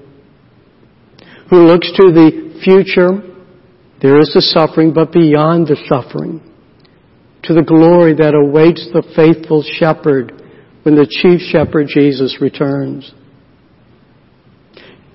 who 1.49 1.67
looks 1.67 1.91
to 1.93 2.13
the 2.13 2.61
future. 2.63 3.23
There 4.01 4.19
is 4.19 4.33
the 4.35 4.41
suffering, 4.41 4.93
but 4.93 5.13
beyond 5.13 5.67
the 5.67 5.77
suffering 5.89 6.41
to 7.43 7.55
the 7.55 7.63
glory 7.63 8.15
that 8.15 8.35
awaits 8.35 8.89
the 8.93 9.03
faithful 9.17 9.63
shepherd 9.63 10.33
when 10.83 10.95
the 10.95 11.09
chief 11.09 11.41
shepherd 11.41 11.89
Jesus 11.89 12.39
returns. 12.41 13.13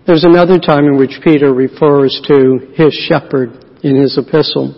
There's 0.06 0.24
another 0.24 0.60
time 0.60 0.86
in 0.86 0.98
which 0.98 1.20
Peter 1.24 1.54
refers 1.54 2.22
to 2.28 2.60
his 2.76 2.94
shepherd 3.10 3.66
in 3.84 3.96
his 3.96 4.18
epistle. 4.18 4.74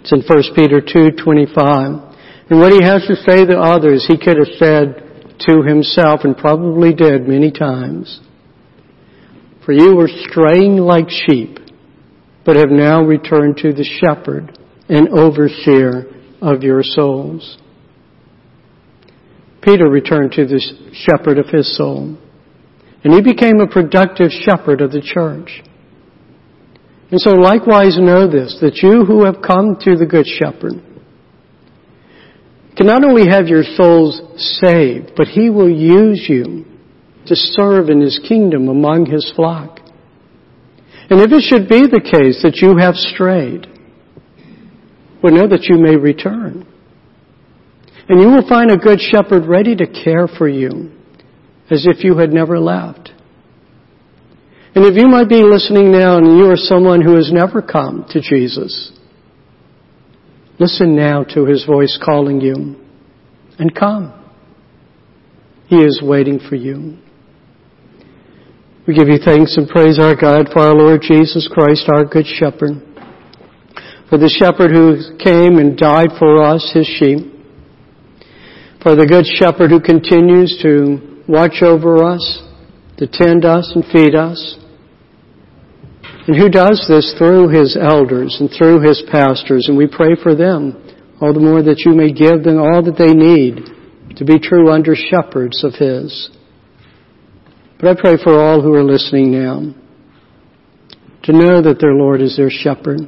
It's 0.00 0.12
in 0.12 0.22
1 0.22 0.54
Peter 0.56 0.80
2:25. 0.80 2.02
And 2.50 2.58
what 2.58 2.72
he 2.72 2.82
has 2.82 3.06
to 3.06 3.16
say 3.16 3.44
to 3.44 3.58
others, 3.58 4.06
he 4.06 4.16
could 4.16 4.38
have 4.38 4.54
said 4.58 5.38
to 5.40 5.62
himself 5.62 6.24
and 6.24 6.36
probably 6.36 6.92
did 6.92 7.28
many 7.28 7.50
times. 7.50 8.20
For 9.64 9.72
you 9.72 9.94
were 9.94 10.08
straying 10.08 10.78
like 10.78 11.10
sheep, 11.10 11.60
but 12.48 12.56
have 12.56 12.70
now 12.70 13.02
returned 13.02 13.58
to 13.58 13.74
the 13.74 13.84
shepherd 13.84 14.58
and 14.88 15.10
overseer 15.10 16.06
of 16.40 16.62
your 16.62 16.82
souls. 16.82 17.58
Peter 19.60 19.86
returned 19.86 20.32
to 20.32 20.46
the 20.46 20.58
shepherd 20.94 21.36
of 21.36 21.44
his 21.48 21.76
soul, 21.76 22.16
and 23.04 23.12
he 23.12 23.20
became 23.20 23.60
a 23.60 23.66
productive 23.66 24.30
shepherd 24.30 24.80
of 24.80 24.92
the 24.92 25.02
church. 25.02 25.62
And 27.10 27.20
so 27.20 27.32
likewise 27.32 27.98
know 27.98 28.26
this, 28.26 28.56
that 28.62 28.76
you 28.76 29.04
who 29.04 29.26
have 29.26 29.42
come 29.46 29.76
to 29.82 29.94
the 29.96 30.06
good 30.06 30.26
shepherd 30.26 30.82
can 32.78 32.86
not 32.86 33.04
only 33.04 33.28
have 33.28 33.48
your 33.48 33.64
souls 33.76 34.22
saved, 34.64 35.12
but 35.18 35.28
he 35.28 35.50
will 35.50 35.68
use 35.68 36.24
you 36.30 36.64
to 37.26 37.36
serve 37.36 37.90
in 37.90 38.00
his 38.00 38.18
kingdom 38.26 38.70
among 38.70 39.04
his 39.04 39.30
flock. 39.36 39.80
And 41.10 41.20
if 41.20 41.32
it 41.32 41.42
should 41.42 41.68
be 41.68 41.86
the 41.86 42.04
case 42.04 42.42
that 42.42 42.56
you 42.56 42.76
have 42.76 42.94
strayed, 42.94 43.66
well, 45.22 45.32
know 45.32 45.48
that 45.48 45.64
you 45.64 45.78
may 45.78 45.96
return. 45.96 46.66
And 48.08 48.20
you 48.20 48.28
will 48.28 48.46
find 48.48 48.70
a 48.70 48.76
good 48.76 49.00
shepherd 49.00 49.46
ready 49.46 49.74
to 49.76 49.86
care 49.86 50.28
for 50.28 50.48
you 50.48 50.92
as 51.70 51.86
if 51.86 52.04
you 52.04 52.16
had 52.16 52.30
never 52.30 52.58
left. 52.58 53.10
And 54.74 54.84
if 54.84 54.96
you 54.96 55.08
might 55.08 55.28
be 55.28 55.42
listening 55.42 55.90
now 55.90 56.18
and 56.18 56.38
you 56.38 56.50
are 56.50 56.56
someone 56.56 57.00
who 57.00 57.16
has 57.16 57.32
never 57.32 57.60
come 57.62 58.06
to 58.10 58.20
Jesus, 58.20 58.92
listen 60.58 60.94
now 60.94 61.24
to 61.24 61.46
his 61.46 61.64
voice 61.64 61.98
calling 62.02 62.40
you 62.40 62.76
and 63.58 63.74
come. 63.74 64.14
He 65.66 65.76
is 65.76 66.00
waiting 66.02 66.38
for 66.38 66.54
you. 66.54 66.98
We 68.88 68.94
give 68.94 69.08
you 69.08 69.18
thanks 69.22 69.54
and 69.58 69.68
praise 69.68 69.98
our 69.98 70.16
God 70.16 70.48
for 70.50 70.60
our 70.60 70.72
Lord 70.72 71.02
Jesus 71.02 71.46
Christ, 71.52 71.90
our 71.92 72.06
good 72.06 72.24
shepherd. 72.24 72.80
For 74.08 74.16
the 74.16 74.32
shepherd 74.32 74.72
who 74.72 75.12
came 75.20 75.60
and 75.60 75.76
died 75.76 76.16
for 76.18 76.40
us, 76.42 76.72
his 76.72 76.86
sheep, 76.86 77.20
for 78.80 78.96
the 78.96 79.04
good 79.04 79.28
shepherd 79.28 79.68
who 79.68 79.84
continues 79.84 80.56
to 80.64 81.20
watch 81.28 81.60
over 81.60 82.02
us, 82.02 82.40
to 82.96 83.06
tend 83.06 83.44
us 83.44 83.70
and 83.74 83.84
feed 83.92 84.14
us, 84.14 84.56
and 86.26 86.40
who 86.40 86.48
does 86.48 86.80
this 86.88 87.12
through 87.18 87.52
his 87.52 87.76
elders 87.76 88.38
and 88.40 88.48
through 88.48 88.80
his 88.80 89.04
pastors, 89.12 89.68
and 89.68 89.76
we 89.76 89.86
pray 89.86 90.16
for 90.16 90.34
them, 90.34 90.72
all 91.20 91.34
the 91.34 91.44
more 91.44 91.60
that 91.60 91.84
you 91.84 91.92
may 91.92 92.08
give 92.08 92.40
them 92.42 92.56
all 92.56 92.80
that 92.80 92.96
they 92.96 93.12
need 93.12 93.68
to 94.16 94.24
be 94.24 94.40
true 94.40 94.72
under 94.72 94.96
shepherds 94.96 95.62
of 95.62 95.74
his. 95.74 96.30
But 97.80 97.96
I 97.96 98.00
pray 98.00 98.16
for 98.22 98.38
all 98.38 98.60
who 98.60 98.74
are 98.74 98.82
listening 98.84 99.30
now 99.32 99.74
to 101.24 101.32
know 101.32 101.62
that 101.62 101.78
their 101.80 101.94
Lord 101.94 102.20
is 102.20 102.36
their 102.36 102.50
shepherd 102.50 103.00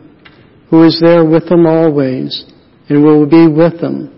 who 0.70 0.84
is 0.84 1.00
there 1.00 1.24
with 1.24 1.48
them 1.48 1.66
always 1.66 2.44
and 2.88 3.02
will 3.02 3.26
be 3.26 3.48
with 3.48 3.80
them 3.80 4.16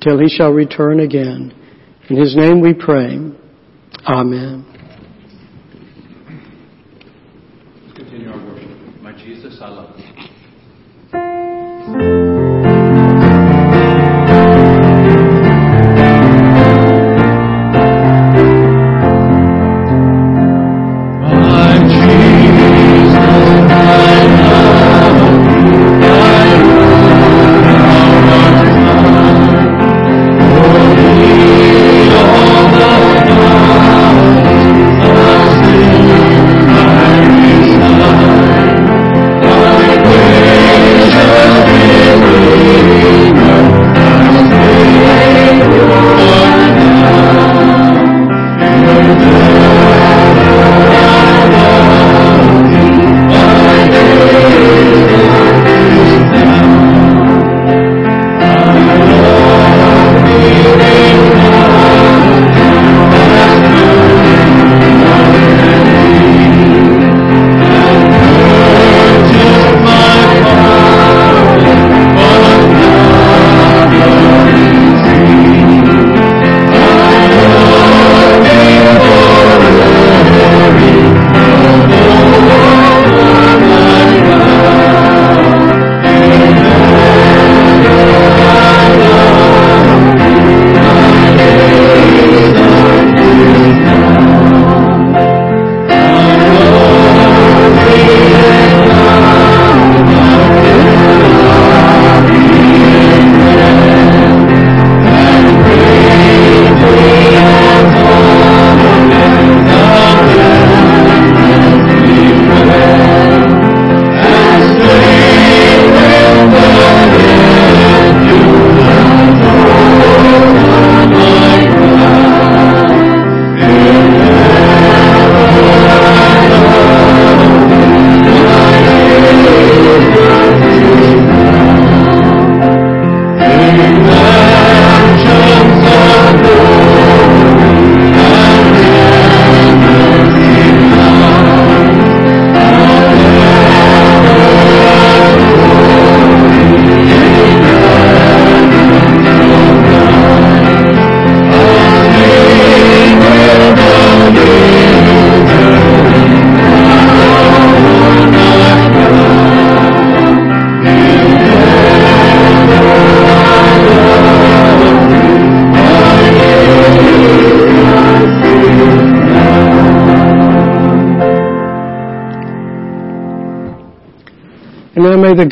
till 0.00 0.18
he 0.18 0.28
shall 0.28 0.52
return 0.52 1.00
again. 1.00 1.52
In 2.10 2.16
his 2.16 2.36
name 2.36 2.60
we 2.60 2.74
pray. 2.74 3.18
Amen. 4.06 4.73